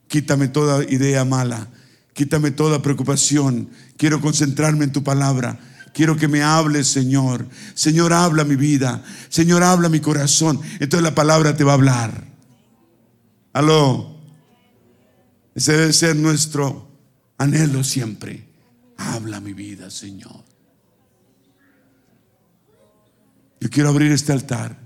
quítame 0.09 0.49
toda 0.49 0.83
idea 0.85 1.25
mala, 1.25 1.69
quítame 2.15 2.51
toda 2.51 2.81
preocupación, 2.81 3.69
quiero 3.97 4.21
concentrarme 4.21 4.85
en 4.85 4.93
tu 4.93 5.03
palabra. 5.03 5.59
Quiero 5.95 6.17
que 6.17 6.27
me 6.27 6.43
hables, 6.43 6.89
Señor. 6.89 7.47
Señor, 7.75 8.15
habla 8.15 8.45
mi 8.45 8.57
vida. 8.57 9.05
Señor, 9.29 9.63
habla 9.63 9.91
mi 9.91 10.01
corazón. 10.01 10.59
Entonces 10.81 11.03
la 11.03 11.15
palabra 11.15 11.55
te 11.55 11.65
va 11.65 11.73
a 11.73 11.75
hablar. 11.75 12.25
Aló. 13.53 14.17
Ese 15.55 15.73
debe 15.73 15.93
ser 15.93 16.17
nuestro 16.17 16.89
anhelo 17.37 17.85
siempre. 17.85 18.49
Habla 18.97 19.41
mi 19.41 19.53
vida, 19.53 19.91
Señor. 19.91 20.52
Yo 23.63 23.71
quiero 23.71 23.91
abrir 23.91 24.11
este 24.11 24.33
altar. 24.33 24.77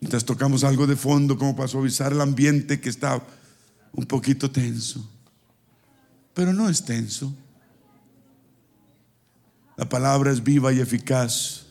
Mientras 0.00 0.24
tocamos 0.24 0.62
algo 0.62 0.86
de 0.86 0.94
fondo 0.94 1.36
como 1.36 1.56
para 1.56 1.66
suavizar 1.66 2.12
el 2.12 2.20
ambiente 2.20 2.78
que 2.78 2.88
está 2.88 3.20
un 3.90 4.06
poquito 4.06 4.48
tenso. 4.48 5.04
Pero 6.32 6.52
no 6.52 6.68
es 6.68 6.84
tenso. 6.84 7.34
La 9.76 9.88
palabra 9.88 10.30
es 10.30 10.44
viva 10.44 10.72
y 10.72 10.78
eficaz, 10.78 11.66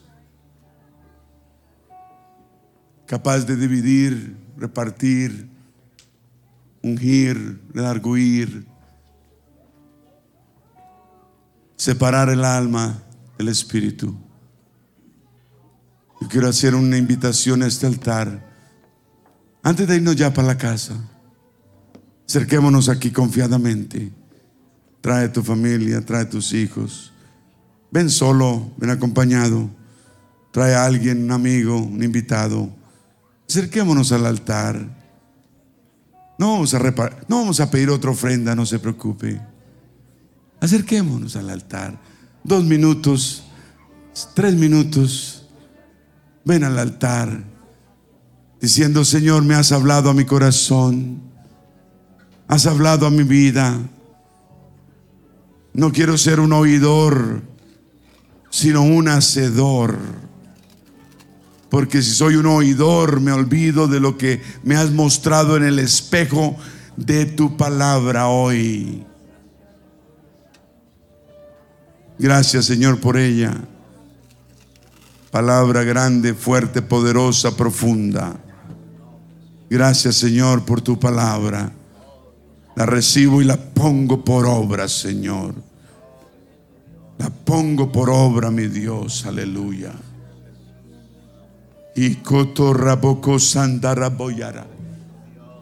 capaz 3.05 3.45
de 3.45 3.55
dividir, 3.55 4.35
repartir, 4.57 5.47
ungir, 6.83 7.61
redarguir, 7.73 8.67
separar 11.77 12.27
el 12.27 12.43
alma 12.43 13.01
del 13.37 13.47
espíritu. 13.47 14.24
Yo 16.21 16.27
quiero 16.27 16.47
hacer 16.47 16.75
una 16.75 16.97
invitación 16.97 17.63
a 17.63 17.67
este 17.67 17.85
altar. 17.85 18.53
Antes 19.61 19.87
de 19.87 19.97
irnos 19.97 20.15
ya 20.15 20.33
para 20.33 20.47
la 20.47 20.57
casa, 20.57 20.93
acerquémonos 22.27 22.87
aquí 22.89 23.11
confiadamente. 23.11 24.11
Trae 25.01 25.29
tu 25.29 25.43
familia, 25.43 26.05
trae 26.05 26.25
tus 26.25 26.53
hijos. 26.53 27.11
Ven 27.91 28.09
solo, 28.09 28.71
ven 28.77 28.89
acompañado. 28.89 29.69
Trae 30.51 30.73
a 30.73 30.85
alguien, 30.85 31.23
un 31.23 31.31
amigo, 31.31 31.77
un 31.77 32.01
invitado. 32.01 32.69
Acerquémonos 33.49 34.11
al 34.11 34.25
altar. 34.25 35.03
No 36.37 36.53
vamos 36.53 36.73
a, 36.73 36.79
no 37.27 37.37
vamos 37.37 37.59
a 37.59 37.69
pedir 37.69 37.89
otra 37.89 38.11
ofrenda, 38.11 38.55
no 38.55 38.65
se 38.65 38.79
preocupe. 38.79 39.41
Acerquémonos 40.59 41.35
al 41.35 41.49
altar. 41.49 41.99
Dos 42.43 42.63
minutos, 42.63 43.43
tres 44.33 44.55
minutos 44.55 45.34
ven 46.45 46.63
al 46.63 46.79
altar 46.79 47.43
diciendo, 48.61 49.03
Señor, 49.03 49.43
me 49.43 49.55
has 49.55 49.71
hablado 49.71 50.09
a 50.09 50.13
mi 50.13 50.25
corazón, 50.25 51.21
has 52.47 52.65
hablado 52.65 53.05
a 53.05 53.11
mi 53.11 53.23
vida. 53.23 53.79
No 55.73 55.91
quiero 55.91 56.17
ser 56.17 56.39
un 56.39 56.53
oidor, 56.53 57.41
sino 58.49 58.83
un 58.83 59.09
hacedor. 59.09 59.97
Porque 61.69 62.01
si 62.01 62.11
soy 62.11 62.37
un 62.37 62.45
oidor, 62.45 63.19
me 63.19 63.31
olvido 63.31 63.87
de 63.87 63.99
lo 63.99 64.17
que 64.17 64.41
me 64.63 64.75
has 64.75 64.91
mostrado 64.91 65.57
en 65.57 65.63
el 65.63 65.79
espejo 65.79 66.55
de 66.95 67.25
tu 67.25 67.57
palabra 67.57 68.29
hoy. 68.29 69.03
Gracias, 72.17 72.65
Señor, 72.65 72.99
por 72.99 73.17
ella. 73.17 73.61
Palabra 75.35 75.83
grande, 75.83 76.33
fuerte, 76.33 76.81
poderosa, 76.81 77.57
profunda. 77.57 78.37
Gracias 79.69 80.15
Señor 80.15 80.63
por 80.63 80.79
tu 80.79 80.97
palabra. 80.97 81.73
La 82.77 82.85
recibo 82.85 83.41
y 83.41 83.43
la 83.43 83.57
pongo 83.57 84.23
por 84.23 84.45
obra, 84.45 84.87
Señor. 84.87 85.53
La 87.17 87.29
pongo 87.29 87.91
por 87.91 88.09
obra, 88.09 88.49
mi 88.49 88.67
Dios. 88.67 89.25
Aleluya. 89.25 89.91
Y 91.97 92.15
cotorraboko 92.15 93.37
sandaraboyara. 93.37 94.65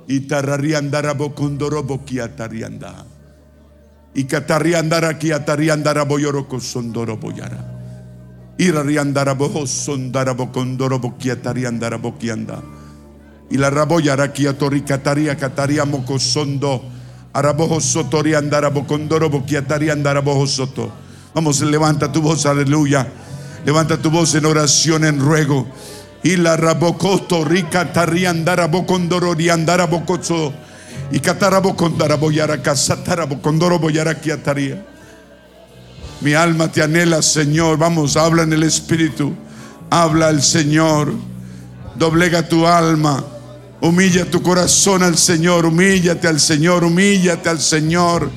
Y 0.07 0.19
tarariandarabo 0.19 1.33
condoroboquiatarianda. 1.33 3.07
Y 4.13 4.25
catariandara 4.25 5.17
kiatariandara 5.17 6.03
boyoroko 6.03 6.59
sondoroboyara. 6.59 7.72
Y 13.49 13.57
la 13.57 13.69
raboyara 13.69 14.31
kiatoricataria 14.31 15.35
cataria 15.35 15.85
mocosondo. 15.85 16.84
Arabojo 17.34 17.81
sotoriandara 17.81 18.69
bocondoro 18.69 19.30
boquiatariandara 19.30 20.21
bojo 20.21 20.45
soto. 20.45 20.91
Vamos, 21.34 21.61
levanta 21.61 22.11
tu 22.11 22.21
voz, 22.21 22.45
aleluya. 22.45 23.07
Levanta 23.65 23.97
tu 23.97 24.11
voz 24.11 24.35
en 24.35 24.45
oración, 24.45 25.03
en 25.03 25.19
ruego. 25.19 25.67
Y 26.21 26.35
la 26.38 26.55
rabocoto 26.55 27.43
rica 27.43 27.91
tariandara 27.91 28.67
bocondoro 28.67 29.34
riandara 29.34 29.88
bocozo. 29.88 30.53
Y 31.11 31.19
catara 31.19 31.59
bocondara 31.59 32.15
boyara 32.17 32.61
Mi 36.23 36.33
alma 36.35 36.71
te 36.71 36.81
anhela, 36.81 37.21
Señor. 37.21 37.77
Vamos, 37.77 38.15
habla 38.15 38.43
en 38.43 38.53
el 38.53 38.63
Espíritu. 38.63 39.33
Habla 39.89 40.29
al 40.29 40.41
Señor. 40.41 41.13
Doblega 41.95 42.47
tu 42.47 42.65
alma. 42.65 43.25
Humilla 43.81 44.23
tu 44.31 44.41
corazón 44.41 45.03
al 45.03 45.17
Señor. 45.17 45.65
Humíllate 45.65 46.29
al 46.29 46.39
Señor. 46.39 46.85
Humíllate 46.85 47.49
al 47.49 47.59
Señor. 47.59 48.31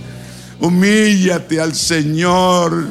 Humíllate 0.58 1.60
al 1.60 1.76
Señor. 1.76 2.88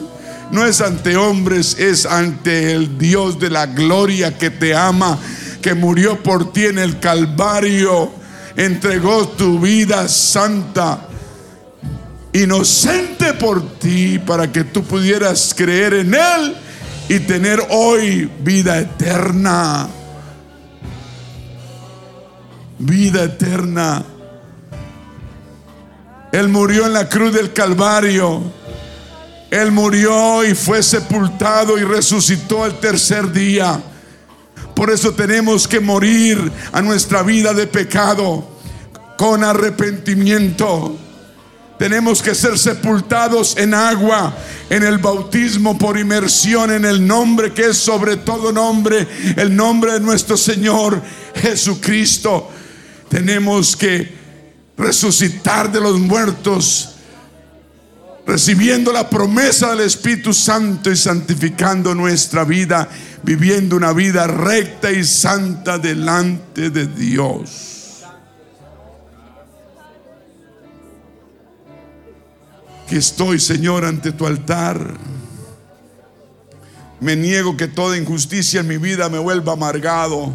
No 0.51 0.65
es 0.65 0.80
ante 0.80 1.17
hombres, 1.17 1.77
es 1.77 2.05
ante 2.05 2.72
el 2.72 2.97
Dios 2.97 3.38
de 3.38 3.49
la 3.49 3.65
gloria 3.65 4.38
que 4.38 4.49
te 4.49 4.73
ama, 4.73 5.19
que 5.61 5.73
murió 5.73 6.23
por 6.23 6.53
ti 6.53 6.67
en 6.67 6.80
el 6.80 7.01
Calvario. 7.01 8.11
Entregó 8.55 9.27
tu 9.27 9.59
vida 9.59 10.07
santa 10.07 11.09
inocente 12.36 13.34
por 13.34 13.80
ti 13.80 14.20
para 14.20 14.52
que 14.52 14.66
tú 14.66 14.84
pudieras 14.84 15.53
creer 15.56 15.94
en 15.94 16.14
Él 16.14 16.56
y 17.07 17.20
tener 17.20 17.66
hoy 17.70 18.30
vida 18.41 18.80
eterna. 18.80 19.88
Vida 22.78 23.24
eterna. 23.24 24.03
Él 26.34 26.49
murió 26.49 26.86
en 26.86 26.94
la 26.94 27.07
cruz 27.07 27.34
del 27.34 27.53
Calvario. 27.53 28.44
Él 29.49 29.72
murió 29.72 30.44
y 30.44 30.53
fue 30.53 30.84
sepultado 30.84 31.78
y 31.78 31.84
resucitó 31.84 32.66
el 32.66 32.78
tercer 32.80 33.32
día. 33.32 33.82
Por 34.76 34.90
eso 34.90 35.14
tenemos 35.14 35.70
que 35.70 35.80
morir 35.80 36.52
a 36.74 36.82
nuestra 36.82 37.24
vida 37.24 37.53
de 37.53 37.66
pecado 37.66 38.45
con 39.18 39.45
arrepentimiento. 39.45 40.99
Tenemos 41.77 42.22
que 42.22 42.34
ser 42.34 42.57
sepultados 42.57 43.57
en 43.57 43.73
agua, 43.73 44.34
en 44.69 44.84
el 44.84 44.97
bautismo 44.97 45.77
por 45.77 45.99
inmersión, 45.99 46.72
en 46.72 46.85
el 46.85 47.06
nombre 47.06 47.52
que 47.53 47.68
es 47.68 47.77
sobre 47.77 48.15
todo 48.18 48.53
nombre, 48.53 49.06
el 49.35 49.53
nombre 49.53 49.93
de 49.93 49.99
nuestro 49.99 50.38
Señor 50.38 51.02
Jesucristo. 51.35 52.49
Tenemos 53.10 53.76
que 53.76 54.10
resucitar 54.77 55.69
de 55.69 55.81
los 55.81 55.99
muertos, 55.99 56.95
recibiendo 58.26 58.93
la 58.93 59.10
promesa 59.10 59.72
del 59.72 59.81
Espíritu 59.81 60.34
Santo 60.34 60.89
y 60.89 60.95
santificando 60.95 61.93
nuestra 61.93 62.45
vida, 62.45 62.88
viviendo 63.22 63.76
una 63.76 63.91
vida 63.91 64.27
recta 64.27 64.91
y 64.91 65.03
santa 65.03 65.77
delante 65.77 66.69
de 66.69 66.88
Dios. 66.88 67.74
Que 72.88 72.98
estoy, 72.98 73.40
Señor, 73.40 73.86
ante 73.86 74.12
tu 74.12 74.28
altar. 74.28 74.98
Me 76.99 77.16
niego 77.16 77.57
que 77.57 77.68
toda 77.68 77.98
injusticia 77.98 78.62
en 78.62 78.68
mi 78.68 78.78
vida 78.78 79.10
me 79.10 79.20
vuelva 79.20 79.53
amargado. 79.53 80.34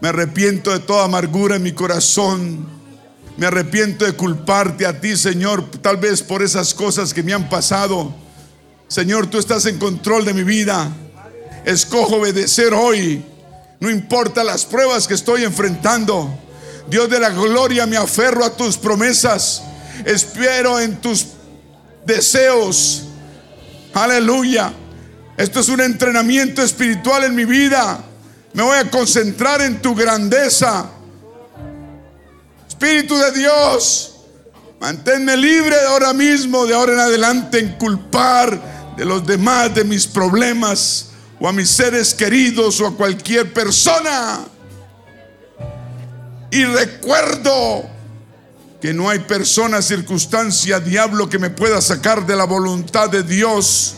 Me 0.00 0.08
arrepiento 0.08 0.70
de 0.72 0.80
toda 0.80 1.04
amargura 1.04 1.56
en 1.56 1.62
mi 1.62 1.72
corazón. 1.72 2.66
Me 3.36 3.46
arrepiento 3.46 4.04
de 4.04 4.12
culparte 4.12 4.86
a 4.86 5.00
ti, 5.00 5.16
Señor, 5.16 5.70
tal 5.80 5.96
vez 5.96 6.22
por 6.22 6.42
esas 6.42 6.74
cosas 6.74 7.14
que 7.14 7.22
me 7.22 7.32
han 7.32 7.48
pasado. 7.48 8.14
Señor, 8.88 9.28
tú 9.28 9.38
estás 9.38 9.66
en 9.66 9.78
control 9.78 10.24
de 10.24 10.34
mi 10.34 10.44
vida. 10.44 10.90
Escojo 11.64 12.16
obedecer 12.16 12.74
hoy. 12.74 13.24
No 13.80 13.90
importa 13.90 14.42
las 14.44 14.64
pruebas 14.64 15.06
que 15.06 15.14
estoy 15.14 15.44
enfrentando. 15.44 16.36
Dios 16.90 17.08
de 17.10 17.20
la 17.20 17.30
gloria, 17.30 17.86
me 17.86 17.96
aferro 17.96 18.44
a 18.44 18.56
tus 18.56 18.76
promesas 18.76 19.62
espero 20.04 20.80
en 20.80 20.96
tus 21.00 21.26
deseos. 22.04 23.04
Aleluya. 23.94 24.72
Esto 25.36 25.60
es 25.60 25.68
un 25.68 25.80
entrenamiento 25.80 26.62
espiritual 26.62 27.24
en 27.24 27.34
mi 27.34 27.44
vida. 27.44 28.00
Me 28.52 28.62
voy 28.62 28.78
a 28.78 28.90
concentrar 28.90 29.60
en 29.60 29.80
tu 29.80 29.94
grandeza. 29.94 30.90
Espíritu 32.66 33.16
de 33.16 33.32
Dios, 33.32 34.16
manténme 34.80 35.36
libre 35.36 35.76
ahora 35.88 36.12
mismo, 36.12 36.66
de 36.66 36.74
ahora 36.74 36.94
en 36.94 37.00
adelante, 37.00 37.58
en 37.58 37.72
culpar 37.74 38.94
de 38.96 39.04
los 39.04 39.26
demás 39.26 39.74
de 39.74 39.84
mis 39.84 40.06
problemas 40.06 41.10
o 41.40 41.48
a 41.48 41.52
mis 41.52 41.70
seres 41.70 42.14
queridos 42.14 42.80
o 42.80 42.86
a 42.86 42.96
cualquier 42.96 43.52
persona. 43.52 44.40
Y 46.50 46.64
recuerdo 46.64 47.88
que 48.80 48.94
no 48.94 49.08
hay 49.08 49.18
persona, 49.20 49.82
circunstancia, 49.82 50.78
diablo 50.78 51.28
que 51.28 51.38
me 51.38 51.50
pueda 51.50 51.80
sacar 51.80 52.24
de 52.26 52.36
la 52.36 52.44
voluntad 52.44 53.10
de 53.10 53.24
Dios. 53.24 53.94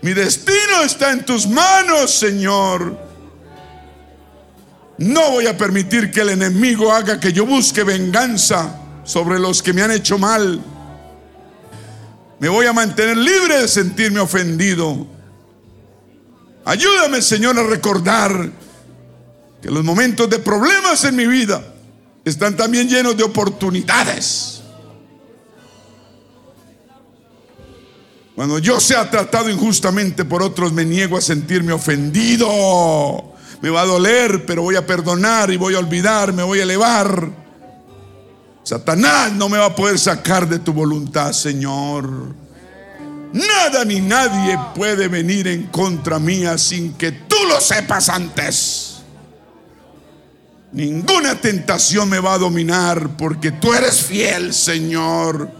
Mi 0.00 0.14
destino 0.14 0.82
está 0.84 1.10
en 1.10 1.24
tus 1.24 1.46
manos, 1.48 2.12
Señor. 2.12 2.96
No 4.98 5.30
voy 5.32 5.46
a 5.46 5.56
permitir 5.56 6.10
que 6.12 6.20
el 6.20 6.30
enemigo 6.30 6.92
haga 6.92 7.18
que 7.18 7.32
yo 7.32 7.46
busque 7.46 7.82
venganza 7.82 8.80
sobre 9.04 9.40
los 9.40 9.60
que 9.62 9.72
me 9.72 9.82
han 9.82 9.90
hecho 9.90 10.18
mal. 10.18 10.62
Me 12.38 12.48
voy 12.48 12.66
a 12.66 12.72
mantener 12.72 13.16
libre 13.16 13.60
de 13.62 13.68
sentirme 13.68 14.20
ofendido. 14.20 15.06
Ayúdame, 16.64 17.22
Señor, 17.22 17.58
a 17.58 17.64
recordar 17.64 18.52
que 19.60 19.70
los 19.70 19.82
momentos 19.82 20.30
de 20.30 20.38
problemas 20.38 21.02
en 21.04 21.16
mi 21.16 21.26
vida 21.26 21.74
están 22.28 22.56
también 22.56 22.88
llenos 22.88 23.16
de 23.16 23.24
oportunidades. 23.24 24.62
Cuando 28.34 28.58
yo 28.58 28.78
sea 28.78 29.10
tratado 29.10 29.50
injustamente 29.50 30.24
por 30.24 30.42
otros, 30.42 30.72
me 30.72 30.84
niego 30.84 31.16
a 31.16 31.20
sentirme 31.20 31.72
ofendido. 31.72 33.34
Me 33.60 33.70
va 33.70 33.80
a 33.80 33.86
doler, 33.86 34.46
pero 34.46 34.62
voy 34.62 34.76
a 34.76 34.86
perdonar 34.86 35.50
y 35.50 35.56
voy 35.56 35.74
a 35.74 35.80
olvidar, 35.80 36.32
me 36.32 36.44
voy 36.44 36.60
a 36.60 36.62
elevar. 36.62 37.28
Satanás 38.62 39.32
no 39.32 39.48
me 39.48 39.58
va 39.58 39.66
a 39.66 39.74
poder 39.74 39.98
sacar 39.98 40.48
de 40.48 40.60
tu 40.60 40.72
voluntad, 40.72 41.32
Señor. 41.32 42.08
Nada 43.32 43.84
ni 43.84 44.00
nadie 44.00 44.58
puede 44.74 45.08
venir 45.08 45.48
en 45.48 45.64
contra 45.66 46.18
mía 46.18 46.56
sin 46.58 46.94
que 46.94 47.10
tú 47.10 47.36
lo 47.48 47.60
sepas 47.60 48.08
antes. 48.08 48.87
Ninguna 50.72 51.34
tentación 51.40 52.10
me 52.10 52.20
va 52.20 52.34
a 52.34 52.38
dominar 52.38 53.16
porque 53.16 53.50
tú 53.52 53.72
eres 53.72 54.02
fiel, 54.02 54.52
Señor. 54.52 55.50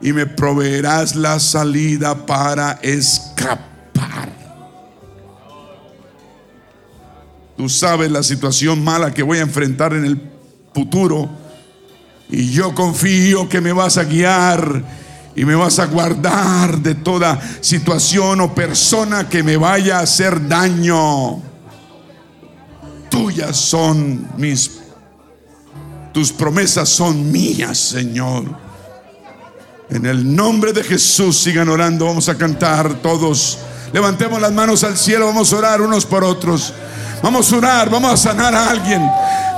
Y 0.00 0.12
me 0.12 0.26
proveerás 0.26 1.14
la 1.14 1.38
salida 1.38 2.26
para 2.26 2.72
escapar. 2.82 4.32
Tú 7.56 7.68
sabes 7.68 8.10
la 8.10 8.22
situación 8.22 8.84
mala 8.84 9.12
que 9.12 9.22
voy 9.22 9.38
a 9.38 9.42
enfrentar 9.42 9.94
en 9.94 10.04
el 10.04 10.20
futuro. 10.74 11.28
Y 12.28 12.50
yo 12.50 12.74
confío 12.74 13.48
que 13.48 13.60
me 13.60 13.72
vas 13.72 13.98
a 13.98 14.04
guiar 14.04 14.82
y 15.34 15.44
me 15.44 15.54
vas 15.54 15.78
a 15.78 15.86
guardar 15.86 16.78
de 16.78 16.94
toda 16.94 17.40
situación 17.60 18.40
o 18.40 18.54
persona 18.54 19.28
que 19.28 19.42
me 19.42 19.56
vaya 19.56 19.98
a 19.98 20.02
hacer 20.02 20.48
daño. 20.48 21.45
Tuyas 23.16 23.56
son 23.56 24.28
mis, 24.36 24.72
tus 26.12 26.32
promesas 26.32 26.86
son 26.86 27.32
mías, 27.32 27.78
Señor. 27.78 28.44
En 29.88 30.04
el 30.04 30.36
nombre 30.36 30.74
de 30.74 30.84
Jesús 30.84 31.38
sigan 31.38 31.70
orando, 31.70 32.04
vamos 32.04 32.28
a 32.28 32.36
cantar 32.36 32.96
todos. 32.96 33.56
Levantemos 33.94 34.38
las 34.38 34.52
manos 34.52 34.84
al 34.84 34.98
cielo, 34.98 35.24
vamos 35.28 35.50
a 35.50 35.56
orar 35.56 35.80
unos 35.80 36.04
por 36.04 36.24
otros. 36.24 36.74
Vamos 37.22 37.50
a 37.50 37.56
orar, 37.56 37.88
vamos 37.88 38.12
a 38.12 38.16
sanar 38.18 38.54
a 38.54 38.68
alguien. 38.68 39.00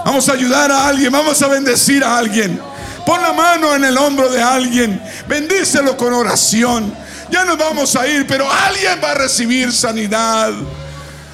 Vamos 0.05 0.29
a 0.29 0.35
ayudar 0.35 0.71
a 0.71 0.87
alguien, 0.87 1.11
vamos 1.11 1.43
a 1.43 1.49
bendecir 1.49 2.05
a 2.05 2.17
alguien. 2.17 2.61
Pon 3.05 3.21
la 3.21 3.33
mano 3.33 3.75
en 3.75 3.83
el 3.83 3.99
hombro 3.99 4.31
de 4.31 4.41
alguien, 4.41 5.03
bendícelo 5.27 5.97
con 5.97 6.13
oración. 6.13 6.95
Ya 7.29 7.45
nos 7.45 7.59
vamos 7.59 7.97
a 7.97 8.07
ir, 8.07 8.25
pero 8.25 8.49
alguien 8.49 9.01
va 9.03 9.11
a 9.11 9.15
recibir 9.15 9.73
sanidad. 9.73 10.53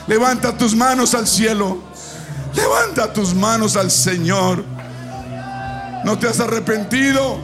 Levanta 0.07 0.57
tus 0.57 0.75
manos 0.75 1.15
al 1.15 1.27
cielo. 1.27 1.93
Levanta 2.55 3.13
tus 3.13 3.35
manos 3.35 3.77
al 3.77 3.91
Señor. 3.91 4.65
¿No 6.05 6.19
te 6.19 6.29
has 6.29 6.41
arrepentido? 6.41 7.39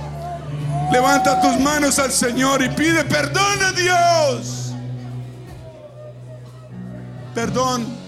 Levanta 0.93 1.41
tus 1.41 1.59
manos 1.61 1.99
al 1.99 2.13
Señor 2.13 2.63
y 2.63 2.69
pide 2.71 3.05
perdón 3.05 3.63
a 3.63 3.73
Dios. 3.73 4.73
Perdón 7.35 8.00